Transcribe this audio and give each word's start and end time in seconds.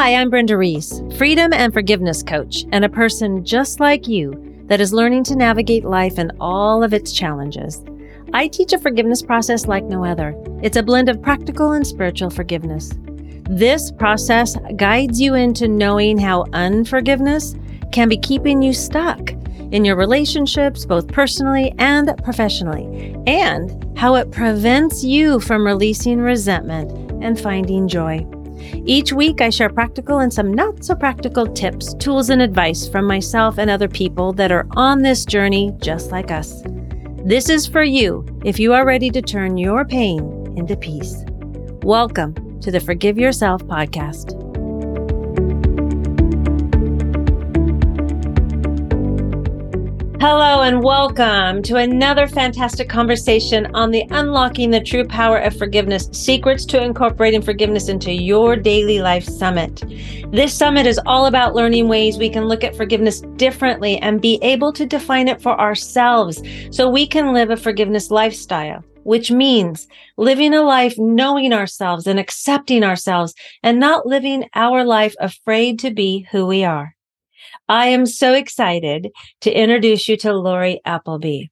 Hi, 0.00 0.14
I'm 0.14 0.30
Brenda 0.30 0.56
Reese, 0.56 1.02
freedom 1.18 1.52
and 1.52 1.74
forgiveness 1.74 2.22
coach, 2.22 2.64
and 2.72 2.86
a 2.86 2.88
person 2.88 3.44
just 3.44 3.80
like 3.80 4.08
you 4.08 4.32
that 4.64 4.80
is 4.80 4.94
learning 4.94 5.24
to 5.24 5.36
navigate 5.36 5.84
life 5.84 6.16
and 6.16 6.32
all 6.40 6.82
of 6.82 6.94
its 6.94 7.12
challenges. 7.12 7.84
I 8.32 8.48
teach 8.48 8.72
a 8.72 8.78
forgiveness 8.78 9.20
process 9.20 9.66
like 9.66 9.84
no 9.84 10.02
other. 10.02 10.34
It's 10.62 10.78
a 10.78 10.82
blend 10.82 11.10
of 11.10 11.20
practical 11.20 11.72
and 11.72 11.86
spiritual 11.86 12.30
forgiveness. 12.30 12.94
This 13.42 13.92
process 13.92 14.56
guides 14.76 15.20
you 15.20 15.34
into 15.34 15.68
knowing 15.68 16.16
how 16.16 16.46
unforgiveness 16.54 17.54
can 17.92 18.08
be 18.08 18.16
keeping 18.16 18.62
you 18.62 18.72
stuck 18.72 19.32
in 19.70 19.84
your 19.84 19.96
relationships, 19.96 20.86
both 20.86 21.08
personally 21.08 21.74
and 21.76 22.10
professionally, 22.24 23.14
and 23.26 23.98
how 23.98 24.14
it 24.14 24.30
prevents 24.30 25.04
you 25.04 25.40
from 25.40 25.66
releasing 25.66 26.20
resentment 26.22 26.90
and 27.22 27.38
finding 27.38 27.86
joy. 27.86 28.26
Each 28.84 29.12
week, 29.12 29.40
I 29.40 29.50
share 29.50 29.68
practical 29.68 30.18
and 30.18 30.32
some 30.32 30.52
not 30.52 30.84
so 30.84 30.94
practical 30.94 31.46
tips, 31.46 31.94
tools, 31.94 32.30
and 32.30 32.42
advice 32.42 32.88
from 32.88 33.06
myself 33.06 33.58
and 33.58 33.70
other 33.70 33.88
people 33.88 34.32
that 34.34 34.52
are 34.52 34.66
on 34.76 35.02
this 35.02 35.24
journey 35.24 35.72
just 35.78 36.10
like 36.10 36.30
us. 36.30 36.62
This 37.24 37.48
is 37.48 37.66
for 37.66 37.82
you 37.82 38.24
if 38.44 38.58
you 38.58 38.72
are 38.72 38.86
ready 38.86 39.10
to 39.10 39.22
turn 39.22 39.58
your 39.58 39.84
pain 39.84 40.54
into 40.56 40.76
peace. 40.76 41.24
Welcome 41.82 42.60
to 42.60 42.70
the 42.70 42.80
Forgive 42.80 43.18
Yourself 43.18 43.62
podcast. 43.64 44.49
Hello, 50.20 50.60
and 50.60 50.82
welcome 50.82 51.62
to 51.62 51.76
another 51.76 52.26
fantastic 52.26 52.90
conversation 52.90 53.66
on 53.72 53.90
the 53.90 54.04
Unlocking 54.10 54.70
the 54.70 54.82
True 54.82 55.06
Power 55.06 55.38
of 55.38 55.56
Forgiveness 55.56 56.10
Secrets 56.12 56.66
to 56.66 56.82
Incorporating 56.82 57.40
Forgiveness 57.40 57.88
into 57.88 58.12
Your 58.12 58.54
Daily 58.54 59.00
Life 59.00 59.24
Summit. 59.24 59.82
This 60.30 60.52
summit 60.52 60.84
is 60.84 61.00
all 61.06 61.24
about 61.24 61.54
learning 61.54 61.88
ways 61.88 62.18
we 62.18 62.28
can 62.28 62.48
look 62.48 62.64
at 62.64 62.76
forgiveness 62.76 63.22
differently 63.36 63.96
and 64.00 64.20
be 64.20 64.38
able 64.42 64.74
to 64.74 64.84
define 64.84 65.26
it 65.26 65.40
for 65.40 65.58
ourselves 65.58 66.42
so 66.70 66.90
we 66.90 67.06
can 67.06 67.32
live 67.32 67.48
a 67.48 67.56
forgiveness 67.56 68.10
lifestyle 68.10 68.84
which 69.04 69.30
means 69.30 69.88
living 70.18 70.52
a 70.52 70.60
life 70.60 70.94
knowing 70.98 71.54
ourselves 71.54 72.06
and 72.06 72.20
accepting 72.20 72.84
ourselves 72.84 73.34
and 73.62 73.80
not 73.80 74.04
living 74.04 74.46
our 74.54 74.84
life 74.84 75.14
afraid 75.18 75.78
to 75.78 75.90
be 75.90 76.26
who 76.30 76.44
we 76.44 76.62
are. 76.62 76.94
I 77.68 77.86
am 77.86 78.06
so 78.06 78.34
excited 78.34 79.08
to 79.42 79.52
introduce 79.52 80.08
you 80.08 80.16
to 80.18 80.32
Lorree 80.32 80.80
Appleby. 80.84 81.46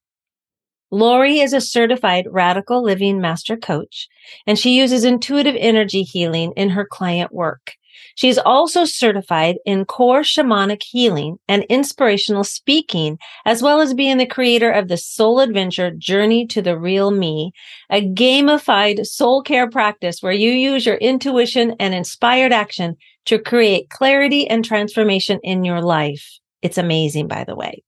Lorree 0.91 1.43
is 1.43 1.53
a 1.53 1.61
certified 1.61 2.27
radical 2.31 2.83
living 2.83 3.21
master 3.21 3.57
coach, 3.57 4.09
and 4.47 4.59
she 4.59 4.79
uses 4.79 5.05
intuitive 5.05 5.57
energy 5.59 6.03
healing 6.03 6.53
in 6.57 6.71
her 6.71 6.87
client 6.87 7.33
work. 7.33 7.75
She's 8.15 8.39
also 8.39 8.85
certified 8.85 9.59
in 9.65 9.85
core 9.85 10.23
shamanic 10.23 10.83
healing 10.83 11.39
and 11.47 11.65
inspirational 11.69 12.43
speaking, 12.43 13.19
as 13.45 13.63
well 13.63 13.81
as 13.81 13.95
being 13.95 14.17
the 14.17 14.27
creator 14.27 14.71
of 14.71 14.89
the 14.89 14.97
Soul 14.97 15.41
Adventure 15.41 15.91
Journey 15.91 16.47
to 16.49 16.63
the 16.63 16.79
Real 16.79 17.11
Me, 17.11 17.53
a 17.91 18.01
gamified 18.01 19.07
soul 19.07 19.43
care 19.43 19.69
practice 19.69 20.21
where 20.21 20.33
you 20.33 20.51
use 20.51 20.87
your 20.87 20.97
intuition 20.97 21.77
and 21.79 21.95
inspired 21.95 22.53
action 22.53 22.97
to 23.29 23.39
create 23.39 23.91
clarity 23.91 24.49
and 24.49 24.65
transformation 24.65 25.39
in 25.43 25.63
your 25.63 25.83
life. 25.83 26.39
It's 26.63 26.79
amazing, 26.79 27.29
by 27.29 27.45
the 27.45 27.55
way. 27.55 27.83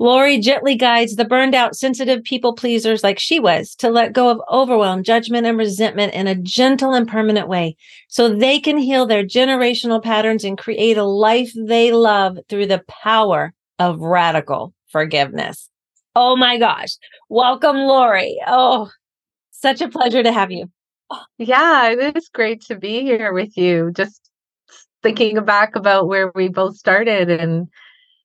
Lorree 0.00 0.40
gently 0.40 0.76
guides 0.76 1.16
the 1.16 1.24
burned 1.24 1.56
out, 1.56 1.74
sensitive 1.74 2.22
people 2.22 2.52
pleasers 2.54 3.02
like 3.02 3.18
she 3.18 3.40
was 3.40 3.74
to 3.74 3.90
let 3.90 4.12
go 4.12 4.30
of 4.30 4.40
overwhelm, 4.48 5.02
judgment, 5.02 5.48
and 5.48 5.58
resentment 5.58 6.14
in 6.14 6.28
a 6.28 6.36
gentle 6.36 6.94
and 6.94 7.08
permanent 7.08 7.48
way 7.48 7.76
so 8.06 8.28
they 8.28 8.60
can 8.60 8.78
heal 8.78 9.04
their 9.04 9.24
generational 9.24 10.00
patterns 10.00 10.44
and 10.44 10.56
create 10.56 10.96
a 10.96 11.02
life 11.02 11.50
they 11.56 11.90
love 11.90 12.38
through 12.48 12.66
the 12.66 12.84
power 12.86 13.52
of 13.80 13.98
radical 13.98 14.72
forgiveness. 14.86 15.68
Oh 16.14 16.36
my 16.36 16.56
gosh. 16.56 16.92
Welcome, 17.28 17.78
Lorree. 17.78 18.36
Oh, 18.46 18.88
such 19.50 19.80
a 19.80 19.88
pleasure 19.88 20.22
to 20.22 20.30
have 20.30 20.52
you. 20.52 20.70
Yeah, 21.38 21.90
it 21.90 22.16
is 22.16 22.28
great 22.28 22.60
to 22.66 22.76
be 22.76 23.00
here 23.00 23.32
with 23.32 23.56
you. 23.56 23.90
Just 23.96 24.27
thinking 25.02 25.42
back 25.44 25.76
about 25.76 26.08
where 26.08 26.32
we 26.34 26.48
both 26.48 26.76
started 26.76 27.30
and 27.30 27.68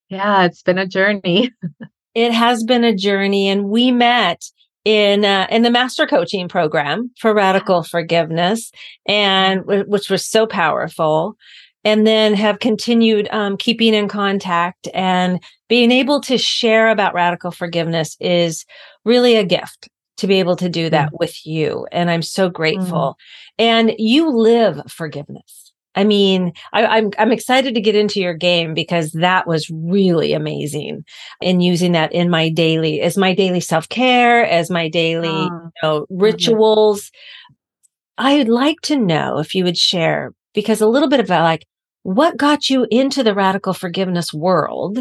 yeah, 0.09 0.43
it's 0.43 0.61
been 0.61 0.77
a 0.77 0.87
journey. 0.87 1.51
it 2.13 2.31
has 2.31 2.63
been 2.63 2.83
a 2.83 2.95
journey 2.95 3.49
and 3.49 3.65
we 3.65 3.91
met 3.91 4.43
in 4.85 5.23
uh, 5.25 5.47
in 5.49 5.61
the 5.61 5.71
master 5.71 6.05
coaching 6.05 6.47
program 6.47 7.11
for 7.17 7.33
radical 7.33 7.83
forgiveness 7.83 8.71
and 9.07 9.65
which 9.65 10.09
was 10.09 10.25
so 10.25 10.45
powerful 10.45 11.37
and 11.85 12.07
then 12.07 12.33
have 12.33 12.59
continued 12.59 13.27
um, 13.31 13.57
keeping 13.57 13.93
in 13.93 14.07
contact 14.07 14.87
and 14.93 15.41
being 15.67 15.91
able 15.91 16.21
to 16.21 16.37
share 16.37 16.89
about 16.89 17.13
radical 17.13 17.51
forgiveness 17.51 18.17
is 18.19 18.65
really 19.05 19.35
a 19.35 19.45
gift 19.45 19.89
to 20.17 20.27
be 20.27 20.39
able 20.39 20.55
to 20.55 20.69
do 20.69 20.89
that 20.89 21.09
mm. 21.11 21.19
with 21.19 21.45
you 21.45 21.87
and 21.91 22.11
i'm 22.11 22.21
so 22.21 22.49
grateful 22.49 23.17
mm. 23.17 23.63
and 23.63 23.93
you 23.97 24.29
live 24.29 24.81
forgiveness 24.89 25.72
I 25.95 26.03
mean, 26.03 26.53
I, 26.71 26.81
am 26.81 26.89
I'm, 26.89 27.11
I'm 27.19 27.31
excited 27.31 27.75
to 27.75 27.81
get 27.81 27.95
into 27.95 28.19
your 28.19 28.33
game 28.33 28.73
because 28.73 29.11
that 29.11 29.47
was 29.47 29.69
really 29.69 30.33
amazing 30.33 31.05
in 31.41 31.61
using 31.61 31.91
that 31.91 32.11
in 32.13 32.29
my 32.29 32.49
daily 32.49 33.01
as 33.01 33.17
my 33.17 33.33
daily 33.35 33.59
self 33.59 33.87
care, 33.89 34.45
as 34.45 34.69
my 34.69 34.89
daily 34.89 35.29
oh. 35.29 35.43
you 35.43 35.71
know, 35.81 36.01
mm-hmm. 36.01 36.17
rituals. 36.17 37.01
Mm-hmm. 37.03 38.25
I'd 38.25 38.49
like 38.49 38.81
to 38.81 38.97
know 38.97 39.39
if 39.39 39.55
you 39.55 39.63
would 39.63 39.77
share 39.77 40.33
because 40.53 40.81
a 40.81 40.87
little 40.87 41.09
bit 41.09 41.19
about 41.19 41.43
like 41.43 41.65
what 42.03 42.37
got 42.37 42.69
you 42.69 42.85
into 42.91 43.23
the 43.23 43.33
radical 43.33 43.73
forgiveness 43.73 44.33
world, 44.33 44.99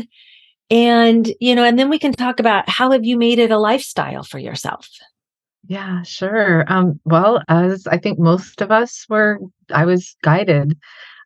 and 0.71 1.33
you 1.41 1.55
know, 1.55 1.65
and 1.65 1.79
then 1.79 1.91
we 1.91 1.99
can 1.99 2.13
talk 2.13 2.41
about 2.41 2.69
how 2.69 2.91
have 2.93 3.05
you 3.05 3.19
made 3.19 3.39
it 3.39 3.51
a 3.51 3.59
lifestyle 3.59 4.23
for 4.23 4.39
yourself. 4.39 4.89
Yeah, 5.69 6.03
sure. 6.03 6.65
Um, 6.67 7.01
well, 7.05 7.43
as 7.49 7.87
I 7.87 7.99
think 7.99 8.19
most 8.19 8.61
of 8.61 8.71
us 8.71 9.07
were, 9.09 9.39
I 9.73 9.85
was 9.85 10.17
guided. 10.23 10.77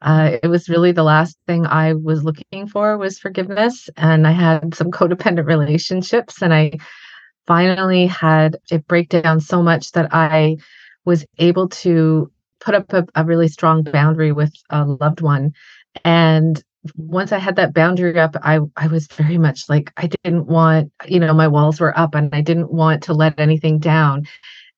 Uh, 0.03 0.37
it 0.43 0.49
was 0.49 0.69
really 0.69 0.93
the 0.93 1.03
last 1.03 1.39
thing 1.47 1.67
I 1.67 1.95
was 1.95 2.23
looking 2.23 2.67
for 2.69 2.99
was 2.99 3.19
forgiveness, 3.19 3.89
and 3.97 4.27
I 4.27 4.33
had 4.33 4.75
some 4.75 4.91
codependent 4.93 5.47
relationships, 5.47 6.43
and 6.43 6.53
I 6.53 6.73
finally 7.47 8.07
had 8.07 8.57
it 8.71 8.87
break 8.89 9.11
down 9.11 9.41
so 9.41 9.63
much 9.63 9.93
that 9.93 10.15
I 10.15 10.57
was 11.05 11.27
able 11.39 11.69
to 11.71 12.31
put 12.61 12.75
up 12.75 12.93
a, 12.93 13.07
a 13.15 13.25
really 13.25 13.49
strong 13.49 13.85
boundary 13.85 14.33
with 14.33 14.53
a 14.71 14.85
loved 14.85 15.23
one, 15.23 15.53
and 16.05 16.63
once 16.97 17.33
I 17.33 17.39
had 17.39 17.57
that 17.57 17.75
boundary 17.75 18.19
up, 18.19 18.37
I 18.43 18.61
I 18.77 18.87
was 18.89 19.07
very 19.09 19.39
much 19.39 19.69
like 19.69 19.93
I 19.97 20.09
didn't 20.09 20.47
want, 20.47 20.93
you 21.07 21.21
know, 21.21 21.35
my 21.35 21.49
walls 21.49 21.81
were 21.81 21.99
up 21.99 22.15
and 22.15 22.35
I 22.35 22.41
didn't 22.41 22.73
want 22.73 23.03
to 23.05 23.15
let 23.15 23.39
anything 23.39 23.79
down. 23.79 24.27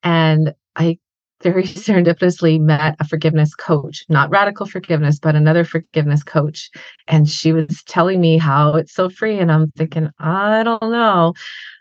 And 0.02 0.54
I 0.76 0.98
very 1.42 1.62
serendipitously 1.64 2.60
met 2.60 2.96
a 3.00 3.06
forgiveness 3.06 3.54
coach, 3.54 4.04
not 4.08 4.30
radical 4.30 4.66
forgiveness, 4.66 5.18
but 5.18 5.36
another 5.36 5.64
forgiveness 5.64 6.22
coach. 6.22 6.70
And 7.06 7.28
she 7.28 7.52
was 7.52 7.82
telling 7.84 8.20
me 8.20 8.38
how 8.38 8.74
it's 8.74 8.94
so 8.94 9.08
free. 9.08 9.38
And 9.38 9.50
I'm 9.50 9.70
thinking, 9.72 10.10
I 10.18 10.62
don't 10.62 10.82
know. 10.82 11.34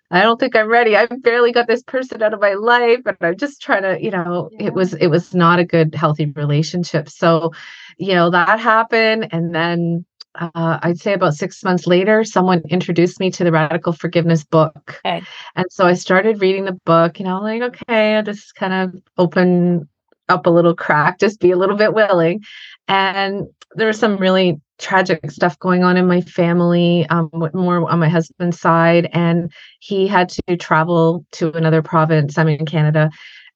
I 0.10 0.22
don't 0.22 0.40
think 0.40 0.56
I'm 0.56 0.68
ready. 0.68 0.96
I've 0.96 1.22
barely 1.22 1.52
got 1.52 1.68
this 1.68 1.84
person 1.84 2.24
out 2.24 2.34
of 2.34 2.40
my 2.40 2.54
life, 2.54 3.02
and 3.06 3.18
I'm 3.22 3.38
just 3.38 3.62
trying 3.62 3.84
to, 3.84 4.02
you 4.02 4.12
know, 4.12 4.50
yeah. 4.54 4.68
it 4.68 4.74
was 4.74 4.94
it 4.94 5.08
was 5.08 5.34
not 5.34 5.60
a 5.60 5.66
good, 5.66 5.94
healthy 5.94 6.28
relationship. 6.28 7.10
So, 7.10 7.52
you 7.98 8.14
know, 8.14 8.30
that 8.30 8.60
happened, 8.60 9.28
and 9.34 9.54
then 9.54 10.06
uh, 10.38 10.80
I'd 10.82 11.00
say 11.00 11.14
about 11.14 11.34
six 11.34 11.64
months 11.64 11.88
later, 11.88 12.24
someone 12.24 12.62
introduced 12.70 13.20
me 13.20 13.32
to 13.32 13.44
the 13.44 13.52
Radical 13.52 13.94
Forgiveness 13.94 14.44
book. 14.44 15.00
Okay. 15.06 15.22
And 15.56 15.66
so 15.70 15.86
I 15.86 15.94
started 15.94 16.42
reading 16.42 16.66
the 16.66 16.78
book, 16.86 17.20
and 17.20 17.28
I'm 17.28 17.42
like, 17.42 17.62
okay, 17.62 18.16
I'll 18.16 18.24
just 18.24 18.56
kind 18.56 18.74
of 18.74 19.02
open 19.18 19.88
up 20.30 20.46
a 20.46 20.50
little 20.50 20.76
crack, 20.76 21.20
just 21.20 21.40
be 21.40 21.52
a 21.52 21.58
little 21.58 21.78
bit 21.78 21.94
willing. 21.94 22.44
And 22.88 23.48
there 23.76 23.88
was 23.88 24.00
some 24.00 24.18
really 24.18 24.60
tragic 24.78 25.32
stuff 25.32 25.58
going 25.60 25.84
on 25.84 25.98
in 25.98 26.08
my 26.08 26.22
family, 26.22 27.06
um, 27.10 27.30
more 27.54 27.90
on 27.90 28.00
my 28.00 28.10
husband's 28.10 28.60
side. 28.60 29.10
And 29.14 29.52
he 29.80 30.08
had 30.08 30.30
to 30.30 30.58
travel 30.58 31.26
to 31.34 31.52
another 31.54 31.82
province. 31.82 32.38
I'm 32.38 32.48
in 32.48 32.66
Canada. 32.66 33.10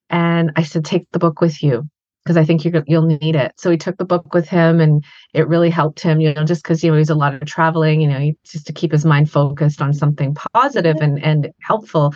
And 0.09 0.51
I 0.55 0.63
said, 0.63 0.83
take 0.83 1.07
the 1.11 1.19
book 1.19 1.41
with 1.41 1.61
you 1.63 1.87
because 2.23 2.37
I 2.37 2.45
think 2.45 2.63
you 2.63 2.83
you'll 2.87 3.05
need 3.05 3.35
it. 3.35 3.53
So 3.57 3.71
he 3.71 3.77
took 3.77 3.97
the 3.97 4.05
book 4.05 4.33
with 4.33 4.47
him, 4.47 4.79
and 4.79 5.03
it 5.33 5.47
really 5.47 5.69
helped 5.69 5.99
him. 5.99 6.21
You 6.21 6.33
know, 6.33 6.43
just 6.43 6.63
because 6.63 6.83
you 6.83 6.91
know 6.91 6.97
he's 6.97 7.09
a 7.09 7.15
lot 7.15 7.33
of 7.33 7.45
traveling, 7.45 8.01
you 8.01 8.07
know, 8.07 8.31
just 8.43 8.67
to 8.67 8.73
keep 8.73 8.91
his 8.91 9.05
mind 9.05 9.31
focused 9.31 9.81
on 9.81 9.93
something 9.93 10.35
positive 10.53 10.97
and 11.01 11.23
and 11.23 11.51
helpful. 11.61 12.13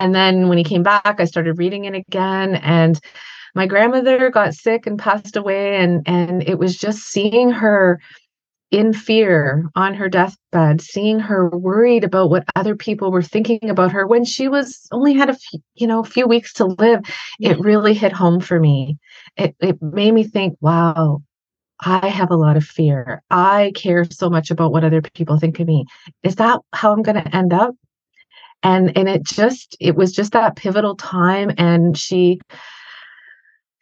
And 0.00 0.14
then 0.14 0.48
when 0.48 0.58
he 0.58 0.64
came 0.64 0.82
back, 0.82 1.16
I 1.18 1.24
started 1.24 1.58
reading 1.58 1.84
it 1.84 1.94
again, 1.94 2.56
and 2.56 3.00
my 3.54 3.66
grandmother 3.66 4.30
got 4.30 4.54
sick 4.54 4.86
and 4.86 4.98
passed 4.98 5.36
away, 5.36 5.76
and 5.76 6.02
and 6.06 6.42
it 6.42 6.58
was 6.58 6.76
just 6.76 7.04
seeing 7.04 7.50
her 7.50 8.00
in 8.70 8.92
fear 8.92 9.70
on 9.76 9.94
her 9.94 10.08
deathbed, 10.08 10.80
seeing 10.80 11.20
her 11.20 11.48
worried 11.48 12.04
about 12.04 12.30
what 12.30 12.44
other 12.56 12.74
people 12.74 13.12
were 13.12 13.22
thinking 13.22 13.70
about 13.70 13.92
her 13.92 14.06
when 14.06 14.24
she 14.24 14.48
was 14.48 14.86
only 14.90 15.14
had 15.14 15.30
a 15.30 15.34
few, 15.34 15.60
you 15.74 15.86
know, 15.86 16.00
a 16.00 16.04
few 16.04 16.26
weeks 16.26 16.52
to 16.54 16.64
live, 16.66 17.00
it 17.40 17.58
really 17.60 17.94
hit 17.94 18.12
home 18.12 18.40
for 18.40 18.58
me. 18.58 18.98
It 19.36 19.54
it 19.60 19.80
made 19.80 20.12
me 20.12 20.24
think, 20.24 20.56
wow, 20.60 21.22
I 21.80 22.08
have 22.08 22.30
a 22.30 22.36
lot 22.36 22.56
of 22.56 22.64
fear. 22.64 23.22
I 23.30 23.72
care 23.74 24.04
so 24.10 24.28
much 24.30 24.50
about 24.50 24.72
what 24.72 24.84
other 24.84 25.02
people 25.02 25.38
think 25.38 25.60
of 25.60 25.66
me. 25.66 25.84
Is 26.22 26.36
that 26.36 26.60
how 26.72 26.92
I'm 26.92 27.02
going 27.02 27.22
to 27.22 27.36
end 27.36 27.52
up? 27.52 27.74
And 28.62 28.96
and 28.96 29.08
it 29.08 29.22
just 29.22 29.76
it 29.78 29.94
was 29.94 30.12
just 30.12 30.32
that 30.32 30.56
pivotal 30.56 30.96
time 30.96 31.52
and 31.58 31.96
she 31.96 32.40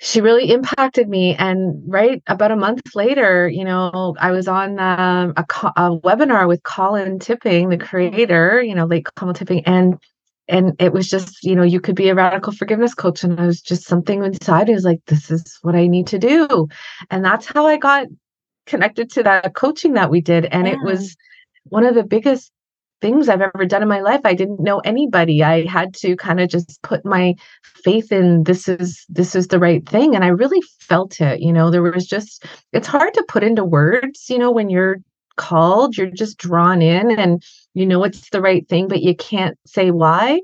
she 0.05 0.21
really 0.21 0.51
impacted 0.51 1.09
me. 1.09 1.35
And 1.35 1.83
right 1.87 2.23
about 2.27 2.51
a 2.51 2.57
month 2.57 2.95
later 2.95 3.49
you 3.49 3.65
know 3.65 4.15
i 4.19 4.31
was 4.31 4.47
on 4.49 4.79
um, 4.79 5.33
a, 5.37 5.45
a, 5.77 5.99
webinar 6.01 6.47
with 6.47 6.63
colin 6.63 7.19
tipping 7.19 7.69
the 7.69 7.79
creator 7.79 8.63
you 8.63 8.75
know 8.75 8.85
late 8.85 9.07
colin 9.17 9.35
tipping 9.35 9.65
and 9.65 9.99
and 10.49 10.75
it 10.79 10.93
was 10.93 11.09
just 11.09 11.43
you 11.43 11.55
know 11.55 11.63
you 11.63 11.81
could 11.81 11.97
be 11.97 12.09
a 12.09 12.15
radical 12.15 12.53
forgiveness 12.53 12.95
coach. 12.95 13.25
And 13.25 13.41
i 13.41 13.47
was 13.47 13.61
just 13.61 13.85
something 13.85 14.23
inside 14.23 14.69
was 14.69 14.85
like 14.85 15.01
this 15.07 15.31
is 15.31 15.59
what 15.63 15.75
i 15.75 15.87
need 15.87 16.07
to 16.09 16.19
do. 16.19 16.69
And 17.11 17.25
that's 17.25 17.47
how 17.47 17.67
i 17.67 17.77
got 17.77 18.07
connected 18.67 19.11
to 19.13 19.23
that 19.23 19.55
coaching 19.55 19.95
that 19.95 20.11
we 20.11 20.21
did. 20.21 20.45
And 20.47 20.67
yeah. 20.67 20.75
it 20.75 20.79
was 20.83 21.17
one 21.65 21.85
of 21.85 21.95
the 21.95 22.05
biggest 22.05 22.53
things 23.01 23.29
i've 23.29 23.41
ever 23.41 23.67
done 23.67 23.83
in 23.83 23.89
my 23.89 24.01
life 24.01 24.21
i 24.25 24.35
didn't 24.35 24.61
know 24.61 24.79
anybody. 24.81 25.43
I 25.43 25.67
had 25.67 25.95
to 25.95 26.17
kind 26.17 26.41
of 26.41 26.49
just 26.49 26.81
put 26.83 27.05
my 27.05 27.35
faith 27.63 28.13
in 28.13 28.45
this 28.45 28.69
is 28.69 29.05
this 29.09 29.35
is 29.35 29.49
the 29.49 29.59
right 29.59 29.87
thing 29.89 30.15
and 30.15 30.25
i 30.25 30.29
really 30.29 30.63
felt 30.81 31.21
it 31.21 31.41
you 31.41 31.53
know? 31.53 31.71
There 31.71 31.83
was 31.83 32.07
just 32.07 32.45
it's 32.73 32.87
hard 32.87 33.15
to 33.15 33.25
put 33.29 33.45
into 33.45 33.65
words 33.65 34.27
you 34.29 34.39
know 34.39 34.51
when 34.51 34.71
you're 34.71 34.99
called 35.37 35.97
you're 35.97 36.11
just 36.11 36.39
drawn 36.39 36.81
in 36.81 37.19
and 37.19 37.43
you 37.75 37.85
know 37.85 38.05
it's 38.05 38.31
the 38.31 38.41
right 38.41 38.69
thing 38.69 38.89
but 38.89 39.03
you 39.03 39.15
can't 39.15 39.59
say 39.67 39.91
why. 39.91 40.41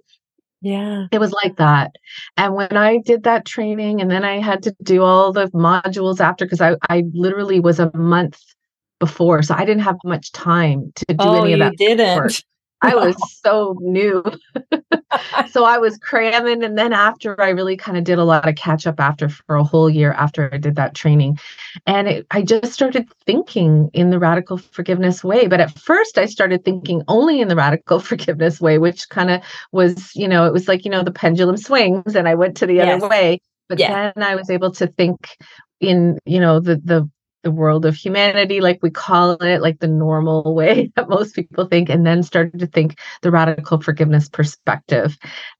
Yeah. 0.62 1.06
It 1.10 1.20
was 1.20 1.32
like 1.32 1.56
that. 1.56 1.92
And 2.36 2.54
when 2.54 2.76
i 2.76 2.98
did 2.98 3.22
that 3.24 3.46
training 3.46 4.00
and 4.00 4.10
then 4.10 4.24
i 4.24 4.38
had 4.40 4.62
to 4.64 4.74
do 4.82 5.02
all 5.02 5.32
the 5.32 5.46
modules 5.48 6.20
after 6.20 6.44
because 6.44 6.60
I, 6.60 6.76
I 6.88 7.04
literally 7.12 7.60
was 7.60 7.78
a 7.80 7.90
month 7.96 8.38
before 9.00 9.42
so 9.42 9.54
i 9.54 9.64
didn't 9.64 9.82
have 9.82 9.96
much 10.04 10.30
time 10.30 10.92
to 10.94 11.04
do 11.06 11.16
oh, 11.18 11.42
any 11.42 11.54
of 11.54 11.58
that 11.58 11.72
you 11.72 11.96
didn't 11.96 12.44
I 12.82 12.94
was 12.94 13.16
so 13.42 13.76
new. 13.80 14.24
so 15.50 15.64
I 15.64 15.78
was 15.78 15.98
cramming. 15.98 16.62
And 16.62 16.78
then 16.78 16.92
after 16.92 17.38
I 17.40 17.50
really 17.50 17.76
kind 17.76 17.98
of 17.98 18.04
did 18.04 18.18
a 18.18 18.24
lot 18.24 18.48
of 18.48 18.54
catch 18.54 18.86
up 18.86 18.98
after 18.98 19.28
for 19.28 19.56
a 19.56 19.64
whole 19.64 19.90
year 19.90 20.12
after 20.12 20.52
I 20.52 20.56
did 20.56 20.76
that 20.76 20.94
training. 20.94 21.38
And 21.86 22.08
it, 22.08 22.26
I 22.30 22.42
just 22.42 22.72
started 22.72 23.06
thinking 23.26 23.90
in 23.92 24.10
the 24.10 24.18
radical 24.18 24.56
forgiveness 24.56 25.22
way. 25.22 25.46
But 25.46 25.60
at 25.60 25.78
first, 25.78 26.16
I 26.16 26.24
started 26.24 26.64
thinking 26.64 27.02
only 27.08 27.40
in 27.40 27.48
the 27.48 27.56
radical 27.56 28.00
forgiveness 28.00 28.60
way, 28.60 28.78
which 28.78 29.08
kind 29.08 29.30
of 29.30 29.42
was, 29.72 30.14
you 30.14 30.28
know, 30.28 30.46
it 30.46 30.52
was 30.52 30.66
like, 30.66 30.84
you 30.84 30.90
know, 30.90 31.02
the 31.02 31.12
pendulum 31.12 31.58
swings 31.58 32.16
and 32.16 32.26
I 32.26 32.34
went 32.34 32.56
to 32.58 32.66
the 32.66 32.74
yes. 32.74 33.02
other 33.02 33.08
way. 33.08 33.40
But 33.68 33.78
then 33.78 34.12
I 34.16 34.34
was 34.34 34.50
able 34.50 34.72
to 34.72 34.88
think 34.88 35.36
in, 35.80 36.18
you 36.24 36.40
know, 36.40 36.58
the, 36.60 36.76
the, 36.76 37.08
the 37.42 37.50
world 37.50 37.86
of 37.86 37.94
humanity, 37.94 38.60
like 38.60 38.78
we 38.82 38.90
call 38.90 39.32
it, 39.32 39.62
like 39.62 39.80
the 39.80 39.88
normal 39.88 40.54
way 40.60 40.90
that 40.96 41.08
most 41.08 41.34
people 41.34 41.66
think, 41.66 41.88
and 41.88 42.06
then 42.06 42.22
started 42.22 42.58
to 42.60 42.66
think 42.66 42.98
the 43.22 43.30
radical 43.30 43.80
forgiveness 43.80 44.28
perspective. 44.28 45.16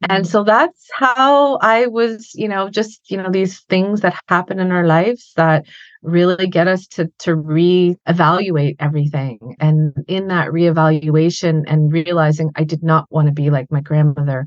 And 0.08 0.24
mm-hmm. 0.24 0.30
so 0.30 0.44
that's 0.44 0.88
how 0.94 1.56
I 1.58 1.86
was, 1.86 2.32
you 2.34 2.48
know, 2.48 2.68
just, 2.68 3.10
you 3.10 3.16
know, 3.16 3.30
these 3.30 3.60
things 3.68 4.00
that 4.00 4.20
happen 4.28 4.60
in 4.60 4.72
our 4.72 4.86
lives 4.86 5.32
that 5.36 5.66
really 6.02 6.46
get 6.46 6.66
us 6.66 6.86
to 6.86 7.10
to 7.18 7.36
reevaluate 7.36 8.76
everything. 8.78 9.38
And 9.60 9.92
in 10.08 10.28
that 10.28 10.48
reevaluation 10.48 11.64
and 11.66 11.92
realizing 11.92 12.50
I 12.56 12.64
did 12.64 12.82
not 12.82 13.06
want 13.10 13.26
to 13.26 13.32
be 13.32 13.50
like 13.50 13.70
my 13.70 13.80
grandmother, 13.80 14.46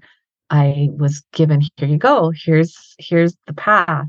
I 0.50 0.90
was 0.92 1.24
given, 1.34 1.62
here 1.78 1.88
you 1.88 1.98
go, 1.98 2.32
here's 2.36 2.96
here's 2.98 3.36
the 3.48 3.54
path. 3.54 4.08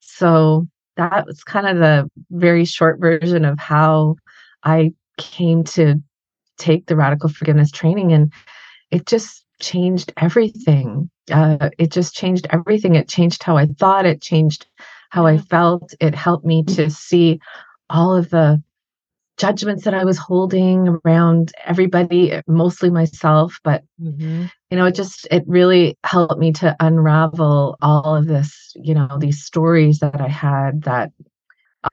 So 0.00 0.66
that 0.98 1.26
was 1.26 1.42
kind 1.44 1.66
of 1.66 1.78
the 1.78 2.10
very 2.30 2.64
short 2.64 3.00
version 3.00 3.44
of 3.44 3.58
how 3.58 4.16
I 4.64 4.92
came 5.16 5.64
to 5.64 5.94
take 6.58 6.86
the 6.86 6.96
radical 6.96 7.28
forgiveness 7.28 7.70
training. 7.70 8.12
And 8.12 8.32
it 8.90 9.06
just 9.06 9.44
changed 9.60 10.12
everything. 10.16 11.08
Uh, 11.32 11.70
it 11.78 11.92
just 11.92 12.14
changed 12.14 12.46
everything. 12.50 12.96
It 12.96 13.08
changed 13.08 13.42
how 13.42 13.56
I 13.56 13.66
thought, 13.66 14.06
it 14.06 14.20
changed 14.20 14.66
how 15.10 15.24
I 15.24 15.38
felt. 15.38 15.94
It 16.00 16.14
helped 16.14 16.44
me 16.44 16.64
to 16.64 16.90
see 16.90 17.40
all 17.88 18.14
of 18.14 18.30
the 18.30 18.62
judgments 19.38 19.84
that 19.84 19.94
I 19.94 20.04
was 20.04 20.18
holding 20.18 21.00
around 21.04 21.52
everybody, 21.64 22.40
mostly 22.46 22.90
myself. 22.90 23.58
But, 23.64 23.84
mm-hmm. 24.00 24.46
you 24.70 24.76
know, 24.76 24.86
it 24.86 24.94
just, 24.94 25.26
it 25.30 25.44
really 25.46 25.96
helped 26.04 26.38
me 26.38 26.52
to 26.52 26.76
unravel 26.80 27.76
all 27.80 28.16
of 28.16 28.26
this, 28.26 28.72
you 28.76 28.94
know, 28.94 29.16
these 29.18 29.44
stories 29.44 30.00
that 30.00 30.20
I 30.20 30.28
had 30.28 30.82
that 30.82 31.12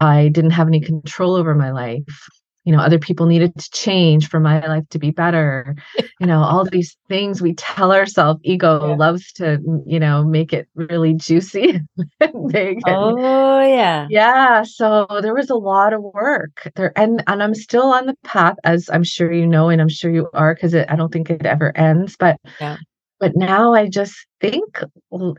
I 0.01 0.29
didn't 0.29 0.51
have 0.51 0.67
any 0.67 0.81
control 0.81 1.35
over 1.35 1.55
my 1.55 1.71
life 1.71 2.27
you 2.65 2.71
know 2.71 2.79
other 2.79 2.99
people 2.99 3.25
needed 3.25 3.55
to 3.55 3.69
change 3.71 4.27
for 4.27 4.39
my 4.39 4.65
life 4.65 4.83
to 4.89 4.99
be 4.99 5.11
better. 5.11 5.75
You 6.21 6.27
know 6.27 6.41
all 6.41 6.63
these 6.63 6.95
things 7.09 7.41
we 7.41 7.55
tell 7.55 7.91
ourselves 7.91 8.39
ego 8.43 8.87
yeah. 8.87 8.95
loves 8.95 9.33
to 9.33 9.57
mm, 9.57 9.83
you 9.85 9.99
know 9.99 10.23
make 10.23 10.53
it 10.53 10.67
really 10.73 11.13
juicy. 11.13 11.81
And 12.21 12.51
big 12.51 12.79
oh 12.87 13.59
yeah. 13.61 14.07
Yeah 14.09 14.63
so 14.63 15.07
there 15.21 15.33
was 15.33 15.49
a 15.49 15.55
lot 15.55 15.93
of 15.93 16.01
work 16.01 16.71
there 16.75 16.93
and 16.97 17.23
and 17.27 17.43
i'm 17.43 17.55
still 17.55 17.93
on 17.93 18.05
the 18.05 18.15
path 18.23 18.55
as 18.63 18.89
i'm 18.91 19.03
sure 19.03 19.31
you 19.31 19.47
know 19.47 19.69
and 19.69 19.81
i'm 19.81 19.89
sure 19.89 20.11
you 20.11 20.29
are 20.33 20.53
because 20.53 20.75
i 20.75 20.95
don't 20.95 21.11
think 21.11 21.29
it 21.29 21.45
ever 21.45 21.75
ends 21.77 22.15
but 22.17 22.37
yeah. 22.59 22.77
but 23.19 23.35
now 23.35 23.73
i 23.73 23.87
just 23.87 24.15
think 24.41 24.81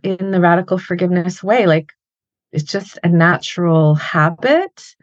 in 0.02 0.30
the 0.30 0.40
radical 0.40 0.78
forgiveness 0.78 1.42
way 1.42 1.66
like 1.66 1.92
it's 2.52 2.70
just 2.70 2.98
a 3.02 3.08
natural 3.08 3.94
habit 3.94 4.95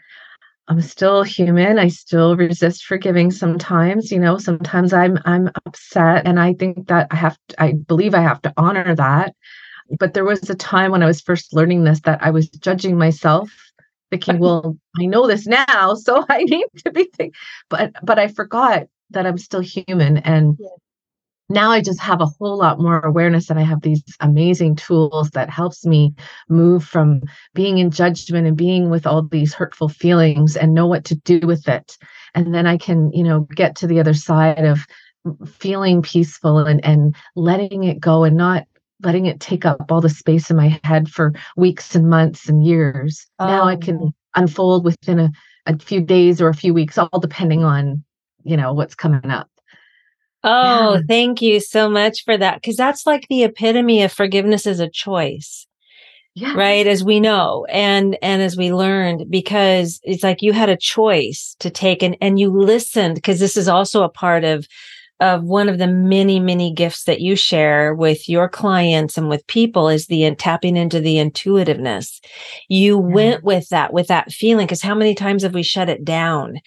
I'm 0.67 0.81
still 0.81 1.23
human. 1.23 1.77
I 1.77 1.89
still 1.89 2.37
resist 2.37 2.85
forgiving 2.85 3.31
sometimes, 3.31 4.11
you 4.11 4.19
know, 4.19 4.37
sometimes 4.37 4.93
I'm 4.93 5.19
I'm 5.25 5.49
upset 5.65 6.25
and 6.25 6.39
I 6.39 6.53
think 6.53 6.87
that 6.87 7.07
I 7.11 7.15
have 7.15 7.37
to, 7.49 7.61
I 7.61 7.73
believe 7.73 8.13
I 8.15 8.21
have 8.21 8.41
to 8.43 8.53
honor 8.57 8.95
that. 8.95 9.35
But 9.99 10.13
there 10.13 10.23
was 10.25 10.49
a 10.49 10.55
time 10.55 10.91
when 10.91 11.03
I 11.03 11.07
was 11.07 11.21
first 11.21 11.53
learning 11.53 11.83
this 11.83 11.99
that 12.01 12.23
I 12.23 12.29
was 12.31 12.49
judging 12.49 12.97
myself 12.97 13.51
thinking, 14.09 14.39
well, 14.39 14.77
I 14.99 15.05
know 15.05 15.27
this 15.27 15.45
now, 15.45 15.95
so 15.95 16.25
I 16.29 16.43
need 16.43 16.67
to 16.85 16.91
be 16.91 17.09
think 17.15 17.35
but 17.69 17.93
but 18.03 18.19
I 18.19 18.27
forgot 18.29 18.87
that 19.11 19.27
I'm 19.27 19.37
still 19.37 19.61
human 19.61 20.17
and 20.17 20.57
yeah 20.59 20.69
now 21.49 21.71
I 21.71 21.81
just 21.81 21.99
have 21.99 22.21
a 22.21 22.25
whole 22.25 22.57
lot 22.57 22.79
more 22.79 22.99
awareness 23.01 23.49
and 23.49 23.59
I 23.59 23.63
have 23.63 23.81
these 23.81 24.03
amazing 24.19 24.75
tools 24.75 25.31
that 25.31 25.49
helps 25.49 25.85
me 25.85 26.13
move 26.49 26.83
from 26.83 27.21
being 27.53 27.77
in 27.77 27.91
judgment 27.91 28.47
and 28.47 28.55
being 28.55 28.89
with 28.89 29.05
all 29.05 29.21
these 29.23 29.53
hurtful 29.53 29.89
feelings 29.89 30.55
and 30.55 30.73
know 30.73 30.87
what 30.87 31.05
to 31.05 31.15
do 31.15 31.39
with 31.43 31.67
it. 31.67 31.97
And 32.33 32.53
then 32.53 32.65
I 32.65 32.77
can, 32.77 33.11
you 33.11 33.23
know, 33.23 33.41
get 33.55 33.75
to 33.77 33.87
the 33.87 33.99
other 33.99 34.13
side 34.13 34.63
of 34.65 34.85
feeling 35.45 36.01
peaceful 36.01 36.59
and, 36.59 36.83
and 36.83 37.15
letting 37.35 37.83
it 37.83 37.99
go 37.99 38.23
and 38.23 38.37
not 38.37 38.65
letting 39.01 39.25
it 39.25 39.39
take 39.39 39.65
up 39.65 39.91
all 39.91 40.01
the 40.01 40.09
space 40.09 40.49
in 40.49 40.55
my 40.55 40.79
head 40.83 41.09
for 41.09 41.33
weeks 41.57 41.93
and 41.93 42.09
months 42.09 42.47
and 42.47 42.65
years. 42.65 43.27
Oh. 43.39 43.47
Now 43.47 43.63
I 43.65 43.75
can 43.75 43.99
oh. 44.01 44.11
unfold 44.35 44.85
within 44.85 45.19
a, 45.19 45.31
a 45.65 45.77
few 45.77 46.01
days 46.01 46.41
or 46.41 46.47
a 46.47 46.53
few 46.53 46.73
weeks, 46.73 46.97
all 46.97 47.19
depending 47.19 47.63
on, 47.63 48.03
you 48.43 48.55
know, 48.55 48.73
what's 48.73 48.95
coming 48.95 49.29
up. 49.29 49.49
Oh, 50.43 50.95
yeah. 50.95 51.01
thank 51.07 51.41
you 51.41 51.59
so 51.59 51.89
much 51.89 52.23
for 52.25 52.37
that. 52.37 52.55
Because 52.55 52.75
that's 52.75 53.05
like 53.05 53.27
the 53.29 53.43
epitome 53.43 54.03
of 54.03 54.11
forgiveness 54.11 54.67
is 54.67 54.79
a 54.79 54.89
choice. 54.89 55.67
Yeah. 56.35 56.55
Right. 56.55 56.87
As 56.87 57.03
we 57.03 57.19
know 57.19 57.65
and, 57.69 58.17
and 58.23 58.41
as 58.41 58.57
we 58.57 58.73
learned, 58.73 59.29
because 59.29 59.99
it's 60.03 60.23
like 60.23 60.41
you 60.41 60.51
had 60.51 60.69
a 60.69 60.77
choice 60.77 61.55
to 61.59 61.69
take 61.69 62.01
and, 62.01 62.17
and 62.21 62.39
you 62.39 62.49
listened 62.49 63.15
because 63.15 63.39
this 63.39 63.55
is 63.55 63.67
also 63.67 64.03
a 64.03 64.09
part 64.09 64.43
of 64.43 64.67
of 65.19 65.43
one 65.43 65.69
of 65.69 65.77
the 65.77 65.87
many 65.87 66.39
many 66.39 66.73
gifts 66.73 67.05
that 67.05 67.21
you 67.21 67.35
share 67.35 67.93
with 67.93 68.27
your 68.27 68.49
clients 68.49 69.17
and 69.17 69.29
with 69.29 69.45
people 69.47 69.87
is 69.87 70.07
the 70.07 70.33
tapping 70.35 70.75
into 70.75 70.99
the 70.99 71.17
intuitiveness 71.17 72.19
you 72.67 72.95
yeah. 72.95 73.13
went 73.13 73.43
with 73.43 73.69
that 73.69 73.93
with 73.93 74.07
that 74.07 74.31
feeling 74.31 74.65
because 74.65 74.81
how 74.81 74.95
many 74.95 75.15
times 75.15 75.43
have 75.43 75.53
we 75.53 75.63
shut 75.63 75.87
it 75.87 76.03
down 76.03 76.59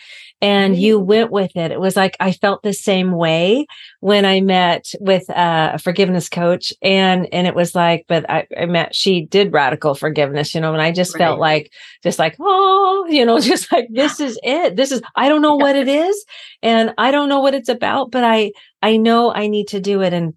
and 0.42 0.76
you 0.76 0.98
went 0.98 1.30
with 1.30 1.56
it. 1.56 1.70
It 1.70 1.80
was 1.80 1.96
like 1.96 2.16
I 2.20 2.32
felt 2.32 2.62
the 2.62 2.72
same 2.72 3.12
way 3.12 3.66
when 4.00 4.24
I 4.26 4.40
met 4.40 4.92
with 5.00 5.28
uh, 5.30 5.72
a 5.74 5.78
forgiveness 5.78 6.28
coach, 6.28 6.72
and 6.82 7.26
and 7.32 7.46
it 7.46 7.54
was 7.54 7.74
like, 7.74 8.04
but 8.08 8.28
I, 8.28 8.46
I 8.58 8.66
met 8.66 8.94
she 8.94 9.22
did 9.26 9.52
radical 9.52 9.94
forgiveness, 9.94 10.54
you 10.54 10.60
know, 10.60 10.72
and 10.72 10.82
I 10.82 10.92
just 10.92 11.14
right. 11.14 11.20
felt 11.20 11.38
like 11.38 11.72
just 12.02 12.18
like 12.18 12.36
oh, 12.38 13.06
you 13.10 13.24
know, 13.24 13.40
just 13.40 13.72
like 13.72 13.88
this 13.90 14.20
is 14.20 14.38
it. 14.42 14.76
This 14.76 14.92
is 14.92 15.00
I 15.14 15.28
don't 15.28 15.42
know 15.42 15.56
what 15.56 15.76
it 15.76 15.88
is, 15.88 16.24
and 16.62 16.92
I 16.98 17.10
don't 17.10 17.28
know 17.28 17.40
what 17.40 17.54
it's 17.54 17.70
about, 17.70 18.10
but 18.10 18.24
I 18.24 18.52
I 18.82 18.98
know 18.98 19.32
I 19.32 19.46
need 19.46 19.68
to 19.68 19.80
do 19.80 20.02
it, 20.02 20.12
and 20.12 20.34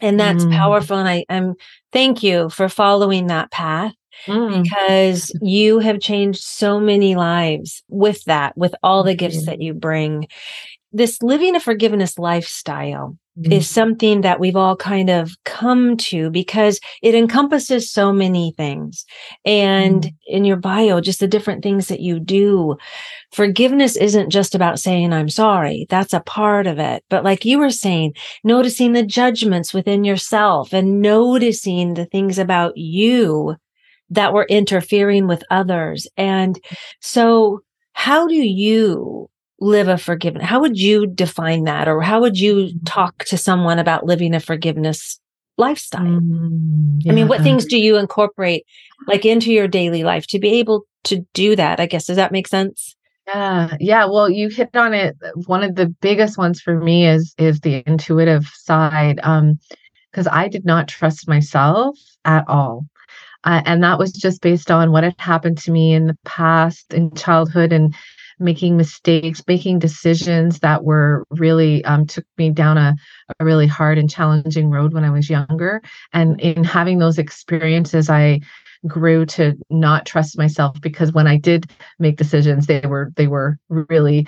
and 0.00 0.20
that's 0.20 0.44
mm. 0.44 0.52
powerful. 0.52 0.98
And 0.98 1.08
I 1.08 1.24
am 1.30 1.54
thank 1.90 2.22
you 2.22 2.50
for 2.50 2.68
following 2.68 3.28
that 3.28 3.50
path 3.50 3.94
mm. 4.26 4.62
because 4.62 5.32
you 5.40 5.78
have 5.78 6.00
changed 6.00 6.42
so 6.42 6.78
many 6.80 7.14
lives 7.14 7.82
with 7.88 8.24
that, 8.24 8.56
with 8.56 8.74
all 8.82 9.02
the 9.02 9.14
gifts 9.14 9.46
that 9.46 9.60
you 9.60 9.74
bring. 9.74 10.26
this 10.92 11.22
living 11.22 11.56
a 11.56 11.60
forgiveness 11.60 12.18
lifestyle 12.18 13.16
mm-hmm. 13.38 13.52
is 13.52 13.68
something 13.68 14.20
that 14.22 14.40
we've 14.40 14.56
all 14.56 14.76
kind 14.76 15.08
of 15.10 15.32
come 15.44 15.96
to 15.96 16.30
because 16.30 16.80
it 17.02 17.14
encompasses 17.14 17.90
so 17.90 18.12
many 18.12 18.52
things. 18.56 19.04
And 19.44 20.02
mm-hmm. 20.02 20.16
in 20.26 20.44
your 20.44 20.56
bio, 20.56 21.00
just 21.00 21.20
the 21.20 21.28
different 21.28 21.62
things 21.62 21.88
that 21.88 22.00
you 22.00 22.20
do. 22.20 22.76
Forgiveness 23.32 23.96
isn't 23.96 24.30
just 24.30 24.54
about 24.54 24.78
saying, 24.78 25.12
I'm 25.12 25.30
sorry. 25.30 25.86
That's 25.88 26.12
a 26.12 26.20
part 26.20 26.66
of 26.66 26.78
it. 26.78 27.04
But 27.08 27.24
like 27.24 27.44
you 27.44 27.58
were 27.58 27.70
saying, 27.70 28.14
noticing 28.44 28.92
the 28.92 29.02
judgments 29.02 29.72
within 29.72 30.04
yourself 30.04 30.72
and 30.74 31.00
noticing 31.00 31.94
the 31.94 32.06
things 32.06 32.38
about 32.38 32.76
you 32.76 33.56
that 34.12 34.32
were 34.32 34.46
interfering 34.48 35.26
with 35.26 35.42
others. 35.50 36.06
And 36.16 36.58
so 37.00 37.60
how 37.92 38.26
do 38.26 38.34
you 38.34 39.28
live 39.58 39.88
a 39.88 39.98
forgiveness? 39.98 40.44
How 40.44 40.60
would 40.60 40.78
you 40.78 41.06
define 41.06 41.64
that? 41.64 41.88
Or 41.88 42.00
how 42.00 42.20
would 42.20 42.38
you 42.38 42.54
mm-hmm. 42.54 42.84
talk 42.84 43.24
to 43.26 43.38
someone 43.38 43.78
about 43.78 44.06
living 44.06 44.34
a 44.34 44.40
forgiveness 44.40 45.20
lifestyle? 45.56 46.02
Mm, 46.02 47.00
yeah. 47.00 47.12
I 47.12 47.14
mean, 47.14 47.28
what 47.28 47.42
things 47.42 47.64
do 47.64 47.78
you 47.78 47.96
incorporate 47.96 48.64
like 49.06 49.24
into 49.24 49.52
your 49.52 49.68
daily 49.68 50.04
life 50.04 50.26
to 50.28 50.38
be 50.38 50.50
able 50.54 50.84
to 51.04 51.24
do 51.32 51.56
that? 51.56 51.80
I 51.80 51.86
guess, 51.86 52.06
does 52.06 52.16
that 52.16 52.32
make 52.32 52.48
sense? 52.48 52.96
Yeah. 53.26 53.76
Yeah. 53.78 54.04
Well, 54.06 54.28
you 54.28 54.48
hit 54.48 54.74
on 54.74 54.94
it. 54.94 55.16
One 55.46 55.62
of 55.62 55.76
the 55.76 55.86
biggest 55.86 56.36
ones 56.36 56.60
for 56.60 56.78
me 56.80 57.06
is, 57.06 57.34
is 57.38 57.60
the 57.60 57.82
intuitive 57.86 58.46
side. 58.54 59.20
Um, 59.22 59.58
because 60.10 60.28
I 60.30 60.48
did 60.48 60.64
not 60.64 60.88
trust 60.88 61.26
myself 61.26 61.98
at 62.24 62.44
all. 62.46 62.86
Uh, 63.44 63.62
and 63.64 63.82
that 63.82 63.98
was 63.98 64.12
just 64.12 64.40
based 64.40 64.70
on 64.70 64.92
what 64.92 65.04
had 65.04 65.14
happened 65.18 65.58
to 65.58 65.70
me 65.70 65.92
in 65.92 66.06
the 66.06 66.16
past 66.24 66.94
in 66.94 67.14
childhood 67.14 67.72
and 67.72 67.94
making 68.38 68.76
mistakes, 68.76 69.42
making 69.46 69.78
decisions 69.78 70.58
that 70.60 70.84
were 70.84 71.24
really 71.30 71.84
um, 71.84 72.06
took 72.06 72.24
me 72.38 72.50
down 72.50 72.76
a, 72.76 72.94
a 73.38 73.44
really 73.44 73.66
hard 73.66 73.98
and 73.98 74.10
challenging 74.10 74.70
road 74.70 74.92
when 74.92 75.04
I 75.04 75.10
was 75.10 75.30
younger. 75.30 75.80
And 76.12 76.40
in 76.40 76.64
having 76.64 76.98
those 76.98 77.18
experiences, 77.18 78.10
I 78.10 78.40
grew 78.86 79.24
to 79.24 79.56
not 79.70 80.06
trust 80.06 80.36
myself 80.36 80.80
because 80.80 81.12
when 81.12 81.26
I 81.26 81.36
did 81.36 81.70
make 81.98 82.16
decisions, 82.16 82.66
they 82.66 82.80
were 82.80 83.12
they 83.16 83.28
were 83.28 83.58
really 83.68 84.26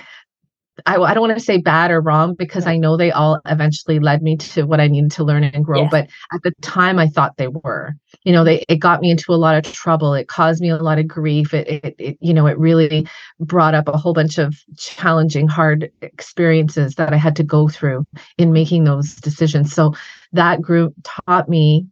I, 0.86 0.96
I 0.96 1.14
don't 1.14 1.26
want 1.26 1.38
to 1.38 1.44
say 1.44 1.58
bad 1.58 1.90
or 1.90 2.00
wrong 2.00 2.34
because 2.34 2.66
I 2.66 2.76
know 2.76 2.96
they 2.96 3.12
all 3.12 3.40
eventually 3.46 4.00
led 4.00 4.22
me 4.22 4.36
to 4.38 4.64
what 4.64 4.80
I 4.80 4.88
needed 4.88 5.12
to 5.12 5.24
learn 5.24 5.44
and 5.44 5.64
grow. 5.64 5.82
Yeah. 5.82 5.88
But 5.90 6.08
at 6.32 6.42
the 6.42 6.52
time, 6.62 6.98
I 6.98 7.06
thought 7.06 7.36
they 7.36 7.48
were. 7.48 7.94
You 8.24 8.32
know, 8.32 8.42
they 8.42 8.64
it 8.68 8.76
got 8.76 9.00
me 9.00 9.10
into 9.10 9.32
a 9.32 9.36
lot 9.36 9.54
of 9.54 9.72
trouble. 9.72 10.14
It 10.14 10.28
caused 10.28 10.60
me 10.60 10.70
a 10.70 10.76
lot 10.76 10.98
of 10.98 11.06
grief. 11.06 11.54
It, 11.54 11.68
it, 11.68 11.94
it 11.98 12.18
you 12.20 12.34
know, 12.34 12.46
it 12.46 12.58
really 12.58 13.06
brought 13.38 13.74
up 13.74 13.88
a 13.88 13.96
whole 13.96 14.14
bunch 14.14 14.38
of 14.38 14.56
challenging, 14.76 15.46
hard 15.46 15.90
experiences 16.02 16.96
that 16.96 17.12
I 17.12 17.16
had 17.16 17.36
to 17.36 17.44
go 17.44 17.68
through 17.68 18.04
in 18.38 18.52
making 18.52 18.84
those 18.84 19.14
decisions. 19.14 19.72
So 19.72 19.94
that 20.32 20.60
group 20.60 20.94
taught 21.04 21.48
me 21.48 21.86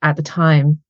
at 0.00 0.16
the 0.16 0.22
time 0.22 0.80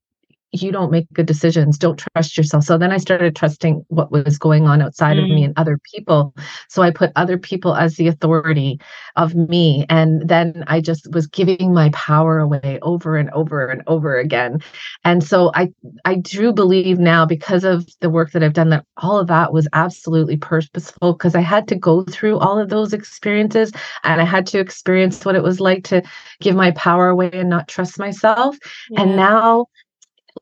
you 0.53 0.71
don't 0.71 0.91
make 0.91 1.11
good 1.13 1.27
decisions 1.27 1.79
don't 1.79 2.03
trust 2.15 2.37
yourself 2.37 2.63
so 2.65 2.77
then 2.77 2.93
i 2.93 2.99
started 2.99 3.35
trusting 3.35 3.85
what 3.89 4.13
was 4.13 4.39
going 4.39 4.67
on 4.67 4.83
outside 4.83 5.17
mm. 5.17 5.23
of 5.23 5.29
me 5.29 5.43
mm. 5.43 5.45
and 5.47 5.55
other 5.57 5.79
people 5.93 6.35
so 6.69 6.83
i 6.83 6.91
put 6.91 7.11
other 7.17 7.39
people 7.39 7.75
as 7.75 7.97
the 7.97 8.07
authority 8.07 8.79
of 9.17 9.35
me 9.35 9.87
and 9.89 10.29
then 10.29 10.63
i 10.67 10.81
just 10.81 11.11
was 11.13 11.27
giving 11.27 11.73
my 11.73 11.89
power 11.91 12.39
away 12.39 12.79
over 12.83 13.17
and 13.17 13.31
over 13.31 13.67
and 13.67 13.83
over 13.87 14.19
again 14.19 14.61
and 15.05 15.25
so 15.25 15.51
i 15.55 15.73
i 16.05 16.15
do 16.15 16.53
believe 16.53 16.99
now 16.99 17.25
because 17.25 17.65
of 17.65 17.89
the 18.01 18.11
work 18.11 18.31
that 18.33 18.43
i've 18.43 18.53
done 18.53 18.69
that 18.69 18.85
all 18.99 19.19
of 19.19 19.29
that 19.29 19.53
was 19.53 19.67
absolutely 19.73 20.37
purposeful 20.37 21.15
because 21.15 21.35
i 21.35 21.41
had 21.41 21.67
to 21.67 21.75
go 21.75 22.05
through 22.05 22.39
all 22.39 22.59
of 22.59 22.69
those 22.69 22.93
experiences 22.93 23.73
and 24.05 24.21
i 24.21 24.25
had 24.25 24.47
to 24.47 24.59
experience 24.59 25.25
what 25.25 25.35
it 25.35 25.43
was 25.43 25.61
like 25.61 25.85
to 25.85 26.03
give 26.41 26.55
my 26.55 26.71
power 26.73 27.09
away 27.09 27.31
and 27.33 27.49
not 27.49 27.69
trust 27.69 27.99
myself 27.99 28.57
yeah. 28.91 29.03
and 29.03 29.17
now 29.17 29.67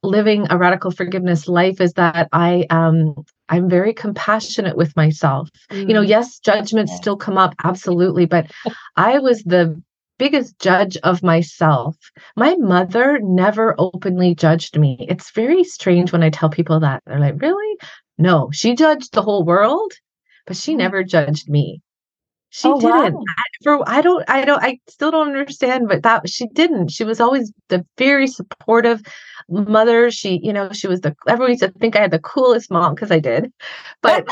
living 0.02 0.46
a 0.50 0.58
radical 0.58 0.90
forgiveness 0.90 1.48
life 1.48 1.80
is 1.80 1.92
that 1.94 2.28
I 2.32 2.66
um 2.70 3.14
I'm 3.48 3.68
very 3.68 3.92
compassionate 3.92 4.76
with 4.76 4.94
myself. 4.96 5.48
Mm. 5.70 5.88
You 5.88 5.94
know, 5.94 6.02
mm. 6.02 6.08
yes, 6.08 6.38
judgments 6.38 6.94
still 6.96 7.16
come 7.16 7.38
up 7.38 7.54
absolutely, 7.64 8.26
but 8.26 8.50
I 8.96 9.18
was 9.18 9.42
the 9.42 9.80
biggest 10.18 10.58
judge 10.58 10.96
of 10.98 11.22
myself. 11.22 11.96
My 12.36 12.54
mother 12.56 13.18
never 13.22 13.74
openly 13.78 14.34
judged 14.34 14.78
me. 14.78 15.06
It's 15.08 15.30
very 15.32 15.64
strange 15.64 16.12
when 16.12 16.22
I 16.22 16.30
tell 16.30 16.50
people 16.50 16.80
that. 16.80 17.02
They're 17.06 17.18
like, 17.18 17.40
"Really?" 17.40 17.78
No, 18.18 18.50
she 18.52 18.74
judged 18.74 19.12
the 19.14 19.22
whole 19.22 19.44
world, 19.44 19.92
but 20.46 20.56
she 20.56 20.74
mm. 20.74 20.78
never 20.78 21.02
judged 21.02 21.48
me. 21.48 21.80
She 22.50 22.66
oh, 22.68 22.80
didn't. 22.80 23.14
Wow. 23.14 23.24
I, 23.38 23.44
for 23.62 23.88
I 23.88 24.00
don't 24.02 24.28
I 24.28 24.44
don't 24.44 24.62
I 24.62 24.78
still 24.88 25.12
don't 25.12 25.28
understand, 25.28 25.88
but 25.88 26.02
that 26.02 26.28
she 26.28 26.46
didn't. 26.48 26.88
She 26.90 27.04
was 27.04 27.20
always 27.20 27.52
the 27.68 27.86
very 27.96 28.26
supportive 28.26 29.02
mother. 29.48 30.10
She, 30.10 30.40
you 30.42 30.52
know, 30.52 30.72
she 30.72 30.88
was 30.88 31.00
the 31.00 31.14
everyone 31.28 31.52
used 31.52 31.62
to 31.62 31.70
think 31.70 31.94
I 31.94 32.00
had 32.00 32.10
the 32.10 32.18
coolest 32.18 32.70
mom 32.70 32.94
because 32.94 33.10
I 33.10 33.20
did. 33.20 33.52
But 34.02 34.26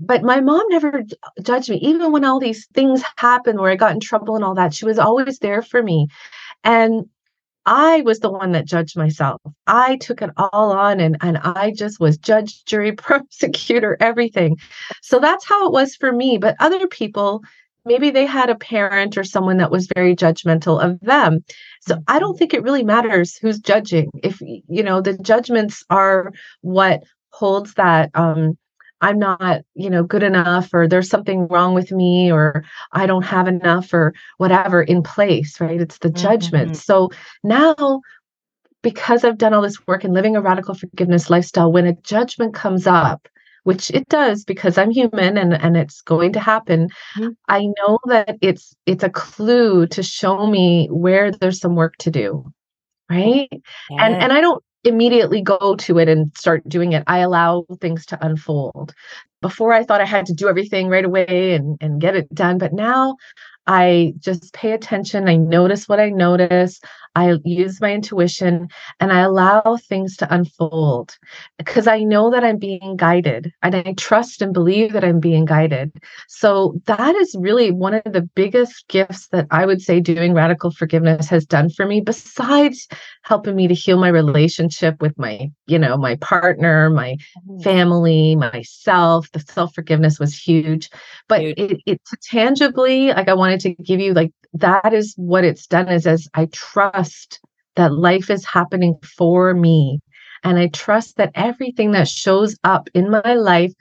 but 0.00 0.22
my 0.22 0.40
mom 0.40 0.62
never 0.68 1.02
judged 1.42 1.70
me. 1.70 1.76
Even 1.76 2.12
when 2.12 2.24
all 2.24 2.40
these 2.40 2.66
things 2.74 3.02
happened 3.16 3.58
where 3.58 3.70
I 3.70 3.76
got 3.76 3.92
in 3.92 4.00
trouble 4.00 4.34
and 4.34 4.44
all 4.44 4.54
that, 4.54 4.74
she 4.74 4.84
was 4.84 4.98
always 4.98 5.38
there 5.38 5.62
for 5.62 5.82
me. 5.82 6.08
And 6.64 7.06
I 7.68 8.00
was 8.00 8.20
the 8.20 8.32
one 8.32 8.52
that 8.52 8.64
judged 8.64 8.96
myself. 8.96 9.42
I 9.66 9.96
took 9.96 10.22
it 10.22 10.30
all 10.38 10.72
on 10.72 11.00
and, 11.00 11.18
and 11.20 11.36
I 11.36 11.74
just 11.76 12.00
was 12.00 12.16
judge, 12.16 12.64
jury, 12.64 12.92
prosecutor, 12.96 13.94
everything. 14.00 14.56
So 15.02 15.20
that's 15.20 15.46
how 15.46 15.66
it 15.66 15.72
was 15.72 15.94
for 15.94 16.10
me. 16.10 16.38
But 16.38 16.56
other 16.60 16.86
people, 16.86 17.42
maybe 17.84 18.08
they 18.08 18.24
had 18.24 18.48
a 18.48 18.54
parent 18.54 19.18
or 19.18 19.24
someone 19.24 19.58
that 19.58 19.70
was 19.70 19.86
very 19.94 20.16
judgmental 20.16 20.82
of 20.82 20.98
them. 21.00 21.44
So 21.82 21.98
I 22.08 22.18
don't 22.18 22.38
think 22.38 22.54
it 22.54 22.62
really 22.62 22.84
matters 22.84 23.36
who's 23.36 23.58
judging. 23.58 24.10
If, 24.22 24.40
you 24.40 24.82
know, 24.82 25.02
the 25.02 25.18
judgments 25.18 25.84
are 25.90 26.32
what 26.62 27.02
holds 27.32 27.74
that 27.74 28.10
um, 28.14 28.56
I'm 29.00 29.18
not, 29.18 29.62
you 29.74 29.90
know, 29.90 30.02
good 30.02 30.22
enough 30.22 30.70
or 30.72 30.88
there's 30.88 31.08
something 31.08 31.46
wrong 31.48 31.74
with 31.74 31.92
me 31.92 32.32
or 32.32 32.64
I 32.92 33.06
don't 33.06 33.24
have 33.24 33.46
enough 33.46 33.92
or 33.94 34.12
whatever 34.38 34.82
in 34.82 35.02
place, 35.02 35.60
right? 35.60 35.80
It's 35.80 35.98
the 35.98 36.10
judgment. 36.10 36.72
Mm-hmm. 36.72 36.80
So 36.80 37.10
now 37.44 38.00
because 38.82 39.24
I've 39.24 39.38
done 39.38 39.54
all 39.54 39.62
this 39.62 39.86
work 39.86 40.04
in 40.04 40.12
living 40.12 40.36
a 40.36 40.40
radical 40.40 40.74
forgiveness 40.74 41.30
lifestyle, 41.30 41.72
when 41.72 41.86
a 41.86 41.94
judgment 41.94 42.54
comes 42.54 42.86
up, 42.86 43.28
which 43.64 43.90
it 43.90 44.08
does 44.08 44.44
because 44.44 44.78
I'm 44.78 44.90
human 44.90 45.36
and, 45.36 45.52
and 45.52 45.76
it's 45.76 46.00
going 46.00 46.32
to 46.34 46.40
happen, 46.40 46.88
mm-hmm. 47.16 47.30
I 47.48 47.66
know 47.66 47.98
that 48.06 48.38
it's 48.40 48.74
it's 48.86 49.04
a 49.04 49.10
clue 49.10 49.86
to 49.88 50.02
show 50.02 50.46
me 50.46 50.88
where 50.90 51.30
there's 51.30 51.60
some 51.60 51.74
work 51.74 51.96
to 51.98 52.10
do. 52.10 52.50
Right. 53.10 53.48
Yeah. 53.90 54.06
And 54.06 54.14
and 54.22 54.32
I 54.32 54.40
don't 54.40 54.62
immediately 54.84 55.42
go 55.42 55.76
to 55.76 55.98
it 55.98 56.08
and 56.08 56.32
start 56.36 56.68
doing 56.68 56.92
it. 56.92 57.04
I 57.06 57.18
allow 57.18 57.64
things 57.80 58.06
to 58.06 58.24
unfold. 58.24 58.94
Before 59.40 59.72
I 59.72 59.84
thought 59.84 60.00
I 60.00 60.06
had 60.06 60.26
to 60.26 60.34
do 60.34 60.48
everything 60.48 60.88
right 60.88 61.04
away 61.04 61.54
and, 61.54 61.76
and 61.80 62.00
get 62.00 62.16
it 62.16 62.32
done. 62.34 62.58
But 62.58 62.72
now 62.72 63.16
I 63.66 64.14
just 64.18 64.52
pay 64.52 64.72
attention. 64.72 65.28
I 65.28 65.36
notice 65.36 65.88
what 65.88 66.00
I 66.00 66.10
notice. 66.10 66.80
I 67.18 67.38
use 67.44 67.80
my 67.80 67.92
intuition 67.92 68.68
and 69.00 69.12
I 69.12 69.20
allow 69.20 69.76
things 69.88 70.16
to 70.18 70.34
unfold 70.34 71.16
because 71.56 71.86
I 71.86 72.00
know 72.00 72.30
that 72.30 72.44
I'm 72.44 72.58
being 72.58 72.96
guided 72.96 73.52
and 73.62 73.74
I 73.74 73.94
trust 73.96 74.42
and 74.42 74.52
believe 74.52 74.92
that 74.92 75.04
I'm 75.04 75.20
being 75.20 75.44
guided. 75.44 75.92
So 76.28 76.80
that 76.86 77.14
is 77.16 77.34
really 77.38 77.70
one 77.70 77.94
of 77.94 78.12
the 78.12 78.28
biggest 78.34 78.86
gifts 78.88 79.28
that 79.28 79.46
I 79.50 79.66
would 79.66 79.82
say 79.82 80.00
doing 80.00 80.34
radical 80.34 80.70
forgiveness 80.70 81.28
has 81.28 81.44
done 81.44 81.70
for 81.70 81.86
me, 81.86 82.00
besides 82.00 82.86
helping 83.22 83.56
me 83.56 83.68
to 83.68 83.74
heal 83.74 83.98
my 83.98 84.08
relationship 84.08 85.00
with 85.00 85.18
my, 85.18 85.50
you 85.66 85.78
know, 85.78 85.96
my 85.96 86.16
partner, 86.16 86.90
my 86.90 87.16
mm-hmm. 87.16 87.60
family, 87.62 88.36
myself. 88.36 89.30
The 89.32 89.40
self 89.40 89.74
forgiveness 89.74 90.18
was 90.18 90.34
huge, 90.34 90.90
but 91.28 91.40
huge. 91.40 91.58
It, 91.58 91.80
it 91.86 92.00
tangibly, 92.22 93.08
like 93.08 93.28
I 93.28 93.34
wanted 93.34 93.60
to 93.60 93.74
give 93.74 94.00
you 94.00 94.14
like 94.14 94.32
that 94.54 94.94
is 94.94 95.14
what 95.16 95.44
it's 95.44 95.66
done 95.66 95.88
is 95.88 96.06
as 96.06 96.28
I 96.34 96.46
trust 96.46 97.07
that 97.76 97.92
life 97.94 98.30
is 98.30 98.44
happening 98.44 98.96
for 99.16 99.54
me. 99.54 100.00
And 100.44 100.58
I 100.58 100.68
trust 100.68 101.16
that 101.16 101.32
everything 101.34 101.92
that 101.92 102.08
shows 102.08 102.56
up 102.64 102.88
in 102.94 103.10
my 103.10 103.34
life, 103.34 103.72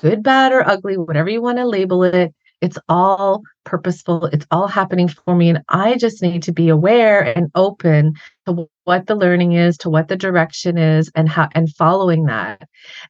good, 0.00 0.22
bad, 0.22 0.52
or 0.52 0.66
ugly, 0.66 0.96
whatever 0.96 1.28
you 1.28 1.42
want 1.42 1.58
to 1.58 1.66
label 1.66 2.04
it, 2.04 2.34
it's 2.60 2.78
all 2.88 3.42
purposeful. 3.64 4.26
It's 4.26 4.46
all 4.50 4.68
happening 4.68 5.08
for 5.08 5.34
me. 5.34 5.50
And 5.50 5.62
I 5.68 5.96
just 5.96 6.22
need 6.22 6.42
to 6.44 6.52
be 6.52 6.68
aware 6.68 7.20
and 7.20 7.50
open 7.54 8.14
to 8.46 8.66
what 8.84 9.06
the 9.06 9.14
learning 9.14 9.52
is, 9.52 9.76
to 9.78 9.90
what 9.90 10.08
the 10.08 10.16
direction 10.16 10.78
is, 10.78 11.10
and 11.14 11.28
how 11.28 11.48
and 11.54 11.68
following 11.74 12.24
that. 12.26 12.62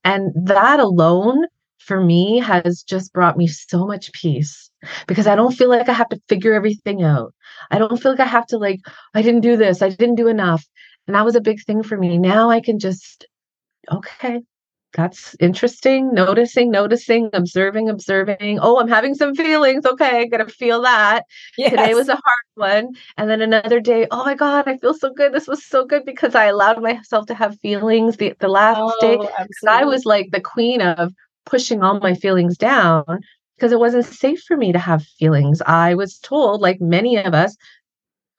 And 0.02 0.32
that 0.46 0.80
alone 0.80 1.44
for 1.84 2.02
me 2.02 2.38
has 2.38 2.82
just 2.82 3.12
brought 3.12 3.36
me 3.36 3.46
so 3.46 3.86
much 3.86 4.12
peace 4.12 4.70
because 5.06 5.26
I 5.26 5.36
don't 5.36 5.54
feel 5.54 5.68
like 5.68 5.88
I 5.88 5.92
have 5.92 6.08
to 6.08 6.20
figure 6.28 6.54
everything 6.54 7.02
out. 7.02 7.34
I 7.70 7.78
don't 7.78 8.00
feel 8.00 8.12
like 8.12 8.20
I 8.20 8.26
have 8.26 8.46
to 8.46 8.58
like 8.58 8.80
I 9.14 9.22
didn't 9.22 9.42
do 9.42 9.56
this, 9.56 9.82
I 9.82 9.90
didn't 9.90 10.16
do 10.16 10.28
enough. 10.28 10.64
And 11.06 11.14
that 11.14 11.24
was 11.24 11.36
a 11.36 11.40
big 11.40 11.62
thing 11.64 11.82
for 11.82 11.98
me. 11.98 12.18
Now 12.18 12.50
I 12.50 12.60
can 12.60 12.78
just 12.78 13.26
okay. 13.92 14.40
that's 14.94 15.36
interesting. 15.40 16.14
Noticing, 16.14 16.70
noticing, 16.70 17.28
observing, 17.34 17.90
observing. 17.90 18.60
Oh, 18.62 18.80
I'm 18.80 18.88
having 18.88 19.14
some 19.14 19.34
feelings. 19.34 19.84
Okay, 19.84 20.20
I 20.20 20.24
gotta 20.26 20.46
feel 20.46 20.82
that. 20.82 21.24
Yes. 21.58 21.70
Today 21.70 21.94
was 21.94 22.08
a 22.08 22.14
hard 22.14 22.22
one. 22.54 22.94
And 23.18 23.28
then 23.28 23.42
another 23.42 23.80
day, 23.80 24.06
oh 24.10 24.24
my 24.24 24.34
God, 24.34 24.66
I 24.68 24.78
feel 24.78 24.94
so 24.94 25.12
good. 25.12 25.34
This 25.34 25.48
was 25.48 25.66
so 25.66 25.84
good 25.84 26.06
because 26.06 26.34
I 26.34 26.46
allowed 26.46 26.80
myself 26.82 27.26
to 27.26 27.34
have 27.34 27.60
feelings 27.60 28.16
the, 28.16 28.34
the 28.40 28.48
last 28.48 28.80
oh, 28.80 28.94
day. 29.00 29.18
I 29.68 29.84
was 29.84 30.06
like 30.06 30.30
the 30.30 30.40
queen 30.40 30.80
of 30.80 31.12
pushing 31.46 31.82
all 31.82 32.00
my 32.00 32.14
feelings 32.14 32.56
down 32.56 33.04
because 33.56 33.72
it 33.72 33.78
wasn't 33.78 34.06
safe 34.06 34.42
for 34.42 34.56
me 34.56 34.72
to 34.72 34.78
have 34.78 35.04
feelings. 35.18 35.62
I 35.66 35.94
was 35.94 36.18
told, 36.18 36.60
like 36.60 36.80
many 36.80 37.16
of 37.16 37.34
us, 37.34 37.56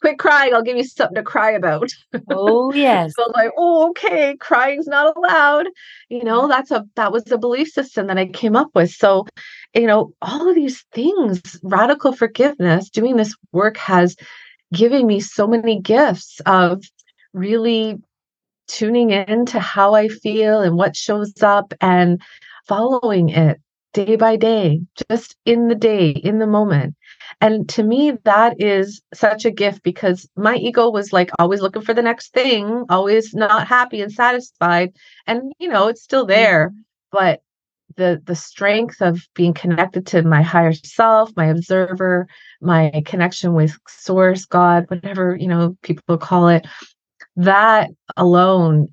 quit 0.02 0.20
crying. 0.20 0.54
I'll 0.54 0.62
give 0.62 0.78
you 0.78 0.84
something 0.84 1.16
to 1.16 1.24
cry 1.24 1.52
about. 1.52 1.90
Oh 2.30 2.74
yes. 2.74 3.14
so 3.18 3.32
like, 3.34 3.52
oh, 3.58 3.90
okay, 3.90 4.36
crying's 4.38 4.88
not 4.88 5.16
allowed. 5.18 5.68
You 6.10 6.24
know, 6.24 6.48
that's 6.48 6.72
a 6.72 6.86
that 6.96 7.12
was 7.12 7.32
a 7.32 7.38
belief 7.38 7.70
system 7.70 8.08
that 8.08 8.18
I 8.18 8.28
came 8.28 8.56
up 8.56 8.70
with. 8.76 8.92
So, 8.92 9.26
you 9.74 9.88
know, 9.88 10.14
all 10.22 10.50
of 10.50 10.56
these 10.56 10.84
things, 10.94 11.42
radical 11.64 12.12
forgiveness, 12.12 12.90
doing 12.90 13.16
this 13.16 13.36
work 13.52 13.78
has 13.78 14.16
given 14.74 15.08
me 15.08 15.20
so 15.20 15.48
many 15.48 15.80
gifts 15.82 16.40
of 16.46 16.84
really 17.34 17.98
tuning 18.68 19.12
in 19.12 19.46
to 19.46 19.60
how 19.60 19.94
I 19.94 20.08
feel 20.08 20.62
and 20.62 20.76
what 20.76 20.96
shows 20.96 21.42
up 21.42 21.74
and 21.82 22.22
following 22.68 23.30
it 23.30 23.60
day 23.94 24.18
by 24.18 24.36
day, 24.36 24.82
just 25.10 25.38
in 25.46 25.70
the 25.70 25.76
day, 25.76 26.10
in 26.10 26.40
the 26.40 26.48
moment. 26.48 26.96
And 27.40 27.68
to 27.70 27.84
me, 27.84 28.14
that 28.26 28.62
is 28.62 29.02
such 29.14 29.46
a 29.46 29.52
gift 29.52 29.84
because 29.84 30.28
my 30.36 30.56
ego 30.58 30.90
was 30.90 31.14
like 31.14 31.32
always 31.40 31.62
looking 31.62 31.82
for 31.82 31.94
the 31.94 32.02
next 32.02 32.34
thing, 32.34 32.84
always 32.90 33.34
not 33.34 33.68
happy 33.68 34.02
and 34.02 34.12
satisfied. 34.12 34.94
And, 35.28 35.54
you 35.60 35.70
know, 35.70 35.88
it's 35.88 36.04
still 36.04 36.26
there. 36.26 36.70
Mm-hmm. 36.70 36.80
But 37.12 37.42
the 37.98 38.22
the 38.26 38.36
strength 38.36 39.02
of 39.02 39.22
being 39.36 39.54
connected 39.54 40.06
to 40.08 40.22
my 40.24 40.42
higher 40.42 40.74
self 40.74 41.32
my 41.36 41.46
observer 41.46 42.28
my 42.62 42.92
connection 43.06 43.54
with 43.54 43.78
source 43.88 44.44
god 44.46 44.86
whatever 44.90 45.38
you 45.40 45.48
know 45.48 45.78
people 45.82 46.18
call 46.18 46.48
it 46.48 46.66
that 47.36 47.90
alone 48.18 48.88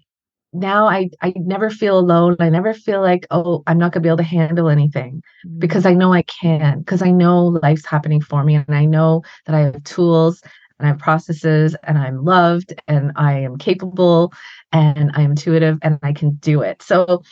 now 0.53 0.87
I 0.87 1.11
I 1.21 1.33
never 1.37 1.71
feel 1.71 1.99
alone. 1.99 2.37
I 2.41 2.51
never 2.51 2.75
feel 2.75 3.01
like, 3.01 3.27
oh, 3.31 3.63
I'm 3.67 3.79
not 3.79 3.93
gonna 3.93 4.03
be 4.03 4.09
able 4.09 4.19
to 4.19 4.23
handle 4.23 4.69
anything 4.69 5.23
mm-hmm. 5.47 5.59
because 5.59 5.87
I 5.87 5.95
know 5.95 6.13
I 6.13 6.23
can, 6.23 6.81
because 6.81 7.03
I 7.03 7.11
know 7.11 7.47
life's 7.47 7.87
happening 7.87 8.21
for 8.21 8.45
me 8.45 8.55
and 8.55 8.75
I 8.75 8.85
know 8.85 9.23
that 9.47 9.55
I 9.55 9.61
have 9.61 9.85
tools 9.85 10.43
and 10.79 10.87
I 10.87 10.91
have 10.91 10.99
processes 10.99 11.75
and 11.85 11.97
I'm 11.97 12.25
loved 12.25 12.75
and 12.89 13.13
I 13.17 13.39
am 13.41 13.57
capable 13.57 14.33
and 14.73 15.11
I'm 15.15 15.31
intuitive 15.31 15.79
and 15.83 15.99
I 16.03 16.13
can 16.13 16.33
do 16.35 16.63
it. 16.63 16.83
So 16.83 17.23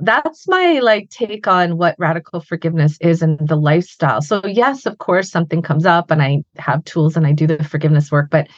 that's 0.00 0.48
my 0.48 0.80
like 0.82 1.10
take 1.10 1.46
on 1.46 1.76
what 1.76 1.94
radical 1.98 2.40
forgiveness 2.40 2.96
is 3.00 3.22
and 3.22 3.38
the 3.46 3.56
lifestyle. 3.56 4.22
So 4.22 4.40
yes, 4.44 4.86
of 4.86 4.98
course 4.98 5.30
something 5.30 5.62
comes 5.62 5.86
up 5.86 6.10
and 6.10 6.22
I 6.22 6.44
have 6.56 6.84
tools 6.84 7.16
and 7.16 7.26
I 7.26 7.32
do 7.32 7.46
the 7.46 7.62
forgiveness 7.62 8.10
work, 8.10 8.30
but 8.30 8.48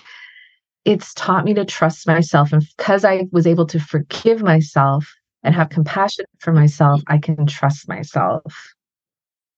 it's 0.87 1.13
taught 1.15 1.45
me 1.45 1.53
to 1.53 1.65
trust 1.65 2.07
myself. 2.07 2.53
And 2.53 2.65
because 2.77 3.05
I 3.05 3.27
was 3.33 3.47
able 3.47 3.67
to 3.67 3.81
forgive 3.81 4.41
myself 4.41 5.13
and 5.43 5.55
have 5.55 5.69
compassion 5.69 6.25
for 6.39 6.53
myself, 6.53 7.03
I 7.09 7.19
can 7.19 7.45
trust 7.47 7.89
myself. 7.89 8.73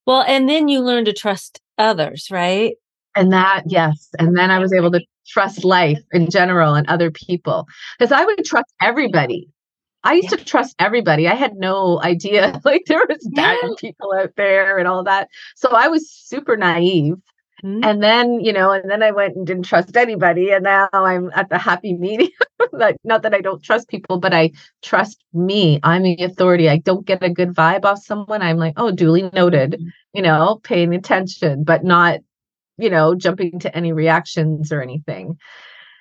Well, 0.07 0.23
and 0.27 0.49
then 0.49 0.67
you 0.67 0.81
learn 0.81 1.05
to 1.05 1.13
trust 1.13 1.61
others, 1.77 2.29
right? 2.31 2.75
And 3.15 3.31
that, 3.31 3.63
yes. 3.67 4.09
And 4.17 4.35
then 4.35 4.49
I 4.49 4.57
was 4.57 4.73
able 4.73 4.91
to 4.91 5.01
trust 5.27 5.63
life 5.63 5.99
in 6.11 6.31
general 6.31 6.73
and 6.73 6.87
other 6.87 7.11
people 7.11 7.67
because 7.97 8.11
I 8.11 8.25
would 8.25 8.43
trust 8.43 8.73
everybody. 8.81 9.47
I 10.03 10.13
used 10.13 10.31
yeah. 10.31 10.37
to 10.37 10.45
trust 10.45 10.75
everybody. 10.79 11.27
I 11.27 11.35
had 11.35 11.57
no 11.57 12.01
idea 12.01 12.59
like 12.65 12.85
there 12.87 13.05
was 13.07 13.29
bad 13.35 13.59
yeah. 13.61 13.69
people 13.77 14.13
out 14.17 14.31
there 14.35 14.79
and 14.79 14.87
all 14.87 15.03
that. 15.03 15.29
So 15.55 15.69
I 15.69 15.89
was 15.89 16.09
super 16.09 16.57
naive. 16.57 17.17
Mm-hmm. 17.63 17.83
And 17.83 18.03
then, 18.03 18.39
you 18.39 18.53
know, 18.53 18.71
and 18.71 18.89
then 18.89 19.03
I 19.03 19.11
went 19.11 19.35
and 19.35 19.45
didn't 19.45 19.63
trust 19.63 19.95
anybody. 19.97 20.51
And 20.51 20.63
now 20.63 20.89
I'm 20.93 21.31
at 21.35 21.49
the 21.49 21.57
happy 21.57 21.93
medium. 21.97 22.31
like, 22.71 22.97
not 23.03 23.23
that 23.23 23.33
I 23.33 23.41
don't 23.41 23.63
trust 23.63 23.87
people, 23.87 24.19
but 24.19 24.33
I 24.33 24.51
trust 24.81 25.23
me. 25.33 25.79
I'm 25.83 26.03
the 26.03 26.23
authority. 26.23 26.69
I 26.69 26.77
don't 26.77 27.05
get 27.05 27.23
a 27.23 27.29
good 27.29 27.49
vibe 27.49 27.85
off 27.85 28.03
someone. 28.03 28.41
I'm 28.41 28.57
like, 28.57 28.73
oh, 28.77 28.91
duly 28.91 29.29
noted, 29.33 29.71
mm-hmm. 29.71 29.87
you 30.13 30.21
know, 30.21 30.59
paying 30.63 30.93
attention, 30.93 31.63
but 31.63 31.83
not, 31.83 32.19
you 32.77 32.89
know, 32.89 33.15
jumping 33.15 33.59
to 33.59 33.75
any 33.75 33.91
reactions 33.91 34.71
or 34.71 34.81
anything. 34.81 35.37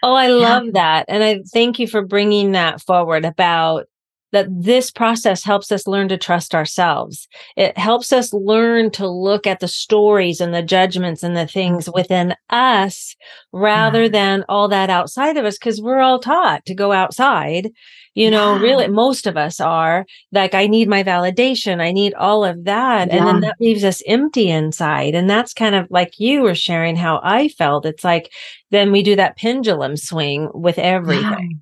Oh, 0.02 0.14
I 0.14 0.28
love 0.28 0.66
yeah. 0.66 0.70
that. 0.74 1.04
And 1.08 1.24
I 1.24 1.40
thank 1.52 1.78
you 1.78 1.88
for 1.88 2.02
bringing 2.02 2.52
that 2.52 2.80
forward 2.80 3.24
about 3.24 3.86
that 4.32 4.46
this 4.50 4.90
process 4.90 5.42
helps 5.42 5.72
us 5.72 5.86
learn 5.86 6.08
to 6.08 6.18
trust 6.18 6.54
ourselves. 6.54 7.28
It 7.56 7.78
helps 7.78 8.12
us 8.12 8.32
learn 8.32 8.90
to 8.92 9.08
look 9.08 9.46
at 9.46 9.60
the 9.60 9.68
stories 9.68 10.40
and 10.40 10.52
the 10.52 10.62
judgments 10.62 11.22
and 11.22 11.36
the 11.36 11.46
things 11.46 11.86
mm-hmm. 11.86 11.98
within 11.98 12.34
us 12.50 13.16
rather 13.52 14.02
yeah. 14.02 14.08
than 14.08 14.44
all 14.48 14.68
that 14.68 14.90
outside 14.90 15.36
of 15.36 15.44
us, 15.44 15.56
because 15.56 15.80
we're 15.80 16.00
all 16.00 16.18
taught 16.18 16.64
to 16.66 16.74
go 16.74 16.92
outside. 16.92 17.70
You 18.14 18.32
know, 18.32 18.56
yeah. 18.56 18.62
really, 18.62 18.88
most 18.88 19.28
of 19.28 19.36
us 19.36 19.60
are 19.60 20.04
like, 20.32 20.52
I 20.52 20.66
need 20.66 20.88
my 20.88 21.04
validation. 21.04 21.80
I 21.80 21.92
need 21.92 22.14
all 22.14 22.44
of 22.44 22.64
that. 22.64 23.08
Yeah. 23.08 23.16
And 23.16 23.26
then 23.26 23.40
that 23.40 23.60
leaves 23.60 23.84
us 23.84 24.02
empty 24.08 24.50
inside. 24.50 25.14
And 25.14 25.30
that's 25.30 25.54
kind 25.54 25.76
of 25.76 25.86
like 25.88 26.18
you 26.18 26.42
were 26.42 26.56
sharing 26.56 26.96
how 26.96 27.20
I 27.22 27.46
felt. 27.48 27.86
It's 27.86 28.02
like, 28.02 28.32
then 28.72 28.90
we 28.90 29.04
do 29.04 29.14
that 29.16 29.36
pendulum 29.36 29.96
swing 29.96 30.50
with 30.52 30.78
everything 30.78 31.60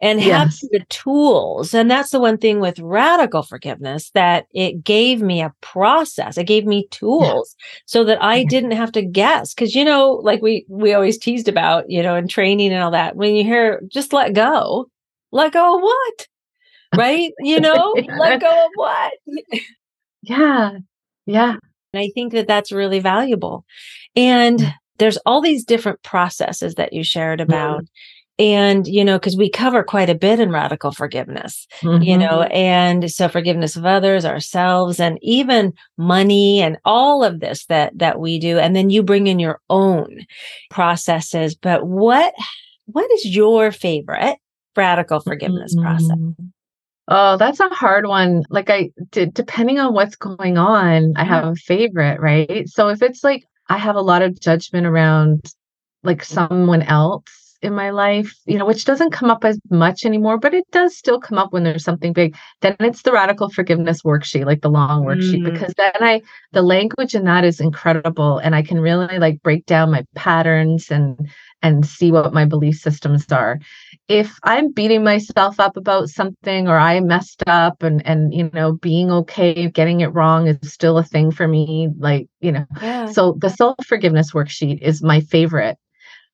and 0.00 0.20
yes. 0.20 0.60
have 0.60 0.70
the 0.70 0.84
tools. 0.88 1.74
And 1.74 1.90
that's 1.90 2.10
the 2.10 2.20
one 2.20 2.38
thing 2.38 2.60
with 2.60 2.78
radical 2.78 3.42
forgiveness 3.42 4.10
that 4.10 4.46
it 4.52 4.84
gave 4.84 5.20
me 5.20 5.42
a 5.42 5.54
process. 5.60 6.38
It 6.38 6.44
gave 6.44 6.64
me 6.64 6.86
tools 6.90 7.56
yeah. 7.58 7.78
so 7.86 8.04
that 8.04 8.22
I 8.22 8.36
yeah. 8.36 8.44
didn't 8.48 8.70
have 8.72 8.92
to 8.92 9.02
guess. 9.02 9.54
Cause 9.54 9.74
you 9.74 9.84
know, 9.84 10.12
like 10.22 10.40
we, 10.40 10.64
we 10.68 10.92
always 10.92 11.18
teased 11.18 11.48
about, 11.48 11.90
you 11.90 12.02
know, 12.02 12.14
in 12.14 12.28
training 12.28 12.72
and 12.72 12.82
all 12.82 12.92
that, 12.92 13.16
when 13.16 13.34
you 13.34 13.42
hear 13.42 13.80
just 13.88 14.12
let 14.12 14.34
go, 14.34 14.88
let 15.32 15.52
go 15.52 15.76
of 15.76 15.82
what? 15.82 16.26
Right? 16.96 17.32
You 17.40 17.60
know, 17.60 17.94
let 18.18 18.40
go 18.40 18.64
of 18.64 18.70
what? 18.74 19.12
yeah. 20.22 20.78
Yeah. 21.26 21.56
And 21.92 22.02
I 22.02 22.10
think 22.14 22.32
that 22.32 22.46
that's 22.46 22.70
really 22.70 23.00
valuable. 23.00 23.64
And 24.14 24.74
there's 24.98 25.16
all 25.18 25.40
these 25.40 25.64
different 25.64 26.02
processes 26.02 26.74
that 26.74 26.92
you 26.92 27.02
shared 27.02 27.40
about. 27.40 27.82
Mm 27.82 27.88
and 28.38 28.86
you 28.86 29.04
know 29.04 29.18
because 29.18 29.36
we 29.36 29.50
cover 29.50 29.82
quite 29.82 30.08
a 30.08 30.14
bit 30.14 30.40
in 30.40 30.50
radical 30.50 30.92
forgiveness 30.92 31.66
mm-hmm. 31.80 32.02
you 32.02 32.16
know 32.16 32.42
and 32.44 33.10
so 33.10 33.28
forgiveness 33.28 33.76
of 33.76 33.84
others 33.84 34.24
ourselves 34.24 35.00
and 35.00 35.18
even 35.22 35.72
money 35.96 36.60
and 36.60 36.78
all 36.84 37.24
of 37.24 37.40
this 37.40 37.66
that 37.66 37.96
that 37.98 38.20
we 38.20 38.38
do. 38.38 38.58
And 38.58 38.74
then 38.74 38.90
you 38.90 39.02
bring 39.02 39.26
in 39.26 39.38
your 39.38 39.60
own 39.68 40.26
processes. 40.70 41.54
But 41.54 41.86
what 41.86 42.34
what 42.86 43.10
is 43.12 43.26
your 43.26 43.72
favorite 43.72 44.38
radical 44.76 45.20
forgiveness 45.20 45.74
mm-hmm. 45.74 45.84
process 45.84 46.18
oh 47.08 47.36
that's 47.36 47.60
a 47.60 47.68
hard 47.70 48.06
one. 48.06 48.44
Like 48.48 48.70
I 48.70 48.90
d- 49.10 49.26
depending 49.26 49.78
on 49.78 49.92
what's 49.94 50.16
going 50.16 50.56
on 50.56 51.14
i 51.16 51.24
have 51.24 51.44
a 51.44 51.54
favorite 51.56 52.20
right? 52.20 52.68
So 52.68 52.88
if 52.88 53.02
it's 53.02 53.24
like 53.24 53.44
i 53.68 53.76
have 53.76 53.96
a 53.96 54.00
lot 54.00 54.22
of 54.22 54.40
judgment 54.40 54.86
around 54.86 55.52
like 56.04 56.24
someone 56.24 56.82
else 56.82 57.47
in 57.60 57.74
my 57.74 57.90
life, 57.90 58.34
you 58.46 58.56
know, 58.56 58.64
which 58.64 58.84
doesn't 58.84 59.10
come 59.10 59.30
up 59.30 59.44
as 59.44 59.58
much 59.70 60.04
anymore, 60.04 60.38
but 60.38 60.54
it 60.54 60.64
does 60.70 60.96
still 60.96 61.18
come 61.18 61.38
up 61.38 61.52
when 61.52 61.64
there's 61.64 61.84
something 61.84 62.12
big. 62.12 62.36
Then 62.60 62.76
it's 62.78 63.02
the 63.02 63.12
radical 63.12 63.50
forgiveness 63.50 64.02
worksheet, 64.02 64.46
like 64.46 64.62
the 64.62 64.70
long 64.70 65.04
worksheet, 65.04 65.42
mm. 65.42 65.52
because 65.52 65.74
then 65.76 65.92
I, 65.94 66.22
the 66.52 66.62
language 66.62 67.14
in 67.16 67.24
that 67.24 67.44
is 67.44 67.58
incredible. 67.60 68.38
And 68.38 68.54
I 68.54 68.62
can 68.62 68.80
really 68.80 69.18
like 69.18 69.42
break 69.42 69.66
down 69.66 69.90
my 69.90 70.04
patterns 70.14 70.90
and, 70.90 71.28
and 71.60 71.84
see 71.84 72.12
what 72.12 72.32
my 72.32 72.44
belief 72.44 72.76
systems 72.76 73.30
are. 73.32 73.58
If 74.06 74.38
I'm 74.44 74.70
beating 74.70 75.02
myself 75.02 75.58
up 75.58 75.76
about 75.76 76.10
something 76.10 76.68
or 76.68 76.78
I 76.78 77.00
messed 77.00 77.42
up 77.48 77.82
and, 77.82 78.06
and, 78.06 78.32
you 78.32 78.50
know, 78.54 78.74
being 78.74 79.10
okay, 79.10 79.68
getting 79.68 80.00
it 80.00 80.14
wrong 80.14 80.46
is 80.46 80.72
still 80.72 80.96
a 80.96 81.02
thing 81.02 81.32
for 81.32 81.48
me, 81.48 81.88
like, 81.98 82.28
you 82.40 82.52
know, 82.52 82.66
yeah. 82.80 83.06
so 83.06 83.36
the 83.40 83.50
self 83.50 83.74
forgiveness 83.84 84.32
worksheet 84.32 84.80
is 84.80 85.02
my 85.02 85.20
favorite 85.20 85.76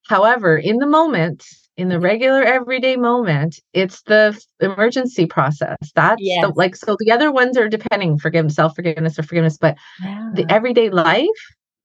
However, 0.07 0.57
in 0.57 0.79
the 0.79 0.87
moment, 0.87 1.45
in 1.77 1.89
the 1.89 1.99
regular 1.99 2.43
everyday 2.43 2.97
moment, 2.97 3.59
it's 3.73 4.03
the 4.03 4.41
emergency 4.61 5.27
process. 5.27 5.77
That's 5.95 6.21
yes. 6.23 6.45
the, 6.45 6.53
like 6.55 6.77
so 6.77 6.97
the 6.99 7.11
other 7.11 7.33
ones 7.33 7.57
are 7.57 7.69
depending 7.69 8.19
forgiveness, 8.19 8.55
self-forgiveness 8.55 9.19
or 9.19 9.23
forgiveness, 9.25 9.59
but 9.59 9.77
yeah. 10.03 10.31
the 10.35 10.47
everyday 10.49 10.91
life, 10.91 11.27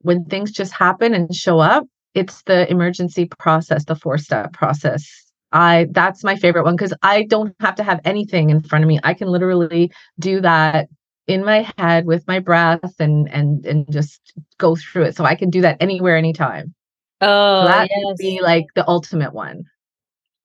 when 0.02 0.26
things 0.26 0.52
just 0.52 0.74
happen 0.74 1.14
and 1.14 1.34
show 1.34 1.60
up, 1.60 1.88
it's 2.14 2.44
the 2.44 2.70
emergency 2.70 3.30
process, 3.40 3.86
the 3.86 3.96
four-step 3.96 4.54
process. 4.54 5.08
I 5.52 5.88
that's 5.92 6.24
my 6.24 6.36
favorite 6.36 6.64
one 6.64 6.76
because 6.76 6.94
I 7.02 7.24
don't 7.24 7.56
have 7.60 7.76
to 7.76 7.84
have 7.84 8.00
anything 8.06 8.52
in 8.52 8.62
front 8.62 8.84
of 8.84 8.88
me. 8.88 9.00
I 9.04 9.16
can 9.16 9.28
literally 9.28 9.92
do 10.20 10.42
that 10.42 10.90
in 11.26 11.44
my 11.44 11.72
head 11.78 12.06
with 12.06 12.28
my 12.28 12.40
breath 12.40 12.94
and 13.00 13.28
and 13.32 13.66
and 13.66 13.92
just 13.92 14.34
go 14.58 14.76
through 14.76 15.06
it. 15.06 15.16
So 15.16 15.26
I 15.26 15.36
can 15.36 15.50
do 15.50 15.62
that 15.62 15.78
anywhere 15.80 16.18
anytime. 16.18 16.76
Oh, 17.22 17.64
so 17.64 17.68
that 17.68 17.90
yes. 17.90 18.00
would 18.04 18.18
be 18.18 18.42
like 18.42 18.66
the 18.76 18.88
ultimate 18.88 19.34
one. 19.34 19.66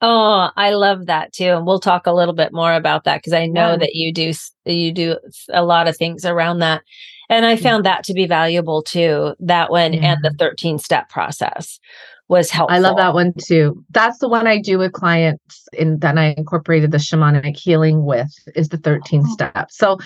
Oh, 0.01 0.51
I 0.57 0.71
love 0.71 1.07
that 1.07 1.33
too. 1.33 1.45
And 1.45 1.67
we'll 1.67 1.81
talk 1.81 2.07
a 2.07 2.13
little 2.13 2.35
bit 2.35 2.53
more 2.53 2.75
about 2.75 3.05
that 3.05 3.19
because 3.19 3.33
I 3.33 3.47
know 3.47 3.71
yeah. 3.71 3.77
that 3.79 3.95
you 3.95 4.13
do 4.13 4.33
you 4.67 4.93
do 4.93 5.17
a 5.51 5.65
lot 5.65 5.89
of 5.89 5.97
things 5.97 6.25
around 6.25 6.59
that. 6.59 6.83
And 7.31 7.47
I 7.47 7.57
mm. 7.57 7.63
found 7.63 7.87
that 7.87 8.05
to 8.05 8.15
be 8.15 8.27
valuable 8.27 8.83
too. 8.83 9.35
That 9.41 9.71
one 9.71 9.95
yeah. 9.95 10.13
and 10.13 10.23
the 10.23 10.35
13 10.39 10.79
step 10.79 11.09
process 11.09 11.81
was 12.29 12.51
helpful. 12.51 12.77
I 12.77 12.81
love 12.81 12.97
that 12.97 13.15
one 13.15 13.33
too. 13.39 13.83
That's 13.91 14.19
the 14.19 14.29
one 14.29 14.47
I 14.47 14.61
do 14.61 14.79
with 14.79 14.93
clients 14.93 15.67
and 15.79 16.01
then 16.01 16.19
I 16.19 16.35
incorporated 16.37 16.91
the 16.91 16.99
shamanic 16.99 17.57
healing 17.57 18.05
with 18.05 18.33
is 18.55 18.69
the 18.69 18.79
13 18.79 19.23
oh. 19.25 19.33
steps. 19.33 19.79
So 19.79 19.99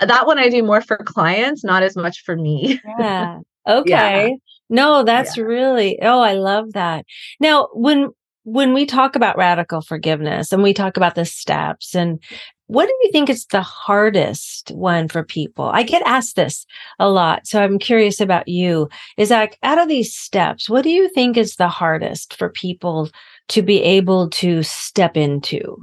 uh, 0.00 0.06
that 0.06 0.26
one 0.26 0.38
I 0.38 0.48
do 0.48 0.62
more 0.62 0.82
for 0.82 0.98
clients, 0.98 1.64
not 1.64 1.82
as 1.82 1.96
much 1.96 2.22
for 2.24 2.36
me. 2.36 2.80
Yeah. 2.98 3.38
Okay. 3.68 4.28
Yeah. 4.28 4.36
No, 4.68 5.02
that's 5.02 5.36
yeah. 5.36 5.42
really 5.42 5.98
Oh, 6.00 6.20
I 6.20 6.34
love 6.34 6.72
that. 6.74 7.04
Now, 7.40 7.68
when 7.72 8.10
when 8.44 8.72
we 8.72 8.86
talk 8.86 9.16
about 9.16 9.36
radical 9.36 9.82
forgiveness 9.82 10.52
and 10.52 10.62
we 10.62 10.72
talk 10.72 10.96
about 10.96 11.14
the 11.14 11.24
steps 11.24 11.94
and 11.94 12.20
what 12.68 12.86
do 12.86 12.94
you 13.02 13.10
think 13.10 13.28
is 13.28 13.46
the 13.46 13.62
hardest 13.62 14.70
one 14.70 15.08
for 15.08 15.24
people? 15.24 15.66
I 15.66 15.82
get 15.82 16.02
asked 16.06 16.36
this 16.36 16.64
a 17.00 17.08
lot. 17.08 17.46
So 17.46 17.60
I'm 17.60 17.80
curious 17.80 18.20
about 18.20 18.46
you. 18.46 18.88
Is 19.16 19.30
like 19.30 19.58
out 19.64 19.78
of 19.78 19.88
these 19.88 20.14
steps, 20.14 20.70
what 20.70 20.82
do 20.82 20.90
you 20.90 21.08
think 21.08 21.36
is 21.36 21.56
the 21.56 21.68
hardest 21.68 22.36
for 22.36 22.48
people 22.48 23.10
to 23.48 23.62
be 23.62 23.82
able 23.82 24.30
to 24.30 24.62
step 24.62 25.16
into 25.16 25.76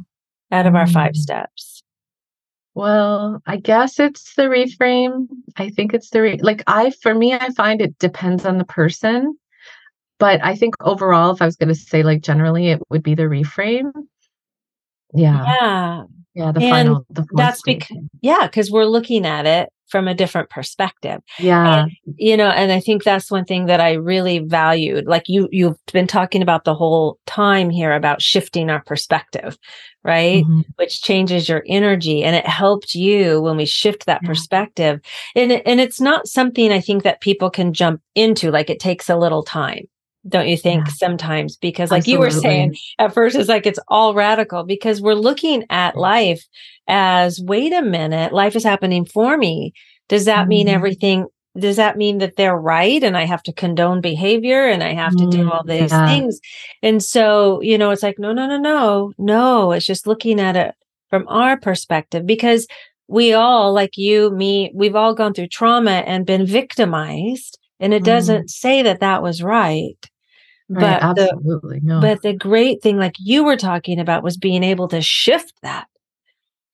out 0.50 0.66
of 0.66 0.76
our 0.76 0.88
five 0.88 1.12
mm. 1.12 1.18
steps? 1.18 1.67
Well, 2.78 3.42
I 3.48 3.58
guess 3.58 4.00
it's 4.00 4.36
the 4.36 4.44
reframe. 4.44 5.26
I 5.56 5.70
think 5.70 5.96
it's 5.96 6.12
the 6.12 6.22
re- 6.22 6.40
like 6.44 6.62
I 6.68 6.92
for 7.02 7.16
me 7.16 7.34
I 7.34 7.50
find 7.50 7.82
it 7.82 7.98
depends 7.98 8.46
on 8.46 8.60
the 8.60 8.66
person. 8.66 9.36
But 10.20 10.44
I 10.44 10.56
think 10.56 10.76
overall, 10.82 11.32
if 11.32 11.42
I 11.42 11.46
was 11.46 11.56
going 11.56 11.70
to 11.70 11.76
say 11.76 12.04
like 12.04 12.22
generally, 12.22 12.68
it 12.68 12.80
would 12.92 13.02
be 13.02 13.16
the 13.16 13.24
reframe. 13.24 13.92
Yeah. 15.12 15.44
Yeah. 15.44 16.04
Yeah. 16.36 16.52
The 16.52 16.62
and 16.62 16.70
final, 16.70 17.06
the 17.10 17.26
that's 17.34 17.64
because, 17.64 17.98
yeah, 18.22 18.46
because 18.46 18.70
we're 18.70 18.86
looking 18.86 19.26
at 19.26 19.48
it 19.48 19.70
from 19.88 20.08
a 20.08 20.14
different 20.14 20.50
perspective. 20.50 21.22
Yeah. 21.40 21.84
And, 21.84 21.92
you 22.18 22.36
know, 22.38 22.50
and 22.50 22.72
I 22.72 22.80
think 22.80 23.04
that's 23.04 23.32
one 23.32 23.46
thing 23.46 23.68
that 23.68 23.80
I 23.80 23.94
really 23.94 24.40
valued. 24.40 25.08
Like 25.08 25.24
you, 25.28 25.48
you've 25.52 25.78
been 25.94 26.08
talking 26.08 26.42
about 26.42 26.64
the 26.64 26.76
whole 26.76 27.18
time 27.26 27.70
here 27.70 27.94
about 27.94 28.22
shifting 28.22 28.70
our 28.70 28.84
perspective, 28.84 29.58
right? 30.08 30.44
Mm-hmm. 30.44 30.62
Which 30.78 31.02
changes 31.04 31.50
your 31.50 31.64
energy 31.68 32.24
and 32.24 32.36
it 32.36 32.48
helped 32.48 32.96
you 32.96 33.42
when 33.42 33.58
we 33.58 33.66
shift 33.66 34.06
that 34.06 34.22
yeah. 34.24 34.28
perspective. 34.28 35.02
And, 35.36 35.52
and 35.52 35.80
it's 35.82 36.02
not 36.02 36.28
something 36.28 36.72
I 36.72 36.80
think 36.80 37.04
that 37.04 37.22
people 37.22 37.50
can 37.50 37.74
jump 37.74 38.02
into. 38.16 38.50
Like 38.50 38.70
it 38.70 38.80
takes 38.80 39.10
a 39.10 39.18
little 39.18 39.44
time 39.44 39.88
don't 40.28 40.48
you 40.48 40.58
think 40.58 40.88
yeah. 40.88 40.94
sometimes 40.94 41.56
because 41.56 41.92
like 41.92 42.00
Absolutely. 42.00 42.14
you 42.14 42.20
were 42.20 42.42
saying 42.42 42.76
at 43.00 43.14
first 43.14 43.36
it's 43.36 43.48
like 43.48 43.66
it's 43.66 43.80
all 43.88 44.14
radical 44.14 44.64
because 44.64 45.02
we're 45.02 45.14
looking 45.14 45.64
at 45.70 45.96
life 45.96 46.46
as 46.88 47.40
wait 47.40 47.72
a 47.72 47.82
minute 47.82 48.34
life 48.34 48.56
is 48.56 48.64
happening 48.64 49.06
for 49.06 49.38
me 49.38 49.74
does 50.10 50.26
that 50.26 50.42
mm-hmm. 50.42 50.50
mean 50.50 50.68
everything 50.68 51.28
does 51.60 51.76
that 51.76 51.98
mean 51.98 52.18
that 52.20 52.36
they're 52.36 52.58
right 52.58 53.04
and 53.04 53.18
i 53.18 53.26
have 53.26 53.44
to 53.44 53.54
condone 53.54 54.02
behavior 54.02 54.68
and 54.68 54.84
i 54.84 54.94
have 54.94 55.16
to 55.16 55.28
do 55.30 55.46
mm, 55.46 55.52
all 55.52 55.64
these 55.64 55.92
yeah. 55.92 56.08
things 56.08 56.40
and 56.82 57.04
so 57.04 57.62
you 57.62 57.78
know 57.78 57.92
it's 57.92 58.04
like 58.04 58.20
no 58.20 58.34
no 58.34 58.48
no 58.48 58.58
no 58.58 59.12
no 59.18 59.72
it's 59.72 59.86
just 59.86 60.08
looking 60.08 60.40
at 60.40 60.56
it 60.56 60.76
from 61.10 61.28
our 61.28 61.58
perspective 61.58 62.26
because 62.26 62.68
we 63.08 63.34
all 63.34 63.74
like 63.74 63.98
you 63.98 64.30
me 64.32 64.72
we've 64.74 64.96
all 64.96 65.14
gone 65.14 65.34
through 65.34 65.48
trauma 65.48 66.04
and 66.06 66.26
been 66.26 66.46
victimized 66.46 67.58
and 67.80 67.94
it 67.94 68.02
mm. 68.02 68.06
doesn't 68.06 68.50
say 68.50 68.82
that 68.82 69.00
that 69.00 69.22
was 69.22 69.42
right 69.42 70.10
Right, 70.70 71.00
but 71.00 71.20
absolutely 71.20 71.80
the, 71.80 71.86
no. 71.86 72.02
But 72.02 72.22
the 72.24 72.34
great 72.34 72.82
thing, 72.82 72.98
like 72.98 73.16
you 73.20 73.46
were 73.46 73.56
talking 73.56 74.00
about, 74.00 74.24
was 74.24 74.36
being 74.36 74.64
able 74.64 74.90
to 74.90 75.02
shift 75.02 75.54
that 75.62 75.88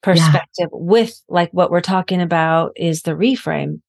perspective 0.02 0.69
yeah. 0.72 0.80
with 0.80 1.19
like 1.30 1.52
what 1.52 1.69
we're 1.69 1.82
talking 1.82 2.22
about 2.22 2.74
is 2.76 3.04
the 3.04 3.12
reframe. 3.12 3.82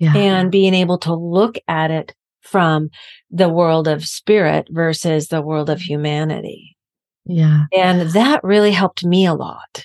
Yeah. 0.00 0.16
And 0.16 0.50
being 0.50 0.74
able 0.74 0.98
to 0.98 1.14
look 1.14 1.56
at 1.68 1.92
it 1.92 2.14
from 2.40 2.90
the 3.30 3.48
world 3.48 3.86
of 3.86 4.04
spirit 4.04 4.66
versus 4.70 5.28
the 5.28 5.42
world 5.42 5.70
of 5.70 5.80
humanity. 5.80 6.76
Yeah. 7.26 7.66
And 7.72 8.10
that 8.10 8.42
really 8.42 8.72
helped 8.72 9.04
me 9.04 9.26
a 9.26 9.34
lot. 9.34 9.84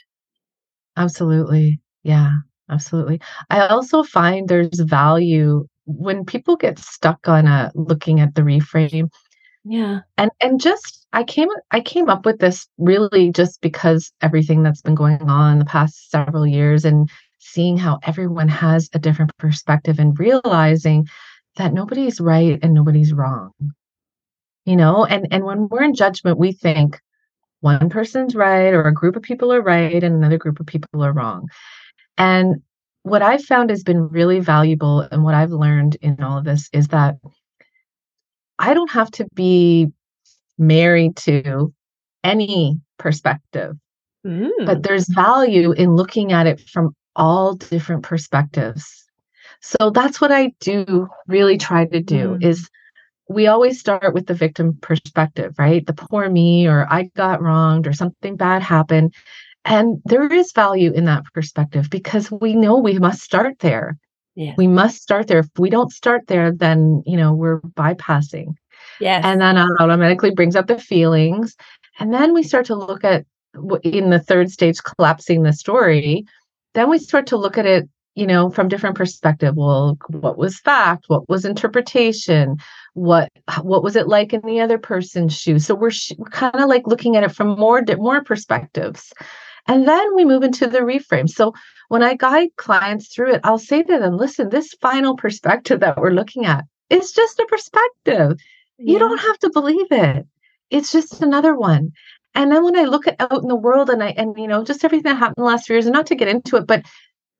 Absolutely. 0.97 1.79
Yeah, 2.03 2.31
absolutely. 2.71 3.21
I 3.49 3.67
also 3.67 4.01
find 4.01 4.47
there's 4.47 4.79
value 4.79 5.67
when 5.85 6.25
people 6.25 6.55
get 6.55 6.79
stuck 6.79 7.27
on 7.27 7.45
a 7.45 7.71
looking 7.75 8.19
at 8.19 8.33
the 8.33 8.41
reframe 8.41 9.09
yeah. 9.65 10.01
And 10.17 10.31
and 10.41 10.61
just 10.61 11.07
I 11.11 11.23
came 11.23 11.49
I 11.71 11.81
came 11.81 12.07
up 12.07 12.23
with 12.25 12.39
this 12.39 12.67
really 12.77 13.31
just 13.31 13.61
because 13.61 14.11
everything 14.21 14.61
that's 14.61 14.81
been 14.81 14.95
going 14.95 15.23
on 15.23 15.57
the 15.57 15.65
past 15.65 16.11
several 16.11 16.45
years 16.45 16.85
and 16.85 17.09
seeing 17.45 17.77
how 17.77 17.99
everyone 18.03 18.47
has 18.47 18.89
a 18.93 18.99
different 18.99 19.31
perspective 19.37 19.99
and 19.99 20.19
realizing 20.19 21.07
that 21.57 21.73
nobody's 21.73 22.19
right 22.19 22.59
and 22.61 22.73
nobody's 22.73 23.13
wrong. 23.13 23.51
You 24.65 24.75
know, 24.75 25.05
and 25.05 25.27
and 25.31 25.43
when 25.43 25.67
we're 25.69 25.83
in 25.83 25.93
judgment 25.93 26.39
we 26.39 26.51
think 26.51 26.99
one 27.61 27.89
person's 27.89 28.35
right 28.35 28.73
or 28.73 28.87
a 28.87 28.93
group 28.93 29.15
of 29.15 29.21
people 29.21 29.53
are 29.53 29.61
right 29.61 30.03
and 30.03 30.15
another 30.15 30.37
group 30.37 30.59
of 30.59 30.65
people 30.65 31.03
are 31.03 31.13
wrong. 31.13 31.47
And 32.17 32.61
what 33.03 33.21
I've 33.21 33.43
found 33.43 33.69
has 33.69 33.83
been 33.83 34.07
really 34.07 34.39
valuable 34.39 35.01
and 35.01 35.23
what 35.23 35.35
I've 35.35 35.51
learned 35.51 35.97
in 36.01 36.21
all 36.23 36.39
of 36.39 36.45
this 36.45 36.69
is 36.73 36.87
that 36.89 37.15
I 38.57 38.73
don't 38.73 38.91
have 38.91 39.11
to 39.11 39.27
be 39.35 39.91
married 40.57 41.15
to 41.17 41.73
any 42.23 42.79
perspective. 42.97 43.75
Mm. 44.25 44.65
But 44.65 44.81
there's 44.81 45.07
value 45.13 45.71
in 45.71 45.95
looking 45.95 46.31
at 46.31 46.47
it 46.47 46.59
from 46.59 46.95
all 47.15 47.55
different 47.55 48.03
perspectives. 48.03 49.05
So 49.61 49.89
that's 49.89 50.21
what 50.21 50.31
I 50.31 50.53
do 50.59 51.07
really 51.27 51.57
try 51.57 51.85
to 51.85 52.01
do 52.01 52.37
mm. 52.37 52.43
is 52.43 52.69
we 53.27 53.47
always 53.47 53.79
start 53.79 54.13
with 54.13 54.27
the 54.27 54.33
victim 54.33 54.77
perspective, 54.81 55.55
right? 55.57 55.85
The 55.85 55.93
poor 55.93 56.29
me 56.29 56.67
or 56.67 56.85
I 56.89 57.03
got 57.15 57.41
wronged 57.41 57.87
or 57.87 57.93
something 57.93 58.35
bad 58.35 58.61
happened. 58.61 59.13
And 59.63 60.01
there 60.05 60.31
is 60.31 60.51
value 60.51 60.91
in 60.91 61.05
that 61.05 61.23
perspective 61.33 61.89
because 61.89 62.29
we 62.29 62.53
know 62.53 62.77
we 62.77 62.99
must 62.99 63.21
start 63.21 63.57
there. 63.59 63.97
Yeah. 64.35 64.53
We 64.57 64.67
must 64.67 65.01
start 65.01 65.27
there. 65.27 65.39
If 65.39 65.47
we 65.57 65.71
don't 65.71 65.91
start 65.91 66.27
there, 66.27 66.51
then, 66.51 67.01
you 67.05 67.17
know, 67.17 67.33
we're 67.33 67.61
bypassing. 67.61 68.53
Yes. 68.99 69.23
And 69.25 69.41
then 69.41 69.57
it 69.57 69.67
automatically 69.79 70.31
brings 70.31 70.55
up 70.55 70.67
the 70.67 70.77
feelings. 70.77 71.55
And 71.99 72.13
then 72.13 72.33
we 72.33 72.43
start 72.43 72.65
to 72.67 72.75
look 72.75 73.03
at 73.03 73.25
in 73.83 74.09
the 74.09 74.19
third 74.19 74.51
stage 74.51 74.83
collapsing 74.83 75.43
the 75.43 75.53
story. 75.53 76.25
Then 76.75 76.89
we 76.89 76.99
start 76.99 77.27
to 77.27 77.37
look 77.37 77.57
at 77.57 77.65
it, 77.65 77.89
you 78.13 78.27
know, 78.27 78.49
from 78.49 78.67
different 78.67 78.95
perspective. 78.95 79.55
Well, 79.55 79.97
what 80.09 80.37
was 80.37 80.59
fact? 80.59 81.05
What 81.07 81.27
was 81.27 81.45
interpretation? 81.45 82.57
What 82.93 83.31
what 83.61 83.83
was 83.83 83.95
it 83.95 84.07
like 84.07 84.33
in 84.33 84.41
the 84.41 84.61
other 84.61 84.77
person's 84.77 85.35
shoes? 85.35 85.65
So 85.65 85.73
we're, 85.73 85.91
sh- 85.91 86.13
we're 86.17 86.29
kind 86.29 86.55
of 86.55 86.69
like 86.69 86.85
looking 86.85 87.15
at 87.15 87.23
it 87.23 87.31
from 87.31 87.57
more 87.57 87.83
more 87.97 88.23
perspectives. 88.23 89.11
And 89.67 89.87
then 89.87 90.15
we 90.15 90.25
move 90.25 90.43
into 90.43 90.67
the 90.67 90.79
reframe. 90.79 91.27
So 91.29 91.53
when 91.89 92.03
I 92.03 92.15
guide 92.15 92.49
clients 92.57 93.13
through 93.13 93.33
it, 93.33 93.41
I'll 93.43 93.57
say 93.57 93.81
to 93.81 93.99
them, 93.99 94.17
listen, 94.17 94.49
this 94.49 94.73
final 94.81 95.15
perspective 95.15 95.79
that 95.79 95.97
we're 95.97 96.11
looking 96.11 96.45
at 96.45 96.65
is 96.89 97.11
just 97.11 97.39
a 97.39 97.47
perspective. 97.49 98.37
Yeah. 98.77 98.93
You 98.93 98.99
don't 98.99 99.17
have 99.17 99.39
to 99.39 99.49
believe 99.49 99.91
it. 99.91 100.27
It's 100.69 100.91
just 100.91 101.21
another 101.21 101.55
one. 101.55 101.91
And 102.35 102.51
then 102.51 102.63
when 102.63 102.77
I 102.77 102.83
look 102.83 103.07
at 103.07 103.15
out 103.19 103.41
in 103.41 103.47
the 103.47 103.55
world 103.55 103.89
and 103.89 104.03
I 104.03 104.09
and 104.09 104.37
you 104.37 104.47
know, 104.47 104.63
just 104.63 104.83
everything 104.83 105.11
that 105.11 105.17
happened 105.17 105.37
the 105.37 105.43
last 105.43 105.65
few 105.65 105.75
years, 105.75 105.85
and 105.85 105.93
not 105.93 106.07
to 106.07 106.15
get 106.15 106.27
into 106.27 106.57
it, 106.57 106.67
but 106.67 106.83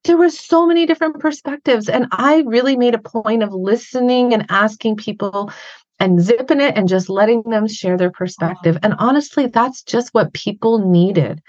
there 0.06 0.18
were 0.18 0.30
so 0.30 0.66
many 0.66 0.86
different 0.86 1.20
perspectives. 1.20 1.90
And 1.90 2.08
I 2.12 2.44
really 2.46 2.78
made 2.78 2.96
a 2.96 3.00
point 3.00 3.44
of 3.44 3.54
listening 3.54 4.34
and 4.34 4.46
asking 4.50 4.98
people 4.98 5.52
and 6.00 6.22
zipping 6.22 6.62
it 6.62 6.78
and 6.78 6.88
just 6.88 7.10
letting 7.10 7.42
them 7.44 7.68
share 7.68 7.98
their 7.98 8.12
perspective. 8.12 8.78
And 8.84 8.94
honestly, 9.00 9.48
that's 9.48 9.82
just 9.84 10.14
what 10.14 10.34
people 10.34 10.80
needed. 10.80 11.42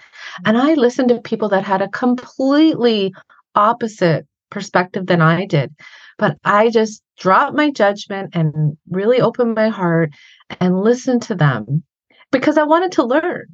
And 0.45 0.57
I 0.57 0.75
listened 0.75 1.09
to 1.11 1.21
people 1.21 1.49
that 1.51 1.65
had 1.65 1.83
a 1.83 1.89
completely 1.89 3.13
opposite 3.55 4.27
perspective 4.51 5.07
than 5.07 5.21
I 5.21 5.47
did. 5.47 5.75
But 6.19 6.39
I 6.45 6.71
just 6.71 7.03
dropped 7.19 7.57
my 7.57 7.71
judgment 7.71 8.31
and 8.35 8.77
really 8.91 9.21
opened 9.21 9.55
my 9.55 9.69
heart 9.69 10.11
and 10.61 10.81
listened 10.81 11.23
to 11.23 11.35
them 11.35 11.83
because 12.31 12.59
I 12.59 12.65
wanted 12.65 12.93
to 12.93 13.05
learn. 13.05 13.47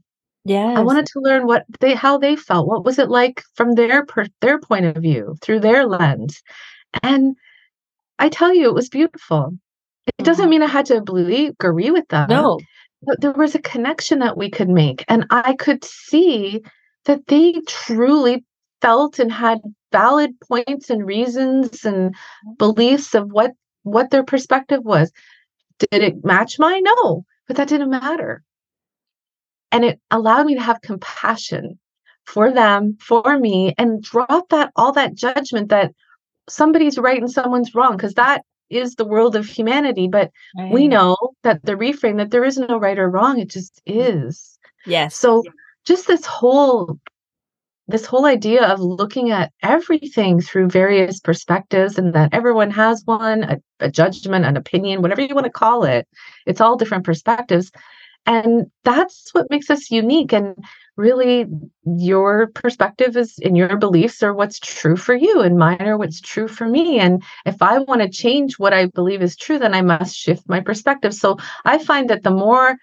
Yeah. 0.45 0.75
I 0.77 0.81
wanted 0.81 1.07
to 1.07 1.21
learn 1.21 1.47
what 1.47 1.65
they 1.81 1.95
how 1.95 2.19
they 2.19 2.37
felt. 2.37 2.67
What 2.67 2.85
was 2.85 2.99
it 2.99 3.09
like 3.09 3.43
from 3.55 3.75
their 3.75 4.05
per, 4.05 4.27
their 4.41 4.59
point 4.59 4.87
of 4.87 4.97
view, 4.97 5.37
through 5.41 5.61
their 5.61 5.87
lens. 5.87 6.43
And 7.03 7.37
I 8.19 8.29
tell 8.29 8.53
you 8.55 8.69
it 8.69 8.75
was 8.75 8.89
beautiful. 8.89 9.57
It 10.19 10.25
doesn't 10.25 10.45
mm-hmm. 10.45 10.51
mean 10.51 10.63
I 10.63 10.67
had 10.67 10.87
to 10.87 11.01
believe 11.01 11.53
agree 11.53 11.91
with 11.91 12.09
them. 12.09 12.29
No. 12.29 12.59
But 13.03 13.21
there 13.21 13.33
was 13.33 13.55
a 13.55 13.61
connection 13.61 14.19
that 14.21 14.37
we 14.37 14.51
could 14.51 14.69
make. 14.69 15.05
And 15.09 15.27
I 15.31 15.55
could 15.55 15.85
see 15.85 16.63
that 17.05 17.27
they 17.27 17.61
truly 17.67 18.45
felt 18.81 19.19
and 19.19 19.33
had 19.33 19.61
valid 19.93 20.39
points 20.41 20.91
and 20.91 21.07
reasons 21.07 21.85
and 21.85 22.15
beliefs 22.59 23.15
of 23.15 23.31
what 23.31 23.53
what 23.85 24.11
their 24.11 24.25
perspective 24.25 24.83
was 24.85 25.13
did 25.79 26.03
it 26.03 26.25
match 26.25 26.59
mine 26.59 26.83
no 26.83 27.25
but 27.47 27.57
that 27.57 27.69
didn't 27.69 27.91
matter 27.91 28.43
and 29.73 29.85
it 29.85 30.01
allowed 30.11 30.47
me 30.47 30.55
to 30.55 30.61
have 30.61 30.81
compassion 30.83 31.79
for 32.25 32.53
them, 32.53 32.97
for 33.01 33.39
me, 33.39 33.75
and 33.79 34.03
drop 34.03 34.51
that 34.51 34.71
all 34.77 34.93
that 34.93 35.15
judgment 35.15 35.71
that 35.71 35.93
somebody's 36.49 36.99
right 36.99 37.21
and 37.21 37.31
someone's 37.31 37.75
wrong, 37.75 37.97
because 37.97 38.15
that 38.15 38.43
is 38.71 38.95
the 38.95 39.05
world 39.05 39.35
of 39.35 39.47
humanity. 39.47 40.09
But 40.09 40.31
right. 40.57 40.71
we 40.73 40.89
know 40.89 41.17
that 41.43 41.65
the 41.65 41.75
reframe 41.75 42.19
that 42.19 42.31
there 42.31 42.45
is 42.45 42.59
no 42.59 42.79
right 42.79 42.99
or 42.99 43.11
wrong, 43.11 43.41
it 43.41 43.51
just 43.51 43.81
is. 43.87 44.59
Yes. 44.87 45.17
So 45.17 45.43
just 45.85 46.07
this 46.07 46.25
whole 46.27 46.99
this 47.89 48.07
whole 48.07 48.25
idea 48.25 48.65
of 48.65 48.81
looking 48.81 49.31
at 49.31 49.53
everything 49.63 50.41
through 50.41 50.69
various 50.69 51.19
perspectives 51.19 51.99
and 51.99 52.15
that 52.15 52.33
everyone 52.33 52.71
has 52.71 53.03
one 53.05 53.43
a, 53.43 53.59
a, 53.81 53.91
judgment 53.91 54.45
an 54.45 54.57
opinion 54.57 55.03
whatever 55.03 55.21
you 55.21 55.35
want 55.35 55.45
to 55.45 55.51
call 55.51 55.85
it 55.85 56.07
it's 56.47 56.61
all 56.61 56.77
different 56.77 57.05
perspectives 57.05 57.73
and 58.27 58.71
that's 58.85 59.31
what 59.33 59.51
makes 59.51 59.71
us 59.71 59.91
unique 59.91 60.33
and 60.33 60.57
really 60.97 61.47
your 61.85 62.49
perspective 62.49 63.17
is 63.17 63.39
in 63.39 63.57
your 63.57 63.77
beliefs 63.77 64.23
are 64.23 64.35
what's 64.35 64.59
true 64.61 64.97
for 64.97 65.15
you 65.15 65.41
and 65.41 65.59
mine 65.59 65.81
are 65.81 65.97
what's 65.97 66.21
true 66.21 66.49
for 66.49 66.69
me. 66.69 66.99
And 66.99 67.23
if 67.47 67.63
i 67.63 67.79
want 67.79 68.03
to 68.03 68.09
change 68.09 68.59
what 68.59 68.73
i 68.73 68.87
believe 68.87 69.23
is 69.23 69.37
true 69.37 69.59
then 69.59 69.75
i 69.75 69.83
must 69.83 70.15
shift 70.17 70.49
my 70.49 70.61
perspective. 70.61 71.15
So 71.15 71.39
i 71.65 71.79
find 71.79 72.11
that 72.11 72.23
the 72.23 72.31
more 72.31 72.77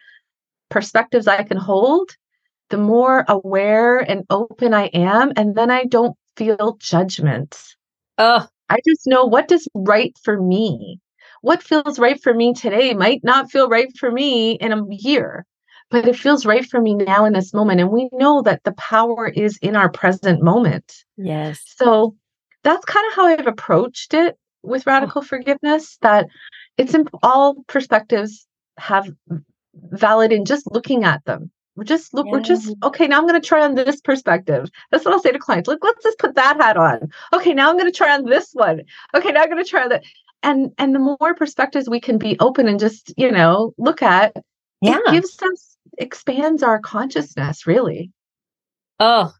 perspectives 0.69 1.27
i 1.27 1.43
can 1.43 1.57
hold 1.57 2.11
the 2.69 2.77
more 2.77 3.25
aware 3.27 3.97
and 3.99 4.25
open 4.29 4.73
i 4.73 4.85
am 4.87 5.31
and 5.35 5.55
then 5.55 5.71
i 5.71 5.85
don't 5.85 6.15
feel 6.35 6.77
judgment. 6.79 7.57
Oh 8.17 8.47
i 8.69 8.77
just 8.87 9.07
know 9.07 9.25
what 9.25 9.47
does 9.47 9.67
right 9.73 10.15
for 10.23 10.41
me 10.41 10.99
what 11.41 11.63
feels 11.63 11.99
right 11.99 12.21
for 12.21 12.33
me 12.33 12.53
today 12.53 12.93
might 12.93 13.23
not 13.23 13.51
feel 13.51 13.69
right 13.69 13.95
for 13.97 14.11
me 14.11 14.53
in 14.53 14.71
a 14.71 14.83
year 14.89 15.45
but 15.89 16.07
it 16.07 16.15
feels 16.15 16.45
right 16.45 16.65
for 16.65 16.79
me 16.79 16.93
now 16.93 17.25
in 17.25 17.33
this 17.33 17.53
moment. 17.53 17.81
And 17.81 17.89
we 17.89 18.09
know 18.11 18.41
that 18.43 18.63
the 18.63 18.73
power 18.73 19.27
is 19.27 19.57
in 19.57 19.75
our 19.75 19.89
present 19.89 20.41
moment. 20.41 21.03
Yes. 21.17 21.63
So 21.77 22.15
that's 22.63 22.85
kind 22.85 23.05
of 23.07 23.15
how 23.15 23.25
I've 23.25 23.47
approached 23.47 24.13
it 24.13 24.37
with 24.63 24.83
oh. 24.87 24.91
radical 24.91 25.21
oh. 25.21 25.25
forgiveness 25.25 25.97
that 26.01 26.27
it's 26.77 26.93
in 26.93 27.07
all 27.23 27.63
perspectives 27.67 28.45
have 28.77 29.09
valid 29.91 30.31
in 30.31 30.45
just 30.45 30.71
looking 30.71 31.03
at 31.03 31.23
them. 31.25 31.51
We're 31.75 31.85
just 31.85 32.13
look, 32.13 32.25
yeah. 32.25 32.33
we're 32.33 32.41
just 32.41 32.75
okay. 32.83 33.07
Now 33.07 33.19
I'm 33.19 33.27
going 33.27 33.39
to 33.39 33.47
try 33.47 33.63
on 33.63 33.75
this 33.75 34.01
perspective. 34.01 34.69
That's 34.91 35.05
what 35.05 35.13
I'll 35.13 35.21
say 35.21 35.31
to 35.31 35.39
clients. 35.39 35.69
Look, 35.69 35.79
let's 35.81 36.03
just 36.03 36.19
put 36.19 36.35
that 36.35 36.57
hat 36.57 36.75
on. 36.75 37.09
Okay, 37.31 37.53
now 37.53 37.69
I'm 37.69 37.77
going 37.77 37.89
to 37.89 37.97
try 37.97 38.13
on 38.13 38.25
this 38.25 38.49
one. 38.51 38.81
Okay, 39.15 39.31
now 39.31 39.43
I'm 39.43 39.49
going 39.49 39.63
to 39.63 39.69
try 39.69 39.87
that. 39.87 40.03
And 40.41 40.71
and 40.77 40.95
the 40.95 40.99
more 40.99 41.35
perspectives 41.35 41.89
we 41.89 41.99
can 41.99 42.17
be 42.17 42.37
open 42.39 42.67
and 42.67 42.79
just 42.79 43.13
you 43.17 43.31
know 43.31 43.73
look 43.77 44.01
at, 44.01 44.35
yeah. 44.81 44.99
it 45.05 45.11
gives 45.11 45.37
us 45.41 45.77
expands 45.97 46.63
our 46.63 46.79
consciousness, 46.79 47.67
really. 47.67 48.11
Oh, 48.99 49.33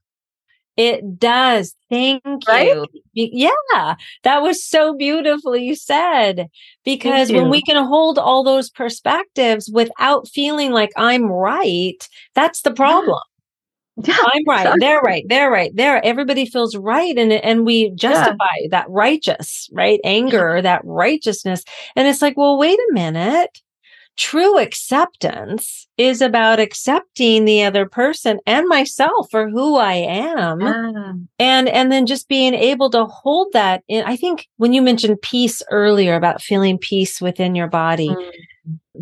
it 0.80 1.20
does. 1.20 1.76
Thank 1.90 2.24
right? 2.48 2.68
you. 2.68 2.88
Yeah, 3.14 3.96
that 4.24 4.42
was 4.42 4.66
so 4.66 4.96
beautifully 4.96 5.76
said. 5.76 6.48
Because 6.86 7.32
when 7.34 7.50
we 7.50 7.62
can 7.62 7.86
hold 7.86 8.18
all 8.18 8.46
those 8.46 8.70
perspectives 8.70 9.70
without 9.70 10.30
feeling 10.30 10.72
like 10.72 10.92
I'm 10.96 11.26
right, 11.26 11.98
that's 12.34 12.62
the 12.62 12.72
problem. 12.72 13.20
Yeah. 13.20 13.39
Yeah 14.04 14.18
I'm 14.20 14.44
right. 14.48 14.62
Exactly. 14.62 14.80
They're 14.80 15.02
right. 15.02 15.24
They're 15.28 15.52
right. 15.52 15.72
They're 15.76 16.06
everybody 16.06 16.46
feels 16.46 16.76
right. 16.76 17.18
And 17.18 17.32
and 17.32 17.66
we 17.66 17.92
justify 17.92 18.46
yeah. 18.62 18.68
that 18.72 18.90
righteous, 18.90 19.70
right? 19.72 20.00
Anger, 20.04 20.62
that 20.64 20.82
righteousness. 20.84 21.64
And 21.96 22.08
it's 22.08 22.22
like, 22.22 22.38
well, 22.38 22.58
wait 22.58 22.80
a 22.80 22.94
minute 22.94 23.62
true 24.20 24.60
acceptance 24.60 25.88
is 25.98 26.22
about 26.22 26.60
accepting 26.60 27.46
the 27.46 27.64
other 27.64 27.88
person 27.88 28.38
and 28.46 28.68
myself 28.68 29.28
for 29.32 29.50
who 29.50 29.78
I 29.78 29.94
am. 29.94 30.60
Ah. 30.62 31.14
And 31.40 31.70
and 31.70 31.90
then 31.90 32.06
just 32.06 32.28
being 32.28 32.54
able 32.54 32.90
to 32.90 33.06
hold 33.06 33.54
that 33.54 33.82
in 33.88 34.04
I 34.04 34.18
think 34.18 34.50
when 34.58 34.74
you 34.74 34.82
mentioned 34.82 35.22
peace 35.22 35.64
earlier 35.72 36.16
about 36.16 36.42
feeling 36.42 36.78
peace 36.78 37.22
within 37.22 37.56
your 37.56 37.70
body. 37.70 38.10
Mm. 38.10 38.32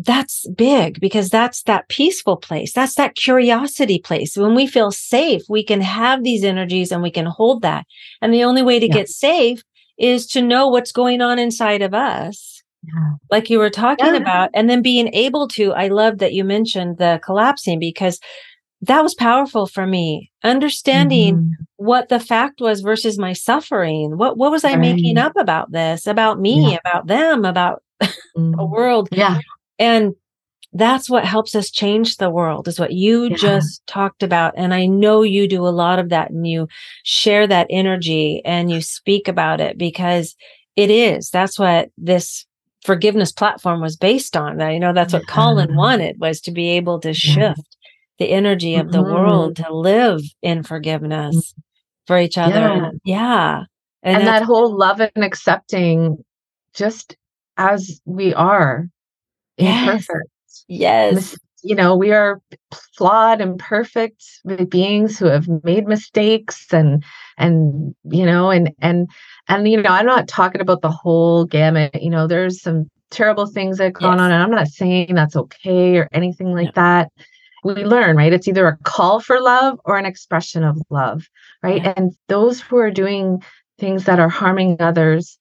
That's 0.04 0.48
big 0.50 1.00
because 1.00 1.28
that's 1.28 1.62
that 1.64 1.88
peaceful 1.88 2.36
place. 2.36 2.72
That's 2.72 2.94
that 2.94 3.16
curiosity 3.16 3.98
place. 3.98 4.36
When 4.36 4.54
we 4.54 4.66
feel 4.66 4.92
safe, 4.92 5.42
we 5.48 5.64
can 5.64 5.80
have 5.80 6.22
these 6.22 6.44
energies 6.44 6.92
and 6.92 7.02
we 7.02 7.10
can 7.10 7.26
hold 7.26 7.62
that. 7.62 7.84
And 8.22 8.32
the 8.32 8.44
only 8.44 8.62
way 8.62 8.78
to 8.78 8.86
yeah. 8.86 8.94
get 8.94 9.08
safe 9.08 9.62
is 9.98 10.26
to 10.28 10.42
know 10.42 10.68
what's 10.68 10.92
going 10.92 11.20
on 11.20 11.38
inside 11.38 11.82
of 11.82 11.94
us 11.94 12.58
yeah. 12.84 13.10
like 13.30 13.50
you 13.50 13.58
were 13.58 13.70
talking 13.70 14.14
yeah. 14.14 14.20
about 14.20 14.50
and 14.54 14.68
then 14.68 14.82
being 14.82 15.12
able 15.14 15.48
to 15.48 15.72
i 15.72 15.88
love 15.88 16.18
that 16.18 16.32
you 16.32 16.44
mentioned 16.44 16.98
the 16.98 17.20
collapsing 17.24 17.78
because 17.78 18.20
that 18.80 19.02
was 19.02 19.14
powerful 19.14 19.66
for 19.66 19.86
me 19.86 20.30
understanding 20.44 21.36
mm-hmm. 21.36 21.52
what 21.76 22.08
the 22.08 22.20
fact 22.20 22.60
was 22.60 22.80
versus 22.80 23.18
my 23.18 23.32
suffering 23.32 24.16
what 24.16 24.36
what 24.36 24.50
was 24.50 24.64
i 24.64 24.70
right. 24.70 24.78
making 24.78 25.18
up 25.18 25.32
about 25.36 25.72
this 25.72 26.06
about 26.06 26.38
me 26.40 26.78
about 26.84 27.06
them 27.06 27.44
about 27.44 27.82
mm-hmm. 28.02 28.52
the 28.52 28.64
world 28.64 29.08
yeah 29.12 29.38
and 29.78 30.14
that's 30.74 31.08
what 31.08 31.24
helps 31.24 31.54
us 31.54 31.70
change 31.70 32.16
the 32.16 32.28
world 32.28 32.68
is 32.68 32.78
what 32.78 32.92
you 32.92 33.24
yeah. 33.24 33.36
just 33.36 33.86
talked 33.86 34.22
about 34.22 34.52
and 34.56 34.74
i 34.74 34.84
know 34.86 35.22
you 35.22 35.48
do 35.48 35.66
a 35.66 35.70
lot 35.70 35.98
of 35.98 36.10
that 36.10 36.30
and 36.30 36.46
you 36.46 36.68
share 37.04 37.46
that 37.46 37.66
energy 37.70 38.42
and 38.44 38.70
you 38.70 38.80
speak 38.80 39.28
about 39.28 39.60
it 39.60 39.78
because 39.78 40.36
it 40.76 40.90
is 40.90 41.30
that's 41.30 41.58
what 41.58 41.90
this 41.96 42.46
forgiveness 42.84 43.32
platform 43.32 43.80
was 43.80 43.96
based 43.96 44.36
on. 44.36 44.60
I 44.60 44.78
know 44.78 44.92
that's 44.92 45.12
what 45.12 45.26
Colin 45.26 45.76
wanted 45.76 46.18
was 46.18 46.40
to 46.42 46.50
be 46.50 46.70
able 46.70 47.00
to 47.00 47.12
shift 47.12 47.76
the 48.18 48.30
energy 48.30 48.76
of 48.76 48.92
the 48.92 49.02
mm-hmm. 49.02 49.12
world 49.12 49.56
to 49.56 49.74
live 49.74 50.20
in 50.42 50.62
forgiveness 50.62 51.36
mm-hmm. 51.36 51.60
for 52.06 52.18
each 52.18 52.38
other. 52.38 52.52
Yeah. 52.54 52.90
yeah. 53.04 53.62
And, 54.02 54.18
and 54.18 54.26
that 54.26 54.42
whole 54.42 54.76
love 54.76 55.00
and 55.00 55.24
accepting 55.24 56.24
just 56.72 57.16
as 57.56 58.00
we 58.04 58.32
are 58.34 58.88
imperfect. 59.58 60.30
Yes. 60.68 61.36
You 61.62 61.74
know, 61.74 61.96
we 61.96 62.12
are 62.12 62.40
flawed 62.96 63.40
and 63.40 63.58
perfect 63.58 64.24
beings 64.68 65.18
who 65.18 65.26
have 65.26 65.48
made 65.64 65.88
mistakes 65.88 66.72
and 66.72 67.02
and 67.36 67.94
you 68.04 68.24
know 68.24 68.50
and 68.50 68.70
and 68.80 69.08
and, 69.48 69.66
you 69.66 69.80
know, 69.80 69.90
I'm 69.90 70.06
not 70.06 70.28
talking 70.28 70.60
about 70.60 70.82
the 70.82 70.90
whole 70.90 71.46
gamut. 71.46 72.02
You 72.02 72.10
know, 72.10 72.26
there's 72.26 72.60
some 72.60 72.90
terrible 73.10 73.46
things 73.46 73.78
that 73.78 73.84
have 73.84 73.92
gone 73.94 74.18
yes. 74.18 74.24
on, 74.24 74.32
and 74.32 74.42
I'm 74.42 74.50
not 74.50 74.68
saying 74.68 75.14
that's 75.14 75.36
okay 75.36 75.96
or 75.96 76.08
anything 76.12 76.52
like 76.54 76.76
no. 76.76 76.82
that. 76.82 77.12
We 77.64 77.74
learn, 77.84 78.16
right? 78.16 78.32
It's 78.32 78.46
either 78.46 78.68
a 78.68 78.76
call 78.84 79.20
for 79.20 79.40
love 79.40 79.80
or 79.84 79.98
an 79.98 80.06
expression 80.06 80.62
of 80.62 80.80
love, 80.90 81.26
right? 81.62 81.82
Yeah. 81.82 81.94
And 81.96 82.12
those 82.28 82.60
who 82.60 82.76
are 82.76 82.90
doing 82.90 83.42
things 83.78 84.04
that 84.04 84.20
are 84.20 84.28
harming 84.28 84.76
others, 84.80 85.38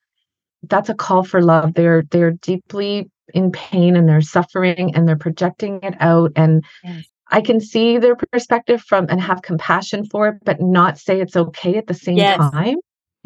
that's 0.63 0.89
a 0.89 0.95
call 0.95 1.23
for 1.23 1.41
love. 1.41 1.73
They're 1.73 2.03
they're 2.09 2.31
deeply 2.31 3.11
in 3.33 3.51
pain 3.51 3.95
and 3.95 4.07
they're 4.07 4.21
suffering 4.21 4.95
and 4.95 5.07
they're 5.07 5.17
projecting 5.17 5.79
it 5.83 5.95
out. 5.99 6.31
And 6.35 6.63
yes. 6.83 7.05
I 7.29 7.41
can 7.41 7.59
see 7.59 7.97
their 7.97 8.15
perspective 8.15 8.81
from 8.81 9.07
and 9.09 9.19
have 9.21 9.41
compassion 9.41 10.05
for 10.05 10.29
it, 10.29 10.35
but 10.43 10.61
not 10.61 10.97
say 10.97 11.19
it's 11.19 11.35
okay 11.35 11.77
at 11.77 11.87
the 11.87 11.93
same 11.93 12.17
yes. 12.17 12.37
time 12.37 12.77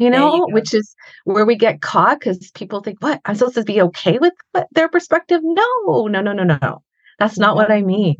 you 0.02 0.10
know, 0.10 0.34
you 0.34 0.46
which 0.54 0.74
is 0.74 0.96
where 1.24 1.46
we 1.46 1.54
get 1.54 1.80
caught 1.80 2.18
because 2.18 2.50
people 2.52 2.80
think, 2.80 3.00
what? 3.02 3.20
I'm 3.24 3.36
supposed 3.36 3.54
to 3.54 3.62
be 3.62 3.80
okay 3.82 4.18
with 4.18 4.32
their 4.72 4.88
perspective? 4.88 5.40
No, 5.44 6.06
no, 6.08 6.20
no, 6.20 6.32
no, 6.32 6.42
no. 6.42 6.82
That's 7.20 7.38
not 7.38 7.54
what 7.54 7.70
I 7.70 7.82
mean. 7.82 8.16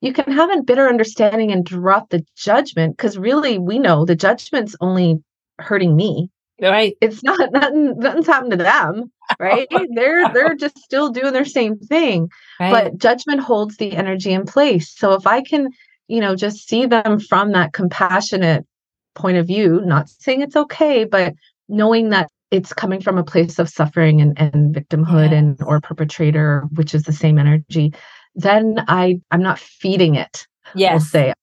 You 0.00 0.12
can 0.12 0.32
have 0.32 0.50
a 0.50 0.62
bitter 0.62 0.86
understanding 0.86 1.50
and 1.50 1.64
drop 1.64 2.10
the 2.10 2.24
judgment 2.36 2.96
because 2.96 3.18
really 3.18 3.58
we 3.58 3.80
know 3.80 4.04
the 4.04 4.14
judgment's 4.14 4.76
only 4.80 5.16
hurting 5.58 5.96
me. 5.96 6.30
Right. 6.60 6.96
It's 7.00 7.24
not 7.24 7.50
nothing, 7.52 7.98
nothing's 7.98 8.26
happened 8.26 8.52
to 8.52 8.56
them. 8.58 9.10
Right. 9.38 9.68
they're 9.94 10.28
they're 10.32 10.54
just 10.54 10.78
still 10.78 11.10
doing 11.10 11.32
their 11.32 11.44
same 11.44 11.78
thing. 11.78 12.30
Right. 12.58 12.70
But 12.70 12.98
judgment 12.98 13.40
holds 13.40 13.76
the 13.76 13.92
energy 13.92 14.32
in 14.32 14.46
place. 14.46 14.94
So 14.96 15.12
if 15.12 15.26
I 15.26 15.42
can, 15.42 15.68
you 16.06 16.20
know, 16.20 16.34
just 16.34 16.68
see 16.68 16.86
them 16.86 17.20
from 17.20 17.52
that 17.52 17.72
compassionate 17.72 18.66
point 19.14 19.36
of 19.36 19.46
view, 19.46 19.80
not 19.84 20.08
saying 20.08 20.42
it's 20.42 20.56
okay, 20.56 21.04
but 21.04 21.34
knowing 21.68 22.10
that 22.10 22.30
it's 22.50 22.72
coming 22.72 23.00
from 23.00 23.18
a 23.18 23.24
place 23.24 23.58
of 23.58 23.68
suffering 23.68 24.20
and, 24.20 24.38
and 24.40 24.74
victimhood 24.74 25.30
yes. 25.30 25.38
and 25.38 25.62
or 25.62 25.80
perpetrator, 25.80 26.64
which 26.74 26.94
is 26.94 27.02
the 27.02 27.12
same 27.12 27.38
energy, 27.38 27.92
then 28.34 28.84
I 28.88 29.20
I'm 29.30 29.42
not 29.42 29.58
feeding 29.58 30.14
it. 30.14 30.46
Yes. 30.74 30.92
We'll 30.92 31.00
say 31.00 31.34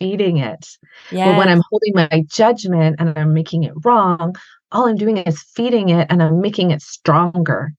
feeding 0.00 0.38
it. 0.38 0.66
Yes. 1.12 1.28
But 1.28 1.38
when 1.38 1.48
I'm 1.48 1.62
holding 1.70 1.92
my 1.94 2.24
judgment 2.26 2.96
and 2.98 3.16
I'm 3.16 3.32
making 3.32 3.62
it 3.62 3.74
wrong, 3.84 4.34
all 4.72 4.88
I'm 4.88 4.96
doing 4.96 5.18
is 5.18 5.42
feeding 5.42 5.90
it 5.90 6.08
and 6.10 6.22
I'm 6.22 6.40
making 6.40 6.72
it 6.72 6.82
stronger. 6.82 7.72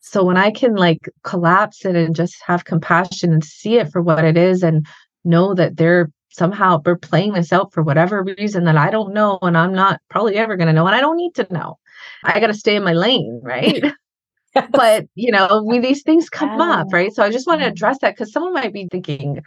So 0.00 0.24
when 0.24 0.38
I 0.38 0.50
can 0.50 0.74
like 0.74 1.10
collapse 1.22 1.84
it 1.84 1.94
and 1.94 2.16
just 2.16 2.36
have 2.46 2.64
compassion 2.64 3.32
and 3.32 3.44
see 3.44 3.76
it 3.76 3.90
for 3.92 4.00
what 4.00 4.24
it 4.24 4.38
is 4.38 4.62
and 4.62 4.86
know 5.24 5.52
that 5.54 5.76
they're 5.76 6.10
somehow 6.30 6.80
we're 6.84 6.96
playing 6.96 7.32
this 7.32 7.52
out 7.52 7.72
for 7.72 7.82
whatever 7.82 8.22
reason 8.22 8.64
that 8.64 8.76
I 8.76 8.90
don't 8.90 9.12
know 9.12 9.38
and 9.42 9.58
I'm 9.58 9.74
not 9.74 10.00
probably 10.08 10.36
ever 10.36 10.56
going 10.56 10.68
to 10.68 10.72
know 10.72 10.86
and 10.86 10.94
I 10.94 11.00
don't 11.00 11.16
need 11.16 11.34
to 11.34 11.46
know. 11.52 11.78
I 12.22 12.40
got 12.40 12.46
to 12.46 12.54
stay 12.54 12.76
in 12.76 12.84
my 12.84 12.92
lane, 12.92 13.40
right? 13.42 13.82
but, 14.70 15.06
you 15.14 15.32
know, 15.32 15.64
we 15.66 15.78
these 15.78 16.02
things 16.02 16.30
come 16.30 16.60
up, 16.60 16.86
right? 16.92 17.12
So 17.12 17.22
I 17.22 17.30
just 17.30 17.46
want 17.46 17.60
to 17.60 17.66
mm-hmm. 17.66 17.72
address 17.72 17.98
that 18.00 18.16
cuz 18.16 18.32
someone 18.32 18.54
might 18.54 18.72
be 18.72 18.88
thinking 18.90 19.42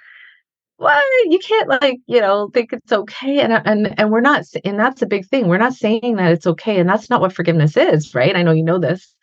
what? 0.82 1.04
You 1.30 1.40
can't 1.40 1.70
like 1.70 2.00
you 2.08 2.22
know 2.22 2.50
think 2.54 2.74
it's 2.74 2.92
okay. 2.92 3.40
And 3.40 3.54
and 3.54 4.00
and 4.00 4.12
we're 4.12 4.22
not 4.22 4.46
and 4.66 4.80
that's 4.80 5.02
a 5.02 5.06
big 5.06 5.28
thing. 5.28 5.48
We're 5.48 5.58
not 5.58 5.74
saying 5.74 6.16
that 6.16 6.32
it's 6.32 6.48
okay 6.48 6.80
and 6.80 6.90
that's 6.90 7.10
not 7.10 7.22
what 7.22 7.34
forgiveness 7.34 7.78
is 7.78 8.16
right? 8.16 8.36
I 8.36 8.42
know 8.44 8.52
you 8.52 8.64
know 8.64 8.80
this. 8.80 9.16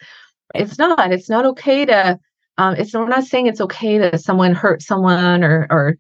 It's 0.55 0.79
not. 0.79 1.13
It's 1.13 1.29
not 1.29 1.45
okay 1.47 1.85
to 1.87 2.19
um 2.59 2.77
it's 2.77 2.95
we're 2.95 3.09
not 3.09 3.25
saying 3.25 3.49
it's 3.49 3.61
okay 3.61 3.99
that 3.99 4.21
someone 4.21 4.55
hurt 4.55 4.83
someone 4.83 5.43
or 5.43 5.67
or 5.71 5.97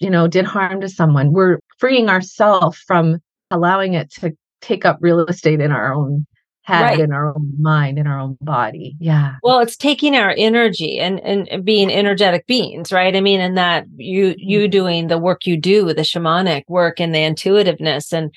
you 0.00 0.10
know 0.10 0.28
did 0.28 0.44
harm 0.44 0.82
to 0.82 0.88
someone. 0.88 1.32
We're 1.32 1.60
freeing 1.78 2.10
ourselves 2.10 2.78
from 2.78 3.20
allowing 3.50 3.94
it 3.94 4.12
to 4.20 4.32
take 4.60 4.84
up 4.84 4.98
real 5.00 5.24
estate 5.26 5.60
in 5.60 5.72
our 5.72 5.94
own 5.94 6.26
head 6.62 6.82
right. 6.82 7.00
in 7.00 7.12
our 7.12 7.28
own 7.34 7.52
mind 7.58 7.98
in 7.98 8.06
our 8.06 8.18
own 8.18 8.36
body 8.40 8.96
yeah 9.00 9.36
well 9.42 9.60
it's 9.60 9.76
taking 9.76 10.14
our 10.14 10.34
energy 10.36 10.98
and 10.98 11.20
and 11.20 11.64
being 11.64 11.90
energetic 11.90 12.46
beings 12.46 12.92
right 12.92 13.16
i 13.16 13.20
mean 13.20 13.40
and 13.40 13.56
that 13.56 13.86
you 13.96 14.34
you 14.36 14.60
mm-hmm. 14.60 14.70
doing 14.70 15.06
the 15.08 15.18
work 15.18 15.46
you 15.46 15.56
do 15.56 15.84
with 15.84 15.96
the 15.96 16.02
shamanic 16.02 16.62
work 16.68 17.00
and 17.00 17.14
the 17.14 17.22
intuitiveness 17.22 18.12
and 18.12 18.34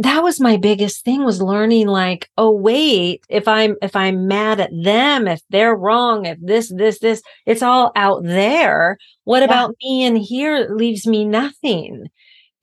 that 0.00 0.22
was 0.22 0.40
my 0.40 0.58
biggest 0.58 1.04
thing 1.04 1.24
was 1.24 1.40
learning 1.40 1.86
like 1.86 2.28
oh 2.36 2.50
wait 2.50 3.24
if 3.30 3.48
i'm 3.48 3.76
if 3.80 3.96
i'm 3.96 4.26
mad 4.28 4.60
at 4.60 4.70
them 4.82 5.26
if 5.26 5.40
they're 5.48 5.74
wrong 5.74 6.26
if 6.26 6.38
this 6.42 6.70
this 6.76 6.98
this 6.98 7.22
it's 7.46 7.62
all 7.62 7.90
out 7.96 8.22
there 8.24 8.98
what 9.24 9.38
yeah. 9.38 9.46
about 9.46 9.74
me 9.82 10.04
in 10.04 10.16
here 10.16 10.68
leaves 10.70 11.06
me 11.06 11.24
nothing 11.24 12.04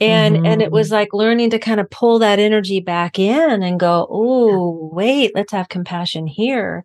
and 0.01 0.35
mm-hmm. 0.35 0.45
and 0.45 0.61
it 0.61 0.71
was 0.71 0.87
mm-hmm. 0.87 0.95
like 0.95 1.13
learning 1.13 1.51
to 1.51 1.59
kind 1.59 1.79
of 1.79 1.89
pull 1.89 2.19
that 2.19 2.39
energy 2.39 2.81
back 2.81 3.17
in 3.17 3.63
and 3.63 3.79
go 3.79 4.07
oh 4.09 4.89
wait 4.91 5.31
let's 5.35 5.53
have 5.53 5.69
compassion 5.69 6.27
here. 6.27 6.83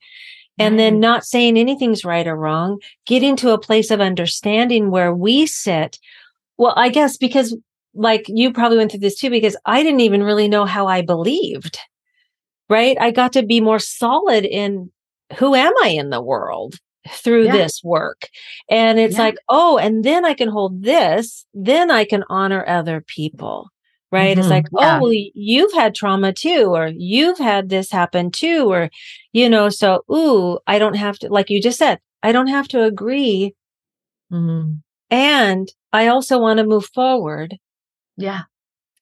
And 0.58 0.78
then 0.78 1.00
not 1.00 1.26
saying 1.26 1.58
anything's 1.58 2.02
right 2.02 2.26
or 2.26 2.34
wrong 2.34 2.80
getting 3.04 3.36
to 3.36 3.50
a 3.50 3.58
place 3.58 3.90
of 3.90 4.00
understanding 4.00 4.90
where 4.90 5.14
we 5.14 5.46
sit. 5.46 5.98
Well 6.56 6.74
i 6.76 6.88
guess 6.88 7.16
because 7.16 7.56
like 7.94 8.24
you 8.28 8.52
probably 8.52 8.78
went 8.78 8.90
through 8.90 9.00
this 9.00 9.18
too 9.18 9.30
because 9.30 9.56
i 9.66 9.82
didn't 9.82 10.00
even 10.00 10.22
really 10.22 10.48
know 10.48 10.64
how 10.64 10.86
i 10.86 11.02
believed 11.02 11.78
right? 12.68 12.96
I 13.00 13.10
got 13.10 13.32
to 13.34 13.42
be 13.42 13.60
more 13.60 13.78
solid 13.78 14.44
in 14.44 14.90
who 15.38 15.54
am 15.54 15.72
i 15.82 15.88
in 15.88 16.10
the 16.10 16.22
world 16.22 16.76
through 17.10 17.46
yeah. 17.46 17.52
this 17.52 17.82
work. 17.84 18.28
And 18.68 18.98
it's 18.98 19.16
yeah. 19.16 19.22
like, 19.22 19.38
oh, 19.48 19.78
and 19.78 20.04
then 20.04 20.24
I 20.24 20.34
can 20.34 20.48
hold 20.48 20.82
this, 20.82 21.46
then 21.54 21.90
I 21.90 22.04
can 22.04 22.24
honor 22.28 22.64
other 22.66 23.00
people. 23.00 23.70
Right. 24.12 24.30
Mm-hmm. 24.30 24.40
It's 24.40 24.48
like, 24.48 24.66
yeah. 24.78 24.98
oh, 24.98 25.02
well, 25.02 25.12
you've 25.12 25.72
had 25.72 25.94
trauma 25.94 26.32
too, 26.32 26.74
or 26.74 26.92
you've 26.96 27.38
had 27.38 27.68
this 27.68 27.90
happen 27.90 28.30
too, 28.30 28.70
or, 28.70 28.88
you 29.32 29.50
know, 29.50 29.68
so, 29.68 30.04
ooh, 30.10 30.58
I 30.66 30.78
don't 30.78 30.94
have 30.94 31.18
to, 31.18 31.28
like 31.28 31.50
you 31.50 31.60
just 31.60 31.78
said, 31.78 31.98
I 32.22 32.30
don't 32.30 32.46
have 32.46 32.68
to 32.68 32.84
agree. 32.84 33.54
Mm-hmm. 34.32 34.74
And 35.10 35.68
I 35.92 36.06
also 36.06 36.38
want 36.38 36.58
to 36.58 36.64
move 36.64 36.86
forward. 36.86 37.58
Yeah. 38.16 38.42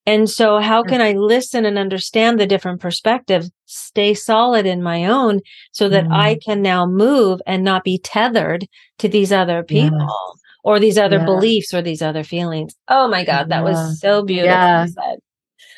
And 0.06 0.28
so, 0.28 0.58
how 0.58 0.82
can 0.82 1.00
I 1.00 1.12
listen 1.12 1.64
and 1.64 1.78
understand 1.78 2.38
the 2.38 2.46
different 2.46 2.80
perspectives, 2.80 3.50
stay 3.64 4.12
solid 4.12 4.66
in 4.66 4.82
my 4.82 5.06
own 5.06 5.40
so 5.72 5.88
that 5.88 6.04
mm. 6.04 6.12
I 6.12 6.38
can 6.44 6.60
now 6.60 6.86
move 6.86 7.40
and 7.46 7.64
not 7.64 7.84
be 7.84 7.98
tethered 7.98 8.66
to 8.98 9.08
these 9.08 9.32
other 9.32 9.62
people 9.62 9.98
yes. 9.98 10.40
or 10.62 10.78
these 10.78 10.98
other 10.98 11.18
yeah. 11.18 11.24
beliefs 11.24 11.72
or 11.72 11.80
these 11.80 12.02
other 12.02 12.22
feelings? 12.22 12.74
Oh 12.88 13.08
my 13.08 13.24
God, 13.24 13.48
that 13.48 13.58
yeah. 13.58 13.62
was 13.62 14.00
so 14.00 14.22
beautiful. 14.22 14.50
Yeah. 14.50 14.86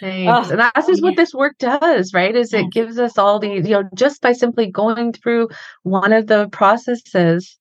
Thanks. 0.00 0.48
Oh, 0.48 0.50
and 0.50 0.60
that's 0.60 0.86
just 0.86 1.02
what 1.02 1.16
this 1.16 1.32
work 1.32 1.56
does, 1.58 2.12
right? 2.12 2.34
Is 2.36 2.52
it 2.52 2.70
gives 2.70 2.98
us 2.98 3.16
all 3.16 3.38
the, 3.38 3.48
you 3.48 3.62
know, 3.62 3.84
just 3.94 4.20
by 4.20 4.32
simply 4.32 4.70
going 4.70 5.12
through 5.12 5.48
one 5.84 6.12
of 6.12 6.26
the 6.26 6.48
processes, 6.50 7.56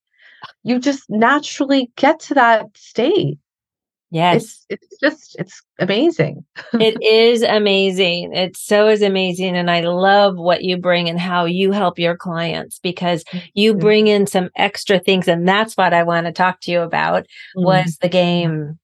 you 0.62 0.78
just 0.78 1.04
naturally 1.08 1.90
get 1.96 2.20
to 2.20 2.34
that 2.34 2.66
state 2.74 3.38
Yes. 4.10 4.64
It's, 4.68 4.86
it's 4.86 5.00
just, 5.00 5.36
it's 5.38 5.62
amazing. 5.78 6.44
it 6.74 6.96
is 7.02 7.42
amazing. 7.42 8.32
It 8.34 8.56
so 8.56 8.88
is 8.88 9.02
amazing. 9.02 9.56
And 9.56 9.70
I 9.70 9.80
love 9.80 10.36
what 10.36 10.62
you 10.62 10.76
bring 10.76 11.08
and 11.08 11.18
how 11.18 11.44
you 11.44 11.72
help 11.72 11.98
your 11.98 12.16
clients 12.16 12.78
because 12.78 13.24
you 13.54 13.74
bring 13.74 14.06
in 14.06 14.26
some 14.26 14.50
extra 14.56 14.98
things. 14.98 15.26
And 15.26 15.46
that's 15.46 15.76
what 15.76 15.92
I 15.92 16.04
want 16.04 16.26
to 16.26 16.32
talk 16.32 16.60
to 16.62 16.70
you 16.70 16.80
about 16.80 17.24
mm-hmm. 17.24 17.64
was 17.64 17.98
the 18.00 18.08
game. 18.08 18.78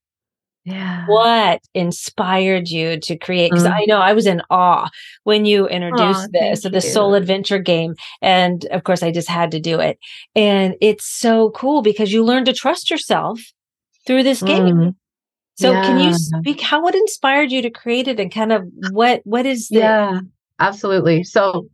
Yeah. 0.64 1.06
What 1.08 1.60
inspired 1.74 2.68
you 2.68 2.98
to 3.00 3.16
create? 3.16 3.50
Because 3.50 3.64
mm-hmm. 3.64 3.74
I 3.74 3.84
know 3.86 3.98
I 3.98 4.12
was 4.12 4.26
in 4.26 4.42
awe 4.48 4.88
when 5.24 5.44
you 5.44 5.66
introduced 5.66 6.28
oh, 6.28 6.28
this, 6.32 6.62
the 6.62 6.80
soul 6.80 7.14
adventure 7.14 7.58
game. 7.58 7.96
And 8.20 8.64
of 8.66 8.84
course, 8.84 9.02
I 9.02 9.10
just 9.10 9.28
had 9.28 9.50
to 9.52 9.60
do 9.60 9.80
it. 9.80 9.98
And 10.36 10.76
it's 10.80 11.04
so 11.04 11.50
cool 11.50 11.82
because 11.82 12.12
you 12.12 12.24
learn 12.24 12.44
to 12.44 12.52
trust 12.52 12.90
yourself 12.90 13.40
through 14.06 14.22
this 14.22 14.42
game. 14.42 14.76
Mm-hmm. 14.76 14.88
So 15.54 15.72
yeah. 15.72 15.82
can 15.82 15.98
you 15.98 16.14
speak 16.14 16.60
how 16.60 16.82
what 16.82 16.94
inspired 16.94 17.52
you 17.52 17.62
to 17.62 17.70
create 17.70 18.08
it 18.08 18.18
and 18.18 18.32
kind 18.32 18.52
of 18.52 18.66
what 18.90 19.20
what 19.24 19.46
is 19.46 19.68
the 19.68 19.78
Yeah, 19.78 20.20
absolutely. 20.58 21.24
So 21.24 21.68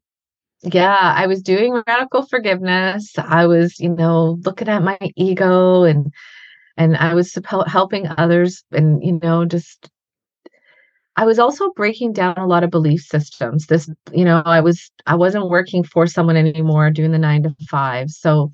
yeah, 0.63 1.15
I 1.17 1.27
was 1.27 1.43
doing 1.43 1.81
radical 1.87 2.27
forgiveness. 2.27 3.13
I 3.17 3.47
was, 3.47 3.79
you 3.79 3.91
know, 3.91 4.39
looking 4.45 4.69
at 4.69 4.83
my 4.83 4.99
ego 5.17 5.85
and 5.85 6.13
and 6.77 6.97
I 6.97 7.15
was 7.15 7.37
helping 7.67 8.09
others 8.09 8.65
and 8.73 9.03
you 9.03 9.19
know 9.23 9.45
just 9.45 9.91
I 11.19 11.25
was 11.25 11.41
also 11.41 11.73
breaking 11.73 12.13
down 12.13 12.39
a 12.39 12.47
lot 12.47 12.63
of 12.63 12.71
belief 12.71 13.01
systems. 13.01 13.67
This, 13.67 13.91
you 14.13 14.25
know, 14.25 14.41
I 14.45 14.61
was 14.61 14.89
I 15.07 15.17
wasn't 15.17 15.51
working 15.51 15.83
for 15.83 16.07
someone 16.07 16.37
anymore 16.37 16.91
doing 16.93 17.11
the 17.11 17.19
9 17.19 17.43
to 17.43 17.57
5. 17.69 18.11
So 18.11 18.53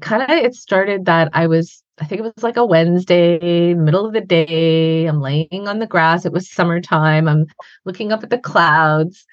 kind 0.00 0.22
of 0.22 0.30
it 0.30 0.54
started 0.54 1.04
that 1.06 1.30
I 1.32 1.46
was 1.46 1.82
I 1.98 2.04
think 2.04 2.20
it 2.20 2.24
was 2.24 2.42
like 2.42 2.58
a 2.58 2.66
Wednesday, 2.66 3.74
middle 3.74 4.04
of 4.04 4.12
the 4.12 4.20
day. 4.20 5.06
I'm 5.06 5.20
laying 5.20 5.66
on 5.66 5.78
the 5.78 5.86
grass. 5.86 6.26
It 6.26 6.32
was 6.32 6.50
summertime. 6.50 7.26
I'm 7.26 7.46
looking 7.86 8.12
up 8.12 8.22
at 8.22 8.30
the 8.30 8.38
clouds. 8.38 9.24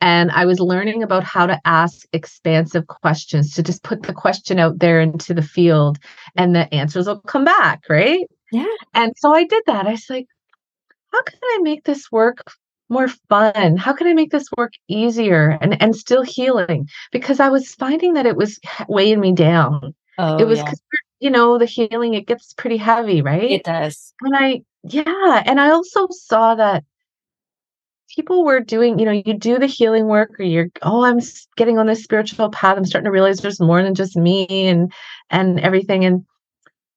And 0.00 0.30
I 0.32 0.44
was 0.44 0.60
learning 0.60 1.02
about 1.02 1.24
how 1.24 1.46
to 1.46 1.58
ask 1.64 2.06
expansive 2.12 2.86
questions, 2.86 3.54
to 3.54 3.62
just 3.62 3.82
put 3.82 4.02
the 4.02 4.12
question 4.12 4.58
out 4.58 4.78
there 4.78 5.00
into 5.00 5.32
the 5.34 5.42
field 5.42 5.98
and 6.36 6.54
the 6.54 6.72
answers 6.74 7.06
will 7.06 7.20
come 7.20 7.44
back, 7.44 7.84
right? 7.88 8.28
Yeah. 8.52 8.66
And 8.92 9.14
so 9.16 9.34
I 9.34 9.44
did 9.44 9.62
that. 9.66 9.86
I 9.86 9.92
was 9.92 10.10
like, 10.10 10.26
how 11.12 11.22
can 11.22 11.38
I 11.42 11.58
make 11.62 11.84
this 11.84 12.12
work 12.12 12.52
more 12.88 13.08
fun? 13.28 13.76
How 13.76 13.92
can 13.92 14.06
I 14.06 14.12
make 14.12 14.30
this 14.30 14.48
work 14.56 14.72
easier 14.88 15.58
and, 15.60 15.80
and 15.82 15.96
still 15.96 16.22
healing? 16.22 16.88
Because 17.10 17.40
I 17.40 17.48
was 17.48 17.74
finding 17.74 18.12
that 18.14 18.26
it 18.26 18.36
was 18.36 18.60
weighing 18.88 19.20
me 19.20 19.32
down. 19.32 19.94
Oh, 20.18 20.38
it 20.38 20.46
was 20.46 20.58
yeah 20.58 20.72
you 21.24 21.30
know, 21.30 21.56
the 21.56 21.64
healing, 21.64 22.12
it 22.12 22.26
gets 22.26 22.52
pretty 22.52 22.76
heavy, 22.76 23.22
right? 23.22 23.50
It 23.50 23.64
does. 23.64 24.12
And 24.20 24.36
I, 24.36 24.60
yeah. 24.82 25.42
And 25.46 25.58
I 25.58 25.70
also 25.70 26.06
saw 26.10 26.54
that 26.54 26.84
people 28.14 28.44
were 28.44 28.60
doing, 28.60 28.98
you 28.98 29.06
know, 29.06 29.22
you 29.24 29.32
do 29.32 29.58
the 29.58 29.66
healing 29.66 30.04
work 30.04 30.38
or 30.38 30.42
you're, 30.42 30.68
oh, 30.82 31.02
I'm 31.02 31.20
getting 31.56 31.78
on 31.78 31.86
this 31.86 32.04
spiritual 32.04 32.50
path. 32.50 32.76
I'm 32.76 32.84
starting 32.84 33.06
to 33.06 33.10
realize 33.10 33.38
there's 33.38 33.58
more 33.58 33.82
than 33.82 33.94
just 33.94 34.16
me 34.16 34.46
and, 34.68 34.92
and 35.30 35.58
everything. 35.60 36.04
And, 36.04 36.26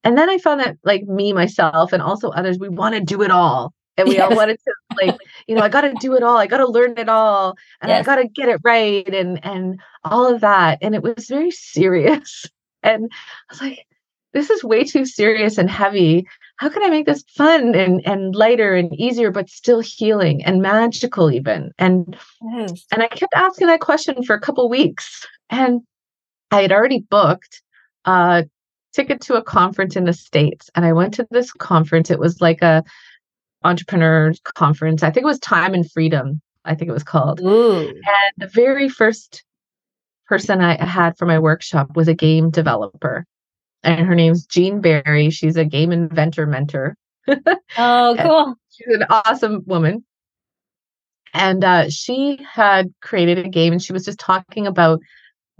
and 0.03 0.17
then 0.17 0.29
I 0.29 0.39
found 0.39 0.59
that 0.59 0.75
like 0.83 1.03
me, 1.03 1.31
myself, 1.31 1.93
and 1.93 2.03
also 2.03 2.29
others, 2.29 2.59
we 2.59 2.67
want 2.67 2.95
to 2.95 3.01
do 3.01 3.21
it 3.21 3.31
all. 3.31 3.73
And 3.95 4.09
we 4.09 4.15
yes. 4.15 4.29
all 4.29 4.35
wanted 4.35 4.59
to 4.59 4.73
like, 5.01 5.17
you 5.47 5.55
know, 5.55 5.61
I 5.61 5.69
got 5.69 5.81
to 5.81 5.93
do 6.01 6.15
it 6.15 6.21
all. 6.21 6.35
I 6.35 6.47
got 6.47 6.57
to 6.57 6.67
learn 6.67 6.97
it 6.97 7.07
all 7.07 7.55
and 7.79 7.89
yes. 7.89 8.01
I 8.01 8.03
got 8.03 8.17
to 8.17 8.27
get 8.27 8.49
it 8.49 8.59
right. 8.65 9.07
And, 9.07 9.39
and 9.45 9.79
all 10.03 10.31
of 10.31 10.41
that. 10.41 10.79
And 10.81 10.93
it 10.93 11.01
was 11.01 11.27
very 11.29 11.51
serious. 11.51 12.45
And 12.87 13.11
I 13.11 13.53
was 13.53 13.61
like, 13.61 13.85
this 14.33 14.49
is 14.49 14.63
way 14.63 14.83
too 14.83 15.05
serious 15.05 15.57
and 15.57 15.69
heavy. 15.69 16.27
How 16.57 16.69
can 16.69 16.83
I 16.83 16.89
make 16.89 17.05
this 17.05 17.23
fun 17.35 17.75
and, 17.75 18.05
and 18.05 18.35
lighter 18.35 18.75
and 18.75 18.93
easier, 18.93 19.31
but 19.31 19.49
still 19.49 19.79
healing 19.79 20.43
and 20.43 20.61
magical 20.61 21.31
even? 21.31 21.71
And 21.77 22.17
yes. 22.41 22.85
and 22.91 23.03
I 23.03 23.07
kept 23.07 23.33
asking 23.35 23.67
that 23.67 23.81
question 23.81 24.23
for 24.23 24.35
a 24.35 24.39
couple 24.39 24.69
weeks. 24.69 25.25
And 25.49 25.81
I 26.51 26.61
had 26.61 26.71
already 26.71 26.99
booked 27.09 27.61
a 28.05 28.45
ticket 28.93 29.21
to 29.21 29.35
a 29.35 29.43
conference 29.43 29.95
in 29.95 30.05
the 30.05 30.13
States. 30.13 30.69
And 30.75 30.85
I 30.85 30.93
went 30.93 31.13
to 31.15 31.27
this 31.31 31.51
conference. 31.51 32.09
It 32.09 32.19
was 32.19 32.41
like 32.41 32.61
a 32.61 32.83
entrepreneur 33.63 34.33
conference. 34.55 35.03
I 35.03 35.11
think 35.11 35.23
it 35.23 35.27
was 35.27 35.39
Time 35.39 35.73
and 35.73 35.89
Freedom, 35.91 36.41
I 36.65 36.75
think 36.75 36.89
it 36.89 36.93
was 36.93 37.03
called. 37.03 37.41
Ooh. 37.41 37.87
And 37.87 38.33
the 38.37 38.47
very 38.47 38.89
first 38.89 39.43
person 40.27 40.61
I 40.61 40.83
had 40.83 41.17
for 41.17 41.25
my 41.25 41.39
workshop 41.39 41.95
was 41.95 42.07
a 42.07 42.13
game 42.13 42.49
developer 42.49 43.25
and 43.83 44.05
her 44.05 44.15
name's 44.15 44.45
Jean 44.45 44.81
Barry. 44.81 45.29
She's 45.29 45.55
a 45.55 45.65
game 45.65 45.91
inventor 45.91 46.45
mentor. 46.45 46.95
oh, 47.77 48.15
cool. 48.19 48.55
She's 48.71 48.95
an 48.95 49.05
awesome 49.09 49.63
woman. 49.65 50.03
And 51.33 51.63
uh, 51.63 51.89
she 51.89 52.39
had 52.51 52.93
created 53.01 53.39
a 53.39 53.49
game 53.49 53.73
and 53.73 53.81
she 53.81 53.93
was 53.93 54.05
just 54.05 54.19
talking 54.19 54.65
about 54.65 54.99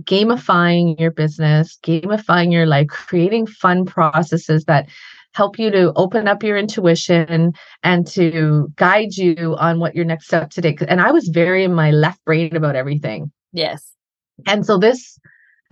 gamifying 0.04 1.00
your 1.00 1.12
business, 1.12 1.78
gamifying 1.84 2.52
your 2.52 2.66
life, 2.66 2.88
creating 2.88 3.48
fun 3.48 3.86
processes 3.86 4.66
that 4.66 4.88
help 5.34 5.60
you 5.60 5.70
to 5.70 5.94
open 5.96 6.28
up 6.28 6.42
your 6.42 6.58
intuition 6.58 7.54
and 7.84 8.08
to 8.08 8.68
guide 8.76 9.16
you 9.16 9.56
on 9.60 9.80
what 9.80 9.96
your 9.96 10.06
next 10.06 10.26
step 10.28 10.50
to 10.52 10.62
take. 10.62 10.82
And 10.82 11.02
I 11.02 11.12
was 11.12 11.28
very 11.28 11.64
in 11.64 11.74
my 11.74 11.92
left 11.92 12.24
brain 12.26 12.56
about 12.56 12.76
everything. 12.76 13.32
Yes. 13.54 13.97
And 14.46 14.66
so 14.66 14.78
this 14.78 15.20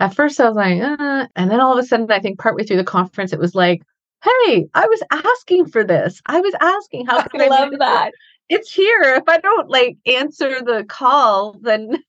at 0.00 0.14
first 0.14 0.40
I 0.40 0.48
was 0.48 0.56
like, 0.56 0.80
uh, 0.80 1.26
and 1.36 1.50
then 1.50 1.60
all 1.60 1.76
of 1.76 1.82
a 1.82 1.86
sudden, 1.86 2.10
I 2.10 2.20
think 2.20 2.38
partway 2.38 2.64
through 2.64 2.76
the 2.76 2.84
conference, 2.84 3.32
it 3.32 3.38
was 3.38 3.54
like, 3.54 3.82
hey, 4.22 4.66
I 4.74 4.86
was 4.86 5.02
asking 5.10 5.66
for 5.66 5.84
this. 5.84 6.20
I 6.26 6.40
was 6.40 6.54
asking 6.60 7.06
how 7.06 7.22
can 7.28 7.40
I 7.40 7.46
love 7.46 7.72
that. 7.78 8.12
It's 8.48 8.72
here. 8.72 9.02
If 9.02 9.24
I 9.28 9.38
don't 9.38 9.68
like 9.68 9.96
answer 10.06 10.62
the 10.62 10.84
call, 10.88 11.56
then 11.62 12.00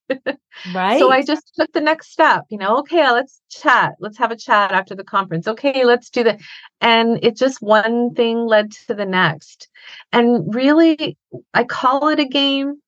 right. 0.73 0.99
so 0.99 1.11
I 1.11 1.23
just 1.23 1.55
took 1.55 1.71
the 1.73 1.81
next 1.81 2.11
step, 2.11 2.43
you 2.49 2.59
know, 2.59 2.77
okay, 2.77 3.09
let's 3.11 3.41
chat. 3.49 3.93
Let's 3.99 4.19
have 4.19 4.31
a 4.31 4.35
chat 4.35 4.71
after 4.71 4.93
the 4.93 5.03
conference. 5.03 5.47
Okay, 5.47 5.83
let's 5.83 6.11
do 6.11 6.23
that. 6.25 6.39
And 6.79 7.23
it 7.23 7.37
just 7.37 7.59
one 7.61 8.13
thing 8.13 8.45
led 8.45 8.71
to 8.87 8.93
the 8.93 9.05
next. 9.05 9.67
And 10.11 10.53
really, 10.53 11.17
I 11.55 11.63
call 11.63 12.09
it 12.09 12.19
a 12.19 12.25
game. 12.25 12.81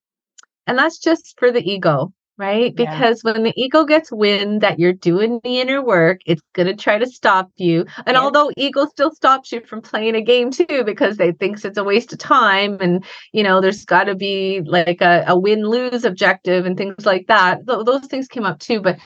And 0.68 0.78
that's 0.78 1.00
just 1.00 1.34
for 1.40 1.52
the 1.52 1.68
ego 1.68 2.14
right? 2.40 2.74
Yeah. 2.78 2.90
Because 2.90 3.22
when 3.24 3.44
the 3.44 3.54
ego 3.56 3.84
gets 3.84 4.12
wind 4.12 4.62
that 4.62 4.80
you're 4.80 4.94
doing 4.94 5.42
the 5.44 5.60
inner 5.60 5.84
work, 5.84 6.22
it's 6.26 6.42
going 6.54 6.68
to 6.68 6.76
try 6.76 6.98
to 6.98 7.06
stop 7.06 7.52
you. 7.58 7.86
And 8.08 8.16
yeah. 8.16 8.22
although 8.22 8.50
ego 8.56 8.86
still 8.88 9.14
stops 9.14 9.52
you 9.52 9.60
from 9.62 9.82
playing 9.82 10.16
a 10.16 10.22
game 10.22 10.50
too, 10.50 10.84
because 10.86 11.18
they 11.18 11.34
thinks 11.34 11.66
it's 11.66 11.78
a 11.78 11.84
waste 11.84 12.14
of 12.14 12.20
time, 12.20 12.78
and 12.80 13.04
you 13.34 13.44
know 13.44 13.60
there's 13.60 13.86
got 13.86 14.06
to 14.06 14.16
be 14.16 14.62
like 14.66 15.02
a, 15.02 15.26
a 15.28 15.38
win 15.38 15.64
lose 15.64 16.06
objective 16.06 16.66
and 16.66 16.78
things 16.78 17.06
like 17.06 17.28
that. 17.28 17.68
Th- 17.68 17.86
those 17.86 18.06
things 18.08 18.28
came 18.28 18.46
up 18.46 18.60
too, 18.60 18.82
but 18.82 18.98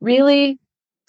really, 0.00 0.58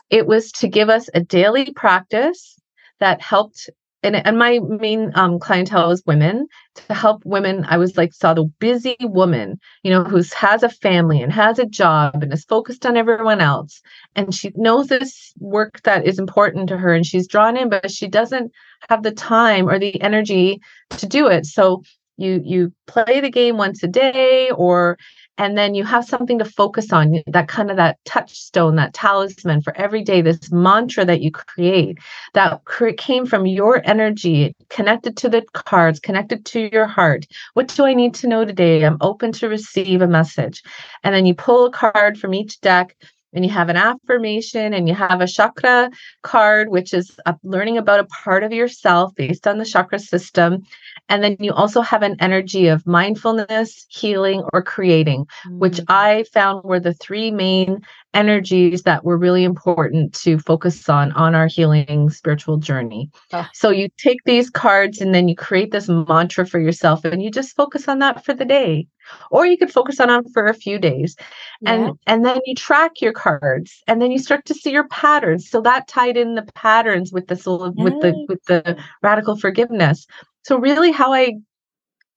it 0.10 0.26
was 0.26 0.52
to 0.54 0.70
give 0.70 0.90
us 0.90 1.10
a 1.14 1.20
daily 1.20 1.74
practice 1.74 2.58
that 3.00 3.22
helped 3.22 3.70
and, 4.04 4.16
and 4.16 4.38
my 4.38 4.60
main 4.60 5.12
um, 5.16 5.40
clientele 5.40 5.92
is 5.92 6.04
women. 6.06 6.48
To 6.88 6.94
help 6.96 7.22
women 7.24 7.66
i 7.70 7.78
was 7.78 7.98
like 7.98 8.14
saw 8.14 8.34
the 8.34 8.46
busy 8.58 8.98
woman 9.02 9.60
you 9.84 9.92
know 9.92 10.04
who 10.04 10.24
has 10.36 10.64
a 10.64 10.70
family 10.70 11.22
and 11.22 11.32
has 11.32 11.60
a 11.60 11.68
job 11.68 12.24
and 12.24 12.34
is 12.34 12.46
focused 12.46 12.86
on 12.86 12.98
everyone 12.98 13.42
else. 13.42 13.80
And 14.16 14.34
she 14.34 14.52
knows 14.56 14.88
this 14.88 15.34
work 15.40 15.82
that 15.84 16.08
is 16.08 16.18
important 16.18 16.70
to 16.70 16.78
her 16.78 16.94
and 16.94 17.06
she's 17.06 17.28
drawn 17.28 17.58
in 17.58 17.70
but 17.70 17.92
she 17.92 18.08
doesn't 18.08 18.52
have 18.90 19.04
the 19.04 19.12
time 19.12 19.70
or 19.70 19.78
the 19.78 20.02
energy 20.02 20.60
to 20.98 21.06
do 21.06 21.28
it. 21.28 21.46
So 21.46 21.84
you 22.18 22.42
you 22.44 22.74
play 22.88 23.22
the 23.22 23.32
game 23.32 23.58
once 23.58 23.84
a 23.84 23.88
day 23.88 24.50
or 24.52 24.98
and 25.38 25.58
then 25.58 25.74
you 25.74 25.84
have 25.84 26.06
something 26.06 26.38
to 26.40 26.46
focus 26.46 26.94
on 26.94 27.24
that 27.28 27.48
kind 27.48 27.72
of 27.72 27.78
that 27.78 27.98
touchstone 28.06 28.76
that 28.76 28.94
talisman 28.94 29.62
for 29.62 29.76
every 29.76 30.04
day 30.04 30.22
this 30.22 30.52
mantra 30.52 31.06
that 31.06 31.22
you 31.22 31.32
create 31.32 31.98
that 32.34 32.62
came 32.98 33.26
from 33.26 33.46
your 33.46 33.82
energy 33.86 34.56
connected 34.70 35.18
to 35.18 35.30
the 35.30 35.42
cards 35.54 36.00
connected 36.00 36.46
to 36.46 36.70
your 36.72 36.86
heart. 36.86 37.26
What 37.54 37.68
do 37.70 37.86
i 37.86 37.94
need 37.94 38.14
to 38.16 38.28
know 38.28 38.46
today? 38.46 38.84
I'm 38.86 38.98
open 39.02 39.32
to 39.34 39.50
receive 39.50 40.02
a 40.02 40.08
message. 40.08 40.62
And 41.04 41.14
then 41.14 41.26
you 41.26 41.34
pull 41.34 41.66
a 41.66 41.72
card 41.72 42.20
from 42.20 42.34
each 42.34 42.62
deck 42.62 42.96
and 43.34 43.46
you 43.46 43.52
have 43.52 43.70
an 43.70 43.78
affirmation 43.78 44.74
and 44.74 44.88
you 44.88 44.94
have 44.94 45.22
a 45.22 45.28
chakra 45.28 45.90
card 46.22 46.70
which 46.70 46.94
is 46.94 47.18
learning 47.44 47.78
about 47.78 48.00
a 48.00 48.06
part 48.06 48.44
of 48.44 48.52
yourself 48.52 49.14
based 49.16 49.48
on 49.48 49.58
the 49.58 49.66
chakra 49.66 50.00
system 50.00 50.62
and 51.10 51.24
then 51.24 51.36
you 51.40 51.52
also 51.54 51.82
have 51.82 52.04
an 52.04 52.16
energy 52.20 52.68
of 52.68 52.86
mindfulness 52.86 53.86
healing 53.90 54.44
or 54.54 54.62
creating 54.62 55.26
mm-hmm. 55.26 55.60
which 55.60 55.78
mm. 55.78 55.86
i 55.90 56.24
found 56.34 56.64
were 56.64 56.80
the 56.80 56.94
three 56.94 57.32
main 57.32 57.82
energies 58.14 58.84
that 58.84 59.04
were 59.04 59.18
really 59.18 59.44
important 59.44 60.14
to 60.14 60.38
focus 60.40 60.88
on 60.88 61.12
on 61.14 61.36
our 61.36 61.48
healing 61.48 62.10
spiritual 62.10 62.58
journey. 62.58 63.10
Oh. 63.32 63.48
So 63.54 63.70
you 63.70 63.90
take 63.98 64.20
these 64.26 64.50
cards 64.50 65.02
and 65.02 65.14
then 65.14 65.28
you 65.28 65.36
create 65.36 65.72
this 65.72 65.90
mantra 65.90 66.46
for 66.46 66.60
yourself 66.60 67.06
and 67.06 67.22
you 67.22 67.32
just 67.32 67.56
focus 67.56 67.88
on 67.88 68.00
that 68.00 68.24
for 68.24 68.34
the 68.34 68.46
day. 68.46 68.88
Or 69.32 69.46
you 69.46 69.58
could 69.58 69.72
focus 69.72 70.00
on 70.00 70.10
it 70.10 70.26
for 70.34 70.48
a 70.48 70.54
few 70.54 70.80
days. 70.80 71.16
Yeah. 71.62 71.74
And 71.74 72.00
and 72.08 72.26
then 72.26 72.40
you 72.46 72.56
track 72.56 73.02
your 73.02 73.14
cards 73.14 73.82
and 73.88 74.02
then 74.02 74.12
you 74.12 74.20
start 74.20 74.46
to 74.46 74.54
see 74.54 74.72
your 74.72 74.88
patterns. 74.88 75.50
So 75.50 75.62
that 75.62 75.88
tied 75.88 76.18
in 76.18 76.36
the 76.36 76.44
patterns 76.56 77.12
with 77.12 77.28
the 77.28 77.36
soul 77.36 77.72
with 77.76 78.02
the 78.02 78.26
with 78.28 78.44
the 78.46 78.78
radical 79.02 79.38
forgiveness. 79.38 80.06
So 80.44 80.58
really 80.58 80.92
how 80.92 81.14
I 81.14 81.34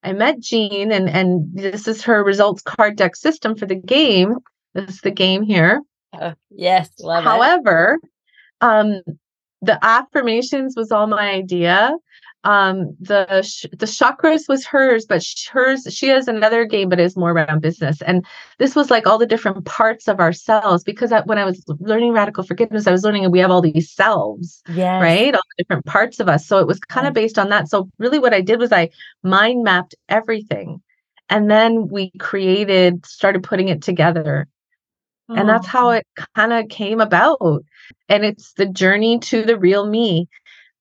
I 0.03 0.13
met 0.13 0.39
Jean 0.39 0.91
and 0.91 1.09
and 1.09 1.49
this 1.53 1.87
is 1.87 2.03
her 2.03 2.23
results 2.23 2.61
card 2.61 2.97
deck 2.97 3.15
system 3.15 3.55
for 3.55 3.65
the 3.65 3.75
game 3.75 4.37
this 4.77 4.95
is 4.95 5.01
the 5.01 5.11
game 5.11 5.41
here. 5.41 5.81
Uh, 6.13 6.33
yes, 6.51 6.91
love 6.99 7.23
However, 7.23 7.97
it. 8.01 8.09
um, 8.61 9.01
the 9.61 9.83
affirmations 9.83 10.75
was 10.77 10.91
all 10.91 11.07
my 11.07 11.31
idea. 11.31 11.95
Um, 12.47 12.95
the 13.01 13.41
sh- 13.41 13.65
the 13.71 13.85
chakras 13.85 14.47
was 14.47 14.65
hers, 14.65 15.05
but 15.05 15.21
sh- 15.21 15.49
hers 15.49 15.85
she 15.91 16.07
has 16.07 16.29
another 16.29 16.63
game, 16.63 16.87
but 16.87 16.97
is 16.97 17.17
more 17.17 17.31
around 17.31 17.61
business. 17.61 18.01
And 18.01 18.25
this 18.57 18.73
was 18.73 18.89
like 18.89 19.05
all 19.05 19.17
the 19.17 19.25
different 19.25 19.65
parts 19.65 20.07
of 20.07 20.21
ourselves 20.21 20.81
because 20.85 21.11
I, 21.11 21.23
when 21.23 21.37
I 21.37 21.43
was 21.43 21.61
learning 21.79 22.13
radical 22.13 22.45
forgiveness, 22.45 22.87
I 22.87 22.93
was 22.93 23.03
learning 23.03 23.29
we 23.31 23.39
have 23.39 23.51
all 23.51 23.61
these 23.61 23.91
selves, 23.91 24.63
yes. 24.73 25.01
right? 25.01 25.35
All 25.35 25.41
the 25.57 25.63
different 25.63 25.85
parts 25.85 26.21
of 26.21 26.29
us. 26.29 26.47
So 26.47 26.59
it 26.59 26.67
was 26.67 26.79
kind 26.79 27.05
of 27.05 27.13
based 27.13 27.37
on 27.37 27.49
that. 27.49 27.67
So 27.67 27.89
really, 27.97 28.19
what 28.19 28.33
I 28.33 28.39
did 28.39 28.59
was 28.59 28.71
I 28.71 28.91
mind 29.23 29.65
mapped 29.65 29.95
everything, 30.07 30.81
and 31.27 31.51
then 31.51 31.89
we 31.89 32.11
created, 32.17 33.05
started 33.05 33.43
putting 33.43 33.67
it 33.67 33.81
together 33.81 34.47
and 35.29 35.49
that's 35.49 35.67
how 35.67 35.89
it 35.89 36.07
kind 36.35 36.53
of 36.53 36.69
came 36.69 37.01
about. 37.01 37.63
And 38.07 38.23
it's 38.23 38.53
the 38.53 38.65
journey 38.65 39.19
to 39.19 39.43
the 39.43 39.57
real 39.57 39.85
me. 39.85 40.29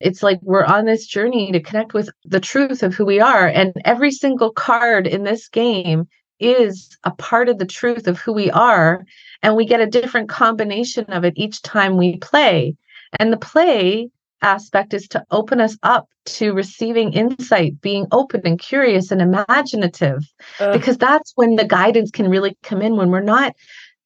It's 0.01 0.23
like 0.23 0.39
we're 0.43 0.65
on 0.65 0.85
this 0.85 1.07
journey 1.07 1.53
to 1.53 1.61
connect 1.61 1.95
with 1.95 2.11
the 2.25 2.41
truth 2.41 2.83
of 2.83 2.95
who 2.95 3.05
we 3.05 3.21
are. 3.21 3.47
And 3.47 3.73
every 3.85 4.11
single 4.11 4.53
card 4.53 5.07
in 5.07 5.25
this 5.25 5.49
game 5.49 6.09
is 6.39 6.97
a 7.05 7.11
part 7.13 7.49
of 7.49 7.59
the 7.59 7.67
truth 7.67 8.07
of 8.07 8.19
who 8.19 8.33
we 8.33 8.51
are. 8.51 9.05
And 9.43 9.57
we 9.57 9.65
get 9.65 9.81
a 9.81 9.87
different 9.87 10.29
combination 10.29 11.05
of 11.07 11.25
it 11.25 11.35
each 11.37 11.63
time 11.63 11.97
we 11.97 12.19
play. 12.19 12.77
And 13.19 13.33
the 13.33 13.39
play 13.39 14.11
aspect 14.43 14.93
is 14.93 15.09
to 15.09 15.25
open 15.31 15.61
us 15.61 15.79
up 15.83 16.09
to 16.27 16.53
receiving 16.53 17.15
insight, 17.15 17.81
being 17.81 18.07
open 18.13 18.43
and 18.45 18.59
curious 18.59 19.11
and 19.11 19.23
imaginative, 19.23 20.23
uh. 20.61 20.73
because 20.73 20.99
that's 20.99 21.33
when 21.37 21.57
the 21.57 21.65
guidance 21.65 22.11
can 22.11 22.29
really 22.29 22.57
come 22.63 22.83
in 22.83 22.97
when 22.97 23.11
we're 23.11 23.21
not 23.21 23.55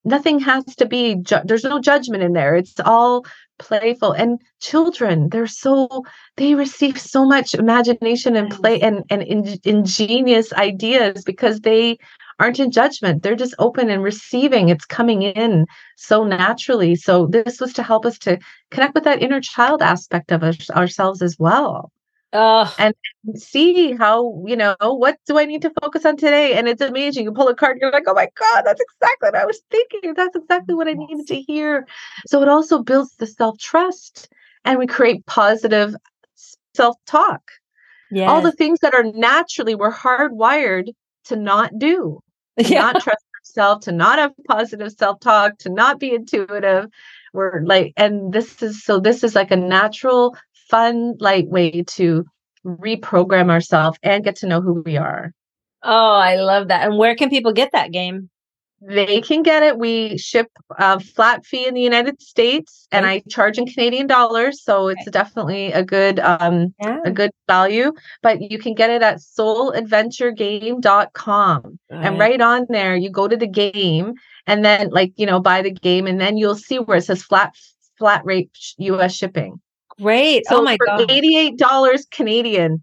nothing 0.04 0.40
has 0.40 0.64
to 0.76 0.86
be 0.86 1.16
ju- 1.16 1.40
there's 1.44 1.64
no 1.64 1.78
judgment 1.78 2.22
in 2.22 2.32
there 2.32 2.56
it's 2.56 2.74
all 2.84 3.24
playful. 3.60 4.12
And 4.12 4.40
children 4.60 5.28
they're 5.28 5.46
so 5.46 6.04
they 6.36 6.54
receive 6.54 7.00
so 7.00 7.24
much 7.24 7.54
imagination 7.54 8.36
and 8.36 8.50
play 8.50 8.80
and 8.80 9.04
and 9.10 9.22
in, 9.22 9.58
ingenious 9.64 10.52
ideas 10.54 11.22
because 11.24 11.60
they 11.60 11.98
aren't 12.40 12.58
in 12.58 12.70
judgment. 12.70 13.22
They're 13.22 13.36
just 13.36 13.54
open 13.58 13.90
and 13.90 14.02
receiving. 14.02 14.68
It's 14.70 14.86
coming 14.86 15.22
in 15.22 15.66
so 15.96 16.24
naturally. 16.24 16.96
So 16.96 17.26
this 17.26 17.60
was 17.60 17.72
to 17.74 17.82
help 17.82 18.06
us 18.06 18.18
to 18.20 18.38
connect 18.70 18.94
with 18.94 19.04
that 19.04 19.22
inner 19.22 19.40
child 19.40 19.82
aspect 19.82 20.32
of 20.32 20.42
us, 20.42 20.70
ourselves 20.70 21.22
as 21.22 21.36
well 21.38 21.92
uh, 22.32 22.70
and 22.78 22.94
see 23.34 23.92
how 23.92 24.44
you 24.46 24.56
know 24.56 24.76
what 24.80 25.18
do 25.26 25.38
I 25.38 25.44
need 25.44 25.62
to 25.62 25.72
focus 25.82 26.04
on 26.04 26.16
today. 26.16 26.54
And 26.54 26.68
it's 26.68 26.80
amazing. 26.80 27.24
You 27.24 27.32
pull 27.32 27.48
a 27.48 27.54
card, 27.54 27.78
you're 27.80 27.90
like, 27.90 28.04
oh 28.06 28.14
my 28.14 28.28
god, 28.38 28.62
that's 28.62 28.80
exactly 28.80 29.28
what 29.28 29.34
I 29.34 29.46
was 29.46 29.60
thinking. 29.70 30.14
That's 30.14 30.36
exactly 30.36 30.74
what 30.74 30.88
I 30.88 30.92
needed 30.92 31.26
to 31.28 31.40
hear. 31.40 31.86
So 32.26 32.42
it 32.42 32.48
also 32.48 32.82
builds 32.82 33.16
the 33.16 33.26
self 33.26 33.58
trust, 33.58 34.28
and 34.64 34.78
we 34.78 34.86
create 34.86 35.26
positive 35.26 35.94
self 36.74 36.96
talk. 37.06 37.42
Yeah, 38.10 38.30
all 38.30 38.42
the 38.42 38.52
things 38.52 38.80
that 38.80 38.94
are 38.94 39.04
naturally 39.04 39.74
we're 39.74 39.92
hardwired 39.92 40.92
to 41.24 41.36
not 41.36 41.78
do, 41.78 42.20
to 42.58 42.64
yeah. 42.68 42.80
not 42.80 43.02
trust 43.02 43.24
ourselves, 43.40 43.86
to 43.86 43.92
not 43.92 44.18
have 44.18 44.32
positive 44.48 44.92
self 44.92 45.20
talk, 45.20 45.58
to 45.58 45.68
not 45.68 45.98
be 45.98 46.14
intuitive. 46.14 46.86
We're 47.32 47.62
like, 47.64 47.92
and 47.96 48.32
this 48.32 48.62
is 48.62 48.82
so. 48.84 49.00
This 49.00 49.22
is 49.22 49.34
like 49.34 49.50
a 49.50 49.56
natural 49.56 50.36
fun, 50.70 51.16
light 51.18 51.48
way 51.48 51.82
to 51.82 52.24
reprogram 52.64 53.50
ourselves 53.50 53.98
and 54.02 54.24
get 54.24 54.36
to 54.36 54.46
know 54.46 54.60
who 54.60 54.82
we 54.84 54.96
are. 54.96 55.32
Oh, 55.82 56.14
I 56.14 56.36
love 56.36 56.68
that. 56.68 56.86
And 56.86 56.98
where 56.98 57.14
can 57.14 57.30
people 57.30 57.52
get 57.52 57.72
that 57.72 57.90
game? 57.90 58.28
They 58.82 59.20
can 59.20 59.42
get 59.42 59.62
it. 59.62 59.78
We 59.78 60.16
ship 60.16 60.48
a 60.78 60.98
flat 60.98 61.44
fee 61.44 61.66
in 61.66 61.74
the 61.74 61.82
United 61.82 62.22
States 62.22 62.88
and 62.90 63.04
I 63.04 63.22
charge 63.28 63.58
in 63.58 63.66
Canadian 63.66 64.06
dollars. 64.06 64.62
So 64.62 64.88
it's 64.88 65.02
okay. 65.02 65.10
definitely 65.10 65.70
a 65.72 65.84
good 65.84 66.18
um 66.18 66.74
yeah. 66.80 67.00
a 67.04 67.10
good 67.10 67.30
value. 67.46 67.92
But 68.22 68.40
you 68.40 68.58
can 68.58 68.74
get 68.74 68.88
it 68.88 69.02
at 69.02 69.18
souladventuregame.com. 69.18 71.78
Right. 71.90 72.06
And 72.06 72.18
right 72.18 72.40
on 72.40 72.64
there, 72.70 72.96
you 72.96 73.10
go 73.10 73.28
to 73.28 73.36
the 73.36 73.46
game 73.46 74.14
and 74.46 74.64
then 74.64 74.88
like, 74.88 75.12
you 75.16 75.26
know, 75.26 75.40
buy 75.40 75.60
the 75.60 75.70
game 75.70 76.06
and 76.06 76.18
then 76.18 76.38
you'll 76.38 76.56
see 76.56 76.78
where 76.78 76.96
it 76.96 77.04
says 77.04 77.22
flat 77.22 77.52
flat 77.98 78.24
rate 78.24 78.50
US 78.78 79.14
shipping. 79.14 79.60
Great. 80.00 80.44
Oh 80.48 80.56
so 80.56 80.60
oh 80.60 80.62
my 80.62 80.76
god. 80.76 81.08
$88 81.08 82.10
Canadian. 82.10 82.82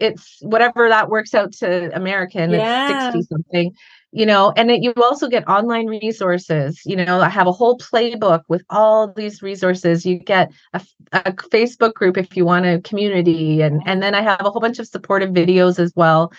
It's 0.00 0.38
whatever 0.40 0.88
that 0.88 1.08
works 1.08 1.34
out 1.34 1.52
to 1.54 1.94
American. 1.94 2.50
Yeah. 2.50 3.08
It's 3.08 3.28
60 3.28 3.34
something. 3.34 3.72
You 4.12 4.26
know, 4.26 4.52
and 4.56 4.70
it, 4.70 4.80
you 4.80 4.94
also 4.96 5.28
get 5.28 5.48
online 5.48 5.86
resources. 5.86 6.80
You 6.84 6.94
know, 6.94 7.20
I 7.20 7.28
have 7.28 7.48
a 7.48 7.52
whole 7.52 7.76
playbook 7.78 8.42
with 8.48 8.62
all 8.70 9.12
these 9.12 9.42
resources. 9.42 10.06
You 10.06 10.18
get 10.18 10.52
a, 10.72 10.80
a 11.12 11.32
Facebook 11.32 11.94
group 11.94 12.16
if 12.16 12.36
you 12.36 12.44
want 12.44 12.64
a 12.64 12.80
community, 12.82 13.60
and 13.60 13.82
and 13.86 14.04
then 14.04 14.14
I 14.14 14.22
have 14.22 14.40
a 14.40 14.50
whole 14.50 14.60
bunch 14.60 14.78
of 14.78 14.86
supportive 14.86 15.30
videos 15.30 15.80
as 15.80 15.92
well. 15.96 16.32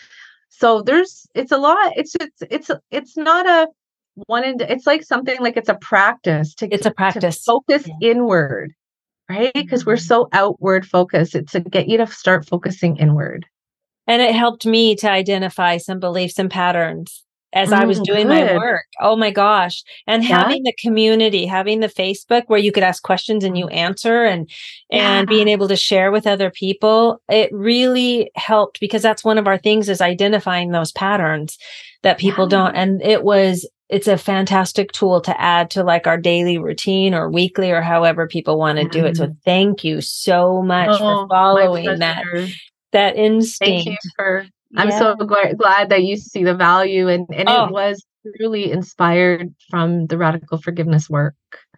So 0.48 0.84
there's 0.84 1.28
it's 1.36 1.52
a 1.52 1.58
lot. 1.58 1.92
It's 1.98 2.16
it's 2.16 2.44
it's 2.50 2.72
it's 2.92 3.18
not 3.18 3.46
a 3.46 3.68
one 4.28 4.46
and 4.46 4.62
it's 4.62 4.88
like 4.88 5.04
something 5.04 5.38
like 5.42 5.58
it's 5.58 5.68
a 5.68 5.76
practice 5.76 6.56
to 6.56 6.68
it's 6.74 6.86
a 6.86 6.92
practice 6.92 7.44
focus 7.44 7.86
yeah. 8.00 8.12
inward 8.12 8.74
right? 9.30 9.52
Because 9.54 9.86
we're 9.86 9.98
so 9.98 10.28
outward 10.34 10.86
focused. 10.86 11.36
It's 11.36 11.52
to 11.54 11.60
get 11.60 11.88
you 11.88 11.98
to 11.98 12.08
start 12.08 12.48
focusing 12.48 12.98
inward. 12.98 13.46
And 14.08 14.22
it 14.22 14.36
helped 14.36 14.66
me 14.66 14.96
to 14.98 15.10
identify 15.10 15.78
some 15.78 16.00
beliefs 16.00 16.38
and 16.38 16.52
patterns 16.52 17.26
as 17.56 17.72
I 17.72 17.86
was 17.86 18.00
mm, 18.00 18.04
doing 18.04 18.28
good. 18.28 18.52
my 18.52 18.58
work. 18.58 18.86
Oh 19.00 19.16
my 19.16 19.32
gosh. 19.32 19.82
And 20.06 20.24
yeah. 20.24 20.42
having 20.42 20.64
the 20.64 20.76
community, 20.78 21.46
having 21.46 21.80
the 21.80 21.88
Facebook 21.88 22.44
where 22.48 22.60
you 22.60 22.72
could 22.72 22.84
ask 22.84 23.02
questions 23.02 23.46
and 23.46 23.58
you 23.58 23.68
answer 23.70 24.26
and 24.26 24.50
yeah. 24.92 25.20
and 25.20 25.28
being 25.28 25.48
able 25.48 25.70
to 25.70 25.78
share 25.78 26.12
with 26.12 26.28
other 26.28 26.52
people, 26.52 27.22
it 27.30 27.50
really 27.54 28.30
helped 28.36 28.82
because 28.82 29.02
that's 29.02 29.24
one 29.24 29.38
of 29.38 29.48
our 29.48 29.58
things 29.58 29.88
is 29.88 30.02
identifying 30.02 30.72
those 30.72 30.92
patterns 30.92 31.58
that 32.04 32.20
people 32.20 32.46
yeah. 32.46 32.50
don't 32.50 32.76
and 32.76 33.02
it 33.02 33.24
was 33.24 33.68
it's 33.90 34.08
a 34.08 34.18
fantastic 34.18 34.92
tool 34.92 35.22
to 35.22 35.40
add 35.40 35.70
to 35.72 35.84
like 35.84 36.08
our 36.08 36.18
daily 36.18 36.58
routine 36.58 37.14
or 37.14 37.30
weekly 37.30 37.72
or 37.72 37.82
however 37.82 38.28
people 38.28 38.58
want 38.58 38.80
to 38.80 38.88
do 38.88 39.06
it. 39.06 39.18
So 39.18 39.26
mm-hmm. 39.26 39.34
thank 39.46 39.84
you 39.84 40.02
so 40.02 40.62
much 40.62 40.90
oh, 40.92 40.98
for 40.98 41.28
following 41.28 42.00
that 42.00 42.24
that 42.92 43.16
instinct. 43.16 43.86
Thank 43.86 43.86
you 43.86 44.12
for 44.16 44.46
I'm 44.78 44.92
so 44.92 45.16
glad 45.16 45.90
that 45.90 46.04
you 46.04 46.18
see 46.18 46.44
the 46.44 46.56
value 46.56 47.08
and, 47.08 47.28
and 47.32 47.48
oh. 47.48 47.66
it 47.66 47.72
was 47.72 48.04
truly 48.38 48.72
inspired 48.72 49.54
from 49.70 50.08
the 50.08 50.18
radical 50.18 50.58
forgiveness 50.58 51.10
work. 51.10 51.36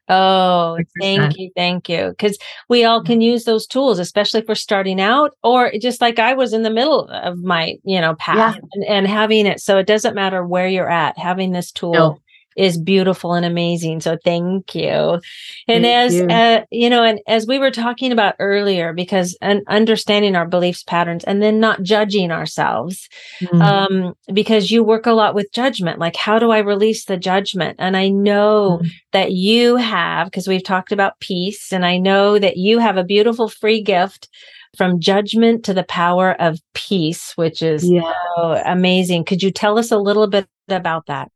Oh, 0.10 0.78
100%. 0.80 0.86
thank 1.02 1.38
you. 1.38 1.52
Thank 1.56 1.90
you. 1.90 2.10
Because 2.10 2.38
we 2.70 2.86
all 2.86 3.02
mm. 3.02 3.06
can 3.06 3.22
use 3.22 3.44
those 3.44 3.68
tools, 3.68 4.00
especially 4.00 4.42
for 4.42 4.56
starting 4.56 5.02
out, 5.02 5.32
or 5.44 5.72
just 5.82 6.02
like 6.02 6.20
I 6.20 6.34
was 6.34 6.54
in 6.54 6.64
the 6.64 6.70
middle 6.70 7.08
of 7.10 7.40
my, 7.40 7.76
you 7.84 8.00
know, 8.00 8.16
path 8.16 8.56
yeah. 8.56 8.62
and, 8.74 8.86
and, 8.86 9.08
having 9.08 9.46
it. 9.46 9.60
So 9.60 9.78
it 9.78 9.88
doesn't 9.88 10.16
matter 10.16 10.46
where 10.46 10.68
you're 10.68 10.90
at, 10.90 11.18
having 11.18 11.52
this 11.52 11.72
tool 11.72 11.94
no 11.94 12.22
is 12.58 12.78
beautiful 12.78 13.34
and 13.34 13.46
amazing. 13.46 14.02
So 14.02 14.18
thank 14.24 14.74
you. 14.74 15.22
And 15.68 15.84
thank 15.84 15.86
as 15.86 16.16
you. 16.16 16.28
Uh, 16.28 16.66
you 16.72 16.90
know, 16.90 17.04
and 17.04 17.20
as 17.28 17.46
we 17.46 17.60
were 17.60 17.72
talking 17.72 18.12
about 18.12 18.36
earlier, 18.40 18.94
because 18.94 19.38
and 19.42 19.62
understanding 19.68 20.36
our 20.36 20.48
beliefs 20.48 20.84
patterns 20.84 21.24
and 21.24 21.42
then 21.42 21.60
not 21.60 21.84
judging 21.84 22.32
ourselves, 22.32 23.08
mm-hmm. 23.42 23.62
um, 23.62 24.14
because 24.34 24.72
you 24.72 24.84
work 24.84 25.06
a 25.06 25.14
lot 25.14 25.36
with 25.36 25.52
judgment. 25.54 26.00
Like, 26.00 26.16
how 26.16 26.40
do 26.40 26.52
I 26.52 26.60
release 26.60 27.06
the 27.06 27.18
judgment? 27.18 27.76
And 27.80 27.96
I 27.96 28.10
know 28.10 28.80
mm-hmm. 28.82 28.88
that 29.12 29.32
you 29.32 29.76
have, 29.76 30.28
because 30.28 30.48
we've 30.48 30.64
talked 30.64 30.92
about 30.92 31.20
peace, 31.20 31.72
and 31.72 31.86
I 31.86 31.98
know 31.98 32.40
that 32.40 32.58
you 32.58 32.80
have 32.80 32.98
a 32.98 33.04
beautiful 33.04 33.50
free 33.50 33.82
gift 33.82 34.30
from 34.76 35.00
judgment 35.00 35.64
to 35.66 35.74
the 35.74 35.84
power 35.84 36.40
of 36.40 36.60
peace, 36.74 37.34
which 37.36 37.62
is 37.62 37.90
yeah. 37.90 38.14
so 38.36 38.62
amazing. 38.66 39.26
Could 39.26 39.42
you 39.42 39.52
tell 39.52 39.80
us 39.80 39.92
a 39.92 39.98
little 39.98 40.28
bit 40.28 40.48
about 40.68 41.06
that? 41.06 41.32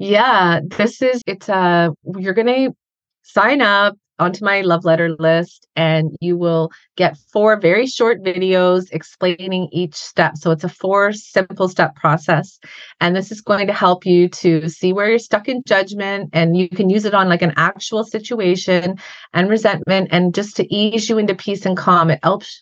Yeah, 0.00 0.60
this 0.78 1.02
is 1.02 1.22
it's 1.26 1.48
a 1.50 1.90
you're 2.18 2.32
going 2.34 2.46
to 2.46 2.72
sign 3.22 3.60
up 3.60 3.96
onto 4.20 4.44
my 4.44 4.60
love 4.60 4.84
letter 4.84 5.16
list 5.18 5.66
and 5.76 6.16
you 6.20 6.36
will 6.36 6.70
get 6.96 7.16
four 7.32 7.58
very 7.58 7.86
short 7.86 8.22
videos 8.22 8.88
explaining 8.92 9.68
each 9.72 9.94
step. 9.94 10.36
So 10.36 10.50
it's 10.50 10.64
a 10.64 10.68
four 10.68 11.12
simple 11.12 11.68
step 11.68 11.96
process. 11.96 12.58
And 13.00 13.16
this 13.16 13.32
is 13.32 13.40
going 13.40 13.66
to 13.66 13.72
help 13.72 14.04
you 14.04 14.28
to 14.28 14.68
see 14.68 14.92
where 14.92 15.08
you're 15.08 15.18
stuck 15.18 15.48
in 15.48 15.62
judgment 15.66 16.30
and 16.32 16.56
you 16.56 16.68
can 16.68 16.90
use 16.90 17.04
it 17.04 17.14
on 17.14 17.28
like 17.28 17.42
an 17.42 17.54
actual 17.56 18.04
situation 18.04 18.96
and 19.32 19.48
resentment 19.48 20.08
and 20.10 20.34
just 20.34 20.56
to 20.56 20.74
ease 20.74 21.08
you 21.08 21.18
into 21.18 21.34
peace 21.34 21.64
and 21.64 21.76
calm. 21.76 22.10
It 22.10 22.20
helps 22.22 22.60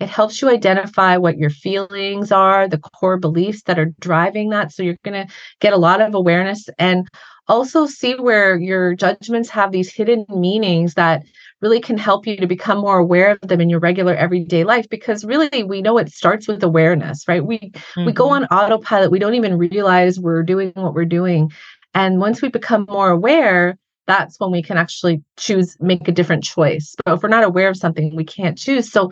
it 0.00 0.08
helps 0.08 0.40
you 0.40 0.48
identify 0.48 1.16
what 1.16 1.38
your 1.38 1.50
feelings 1.50 2.30
are, 2.30 2.68
the 2.68 2.78
core 2.78 3.18
beliefs 3.18 3.62
that 3.62 3.80
are 3.80 3.92
driving 3.98 4.50
that. 4.50 4.72
So 4.72 4.84
you're 4.84 4.96
going 5.04 5.26
to 5.26 5.32
get 5.60 5.72
a 5.72 5.76
lot 5.76 6.00
of 6.00 6.14
awareness 6.14 6.68
and 6.78 7.08
also 7.48 7.86
see 7.86 8.14
where 8.14 8.58
your 8.58 8.94
judgments 8.94 9.48
have 9.50 9.72
these 9.72 9.92
hidden 9.92 10.26
meanings 10.28 10.94
that 10.94 11.24
really 11.60 11.80
can 11.80 11.98
help 11.98 12.26
you 12.26 12.36
to 12.36 12.46
become 12.46 12.78
more 12.78 12.98
aware 12.98 13.32
of 13.32 13.48
them 13.48 13.60
in 13.60 13.68
your 13.68 13.80
regular 13.80 14.14
everyday 14.14 14.64
life 14.64 14.88
because 14.88 15.24
really 15.24 15.64
we 15.64 15.82
know 15.82 15.98
it 15.98 16.12
starts 16.12 16.46
with 16.46 16.62
awareness 16.62 17.26
right 17.26 17.44
we 17.44 17.58
mm-hmm. 17.58 18.06
we 18.06 18.12
go 18.12 18.26
mm-hmm. 18.26 18.44
on 18.44 18.58
autopilot 18.58 19.10
we 19.10 19.18
don't 19.18 19.34
even 19.34 19.58
realize 19.58 20.20
we're 20.20 20.42
doing 20.42 20.72
what 20.74 20.94
we're 20.94 21.04
doing 21.04 21.50
and 21.94 22.20
once 22.20 22.42
we 22.42 22.48
become 22.48 22.86
more 22.88 23.10
aware 23.10 23.76
that's 24.06 24.38
when 24.38 24.50
we 24.50 24.62
can 24.62 24.76
actually 24.76 25.22
choose 25.36 25.76
make 25.80 26.06
a 26.06 26.12
different 26.12 26.44
choice 26.44 26.94
but 27.04 27.14
if 27.14 27.22
we're 27.22 27.28
not 27.28 27.44
aware 27.44 27.68
of 27.68 27.76
something 27.76 28.14
we 28.14 28.24
can't 28.24 28.58
choose 28.58 28.90
so 28.90 29.10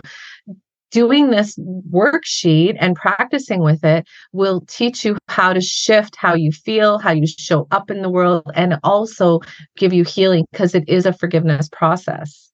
doing 0.97 1.28
this 1.28 1.59
worksheet 1.92 2.74
and 2.80 2.97
practicing 2.97 3.61
with 3.61 3.84
it 3.84 4.09
will 4.32 4.62
teach 4.62 5.05
you 5.05 5.14
how 5.28 5.53
to 5.53 5.61
shift 5.61 6.16
how 6.16 6.32
you 6.32 6.51
feel, 6.51 6.99
how 6.99 7.12
you 7.12 7.26
show 7.26 7.68
up 7.70 7.90
in 7.90 8.01
the 8.01 8.09
world, 8.09 8.51
and 8.55 8.78
also 8.82 9.40
give 9.76 9.92
you 9.92 10.05
healing 10.05 10.47
because 10.53 10.74
it 10.74 10.88
is 10.88 11.05
a 11.05 11.12
forgiveness 11.12 11.68
process. 11.70 12.51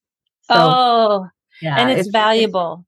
So, 0.51 0.55
oh, 0.57 1.27
yeah, 1.61 1.77
and 1.79 1.89
it's, 1.89 2.01
it's 2.01 2.09
valuable. 2.11 2.85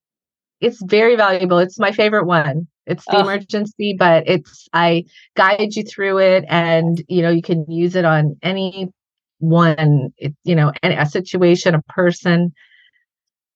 It's, 0.61 0.83
it's, 0.83 0.91
very 0.91 1.15
valuable. 1.15 1.59
It's 1.59 1.79
my 1.79 1.93
favorite 1.93 2.27
one. 2.27 2.67
It's 2.87 3.05
the 3.05 3.19
oh. 3.19 3.21
emergency, 3.21 3.95
but 3.97 4.25
it's 4.27 4.67
I 4.73 5.05
guide 5.37 5.77
you 5.77 5.85
through 5.85 6.19
it, 6.19 6.45
and 6.49 7.01
you 7.07 7.23
know 7.23 7.31
you 7.31 7.43
can 7.43 7.65
use 7.71 7.95
it 7.95 8.05
on 8.05 8.37
any 8.43 8.89
one, 9.39 10.13
it, 10.17 10.35
you 10.43 10.57
know, 10.57 10.73
any, 10.83 10.97
a 10.97 11.07
situation, 11.07 11.77
a 11.77 11.83
person 11.83 12.53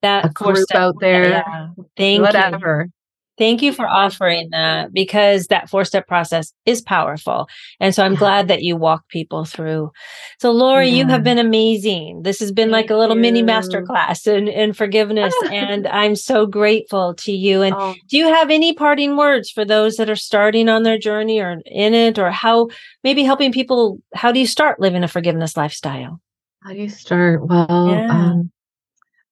that 0.03 0.34
group 0.34 0.66
out 0.74 0.96
there. 1.01 1.28
Yeah. 1.30 1.68
Thank 1.96 2.22
whatever. 2.22 2.86
You. 2.86 2.92
Thank 3.38 3.62
you 3.62 3.72
for 3.72 3.86
offering 3.86 4.51
that 4.51 4.92
because 4.92 5.46
that 5.46 5.70
four 5.70 5.84
step 5.84 6.09
process 6.09 6.53
is 6.66 6.82
powerful. 6.82 7.49
And 7.78 7.94
so 7.94 8.05
I'm 8.05 8.14
yeah. 8.14 8.18
glad 8.18 8.49
that 8.49 8.62
you 8.64 8.76
walk 8.76 9.09
people 9.09 9.44
through. 9.44 9.92
So, 10.40 10.53
Lorree, 10.53 10.90
yeah. 10.90 10.96
you 10.96 11.07
have 11.07 11.22
been 11.22 11.38
amazing. 11.38 12.22
This 12.22 12.40
has 12.40 12.51
been 12.51 12.70
Thank 12.70 12.72
like 12.72 12.90
a 12.90 12.96
little 12.96 13.14
you. 13.14 13.22
mini 13.22 13.42
masterclass 13.44 14.26
in, 14.26 14.49
in 14.49 14.72
forgiveness. 14.72 15.32
and 15.53 15.86
I'm 15.92 16.16
so 16.16 16.46
grateful 16.46 17.14
to 17.14 17.32
you. 17.32 17.62
And 17.62 17.76
oh. 17.78 17.94
do 18.09 18.18
you 18.18 18.26
have 18.26 18.51
any 18.51 18.72
parting 18.72 19.16
words 19.16 19.51
for 19.51 19.64
those 19.64 19.96
that 19.96 20.11
are 20.11 20.16
starting 20.16 20.68
on 20.68 20.82
their 20.82 20.99
journey 20.99 21.40
or 21.40 21.59
in 21.64 21.94
it, 21.94 22.18
or 22.18 22.32
how 22.32 22.68
maybe 23.05 23.22
helping 23.22 23.53
people? 23.53 24.01
How 24.14 24.32
do 24.32 24.40
you 24.40 24.49
start 24.49 24.80
living 24.80 25.05
a 25.05 25.09
forgiveness 25.09 25.57
lifestyle? 25.57 26.20
How 26.64 26.72
do 26.72 26.78
you 26.78 26.88
start? 26.88 27.46
Well, 27.46 27.88
yeah. 27.88 28.11
um, 28.11 28.51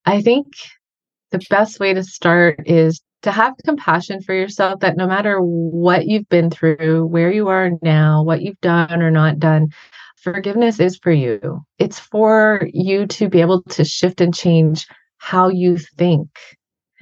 I 0.07 0.23
think 0.23 0.47
the 1.33 1.41
best 1.51 1.81
way 1.81 1.93
to 1.93 2.03
start 2.03 2.61
is 2.67 3.03
to 3.23 3.33
have 3.33 3.55
compassion 3.65 4.23
for 4.23 4.35
yourself 4.35 4.81
that 4.81 4.97
no 4.97 5.07
matter 5.07 5.39
what 5.41 6.07
you've 6.07 6.29
been 6.29 6.49
through, 6.49 7.07
where 7.07 7.33
you 7.33 7.49
are 7.49 7.73
now, 7.83 8.23
what 8.23 8.43
you've 8.43 8.61
done 8.61 9.03
or 9.03 9.11
not 9.11 9.39
done, 9.41 9.69
forgiveness 10.17 10.79
is 10.79 10.97
for 10.97 11.11
you. 11.11 11.61
It's 11.79 11.99
for 11.99 12.69
you 12.73 13.07
to 13.07 13.29
be 13.29 13.41
able 13.41 13.63
to 13.63 13.85
shift 13.85 14.21
and 14.21 14.33
change 14.33 14.87
how 15.19 15.49
you 15.49 15.77
think. 15.77 16.29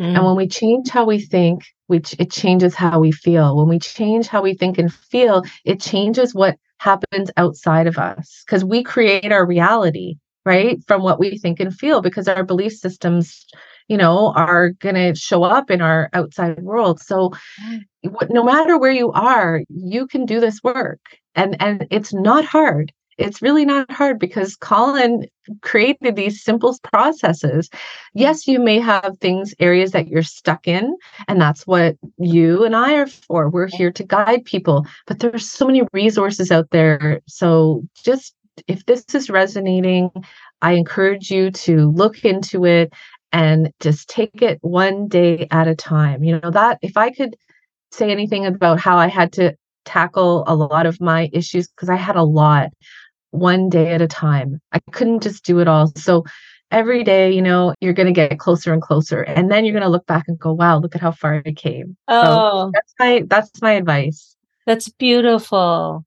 Mm. 0.00 0.16
And 0.16 0.24
when 0.24 0.36
we 0.36 0.48
change 0.48 0.88
how 0.88 1.04
we 1.04 1.20
think, 1.20 1.62
which 1.86 2.14
it 2.18 2.30
changes 2.30 2.74
how 2.74 2.98
we 3.00 3.12
feel. 3.12 3.56
When 3.56 3.68
we 3.68 3.78
change 3.78 4.26
how 4.26 4.42
we 4.42 4.54
think 4.54 4.78
and 4.78 4.92
feel, 4.92 5.42
it 5.64 5.80
changes 5.80 6.34
what 6.34 6.56
happens 6.78 7.30
outside 7.36 7.86
of 7.86 7.98
us 7.98 8.42
because 8.46 8.64
we 8.64 8.82
create 8.82 9.30
our 9.32 9.46
reality 9.46 10.16
right 10.44 10.78
from 10.86 11.02
what 11.02 11.18
we 11.18 11.38
think 11.38 11.60
and 11.60 11.74
feel 11.74 12.00
because 12.00 12.28
our 12.28 12.44
belief 12.44 12.72
systems 12.72 13.46
you 13.88 13.96
know 13.96 14.32
are 14.36 14.70
going 14.70 14.94
to 14.94 15.14
show 15.14 15.42
up 15.42 15.70
in 15.70 15.80
our 15.80 16.08
outside 16.12 16.62
world 16.62 17.00
so 17.00 17.30
mm. 17.62 17.80
no 18.30 18.42
matter 18.42 18.78
where 18.78 18.92
you 18.92 19.10
are 19.12 19.62
you 19.68 20.06
can 20.06 20.26
do 20.26 20.40
this 20.40 20.62
work 20.62 21.00
and 21.34 21.60
and 21.60 21.86
it's 21.90 22.12
not 22.12 22.44
hard 22.44 22.92
it's 23.18 23.42
really 23.42 23.64
not 23.64 23.90
hard 23.90 24.18
because 24.18 24.56
Colin 24.56 25.26
created 25.62 26.16
these 26.16 26.42
simple 26.42 26.76
processes. 26.82 27.70
Yes, 28.14 28.46
you 28.46 28.58
may 28.58 28.80
have 28.80 29.18
things, 29.20 29.54
areas 29.60 29.92
that 29.92 30.08
you're 30.08 30.22
stuck 30.22 30.66
in, 30.66 30.96
and 31.28 31.40
that's 31.40 31.66
what 31.66 31.96
you 32.18 32.64
and 32.64 32.74
I 32.74 32.94
are 32.94 33.06
for. 33.06 33.48
We're 33.48 33.68
here 33.68 33.92
to 33.92 34.04
guide 34.04 34.44
people, 34.44 34.86
but 35.06 35.20
there's 35.20 35.48
so 35.48 35.66
many 35.66 35.82
resources 35.92 36.50
out 36.50 36.70
there. 36.70 37.20
So 37.26 37.82
just 38.04 38.34
if 38.66 38.84
this 38.86 39.04
is 39.14 39.30
resonating, 39.30 40.10
I 40.62 40.72
encourage 40.72 41.30
you 41.30 41.50
to 41.50 41.90
look 41.90 42.24
into 42.24 42.64
it 42.64 42.92
and 43.32 43.72
just 43.80 44.08
take 44.08 44.42
it 44.42 44.58
one 44.62 45.08
day 45.08 45.48
at 45.50 45.68
a 45.68 45.74
time. 45.74 46.22
You 46.22 46.40
know, 46.40 46.50
that 46.50 46.78
if 46.82 46.96
I 46.96 47.10
could 47.10 47.36
say 47.92 48.10
anything 48.10 48.46
about 48.46 48.80
how 48.80 48.96
I 48.96 49.08
had 49.08 49.32
to 49.34 49.56
tackle 49.84 50.44
a 50.46 50.54
lot 50.54 50.86
of 50.86 51.00
my 51.00 51.28
issues, 51.32 51.68
because 51.68 51.90
I 51.90 51.96
had 51.96 52.16
a 52.16 52.22
lot 52.22 52.70
one 53.30 53.68
day 53.68 53.92
at 53.92 54.00
a 54.00 54.08
time, 54.08 54.60
I 54.72 54.80
couldn't 54.92 55.22
just 55.22 55.44
do 55.44 55.58
it 55.58 55.68
all. 55.68 55.92
So 55.96 56.24
every 56.70 57.04
day, 57.04 57.32
you 57.32 57.42
know, 57.42 57.74
you're 57.80 57.92
going 57.92 58.06
to 58.06 58.12
get 58.12 58.38
closer 58.38 58.72
and 58.72 58.80
closer. 58.80 59.22
And 59.22 59.50
then 59.50 59.64
you're 59.64 59.72
going 59.72 59.82
to 59.82 59.88
look 59.88 60.06
back 60.06 60.24
and 60.28 60.38
go, 60.38 60.52
wow, 60.52 60.78
look 60.78 60.94
at 60.94 61.00
how 61.00 61.12
far 61.12 61.42
I 61.44 61.52
came. 61.52 61.96
Oh, 62.08 62.22
so 62.22 62.70
that's 62.72 62.94
my, 62.98 63.24
that's 63.26 63.62
my 63.62 63.72
advice. 63.72 64.36
That's 64.66 64.88
beautiful. 64.88 66.04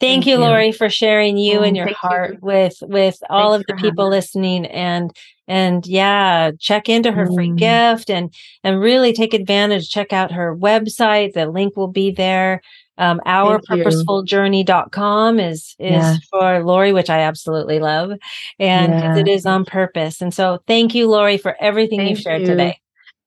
Thank, 0.00 0.24
thank 0.24 0.26
you, 0.26 0.34
you, 0.34 0.38
Lorree, 0.38 0.74
for 0.74 0.88
sharing 0.88 1.38
you 1.38 1.62
and 1.62 1.76
your 1.76 1.92
heart 1.92 2.34
you. 2.34 2.38
with 2.40 2.76
with 2.82 3.18
all 3.28 3.50
Thanks 3.52 3.68
of 3.68 3.76
the 3.76 3.82
people 3.82 4.08
listening 4.08 4.64
and 4.66 5.12
and 5.48 5.84
yeah, 5.86 6.52
check 6.60 6.88
into 6.88 7.10
her 7.10 7.26
mm. 7.26 7.34
free 7.34 7.50
gift 7.50 8.08
and 8.08 8.32
and 8.62 8.78
really 8.80 9.12
take 9.12 9.34
advantage. 9.34 9.90
Check 9.90 10.12
out 10.12 10.30
her 10.30 10.54
website. 10.54 11.32
The 11.32 11.46
link 11.46 11.76
will 11.76 11.88
be 11.88 12.12
there. 12.12 12.62
Um, 12.96 13.20
ourpurposefuljourney.com 13.26 15.40
is 15.40 15.74
is 15.78 15.90
yes. 15.90 16.24
for 16.30 16.62
Lorree, 16.62 16.94
which 16.94 17.10
I 17.10 17.18
absolutely 17.20 17.80
love, 17.80 18.12
and 18.58 18.92
yes. 18.92 19.18
it 19.18 19.26
is 19.26 19.44
on 19.46 19.64
purpose. 19.64 20.20
And 20.20 20.34
so, 20.34 20.62
thank 20.66 20.94
you, 20.94 21.08
Lorree, 21.08 21.40
for 21.40 21.56
everything 21.60 22.00
thank 22.00 22.10
you've 22.10 22.20
shared 22.20 22.42
you. 22.42 22.48
today. 22.48 22.78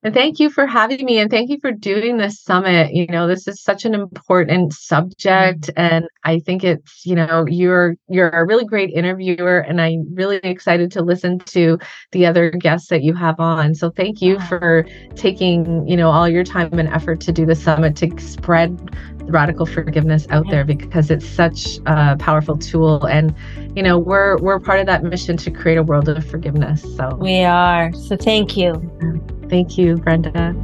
And 0.03 0.15
thank 0.15 0.39
you 0.39 0.49
for 0.49 0.65
having 0.65 1.05
me 1.05 1.19
and 1.19 1.29
thank 1.29 1.51
you 1.51 1.59
for 1.61 1.71
doing 1.71 2.17
this 2.17 2.41
summit. 2.41 2.91
You 2.91 3.05
know, 3.05 3.27
this 3.27 3.47
is 3.47 3.61
such 3.61 3.85
an 3.85 3.93
important 3.93 4.73
subject 4.73 5.69
and 5.77 6.07
I 6.23 6.39
think 6.39 6.63
it's, 6.63 7.05
you 7.05 7.13
know, 7.13 7.45
you're 7.47 7.95
you're 8.09 8.29
a 8.29 8.43
really 8.43 8.65
great 8.65 8.89
interviewer 8.89 9.59
and 9.59 9.79
I'm 9.79 10.07
really 10.15 10.37
excited 10.37 10.91
to 10.93 11.03
listen 11.03 11.37
to 11.39 11.77
the 12.13 12.25
other 12.25 12.49
guests 12.49 12.89
that 12.89 13.03
you 13.03 13.13
have 13.13 13.39
on. 13.39 13.75
So 13.75 13.91
thank 13.91 14.23
you 14.23 14.39
for 14.41 14.87
taking, 15.15 15.87
you 15.87 15.97
know, 15.97 16.09
all 16.09 16.27
your 16.27 16.43
time 16.43 16.79
and 16.79 16.89
effort 16.89 17.21
to 17.21 17.31
do 17.31 17.45
the 17.45 17.55
summit 17.55 17.95
to 17.97 18.09
spread 18.19 18.95
radical 19.25 19.67
forgiveness 19.67 20.25
out 20.31 20.49
there 20.49 20.65
because 20.65 21.11
it's 21.11 21.27
such 21.27 21.77
a 21.85 22.17
powerful 22.17 22.57
tool 22.57 23.05
and 23.05 23.33
you 23.75 23.83
know 23.83 23.97
we're 23.97 24.37
we're 24.39 24.59
part 24.59 24.79
of 24.79 24.87
that 24.87 25.03
mission 25.03 25.37
to 25.37 25.51
create 25.51 25.77
a 25.77 25.83
world 25.83 26.09
of 26.09 26.25
forgiveness 26.25 26.81
so. 26.97 27.15
We 27.17 27.43
are. 27.43 27.93
So 27.93 28.17
thank 28.17 28.57
you 28.57 29.40
Thank 29.51 29.77
you, 29.77 29.97
Brenda. 29.97 30.55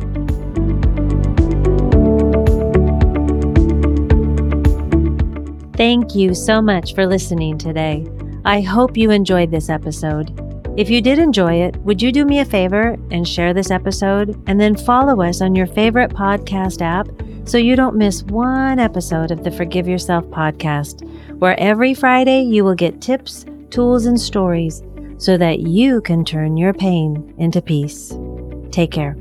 Thank 5.76 6.16
you 6.16 6.34
so 6.34 6.62
much 6.62 6.96
for 6.96 7.06
listening 7.06 7.58
today. 7.58 8.08
I 8.46 8.62
hope 8.62 8.96
you 8.96 9.12
enjoyed 9.12 9.52
this 9.52 9.70
episode. 9.70 10.32
If 10.78 10.90
you 10.90 11.02
did 11.02 11.20
enjoy 11.20 11.56
it, 11.56 11.76
would 11.82 12.02
you 12.02 12.14
do 12.14 12.24
me 12.24 12.40
a 12.40 12.46
favor 12.46 12.96
and 13.12 13.28
share 13.28 13.54
this 13.54 13.72
episode 13.72 14.42
and 14.48 14.58
then 14.58 14.78
follow 14.78 15.22
us 15.22 15.42
on 15.42 15.54
your 15.54 15.68
favorite 15.68 16.12
podcast 16.12 16.82
app 16.82 17.10
so 17.44 17.58
you 17.58 17.76
don't 17.76 17.98
miss 17.98 18.24
one 18.24 18.80
episode 18.80 19.32
of 19.32 19.44
the 19.44 19.52
Forgive 19.52 19.88
Yourself 19.88 20.24
podcast, 20.28 21.06
where 21.40 21.60
every 21.60 21.94
Friday 21.94 22.42
you 22.42 22.64
will 22.64 22.76
get 22.76 23.02
tips, 23.02 23.46
tools, 23.70 24.06
and 24.06 24.20
stories 24.20 24.82
so 25.18 25.36
that 25.36 25.60
you 25.60 26.00
can 26.00 26.24
turn 26.24 26.56
your 26.56 26.74
pain 26.74 27.34
into 27.38 27.62
peace. 27.62 28.14
Take 28.78 28.92
care. 28.92 29.18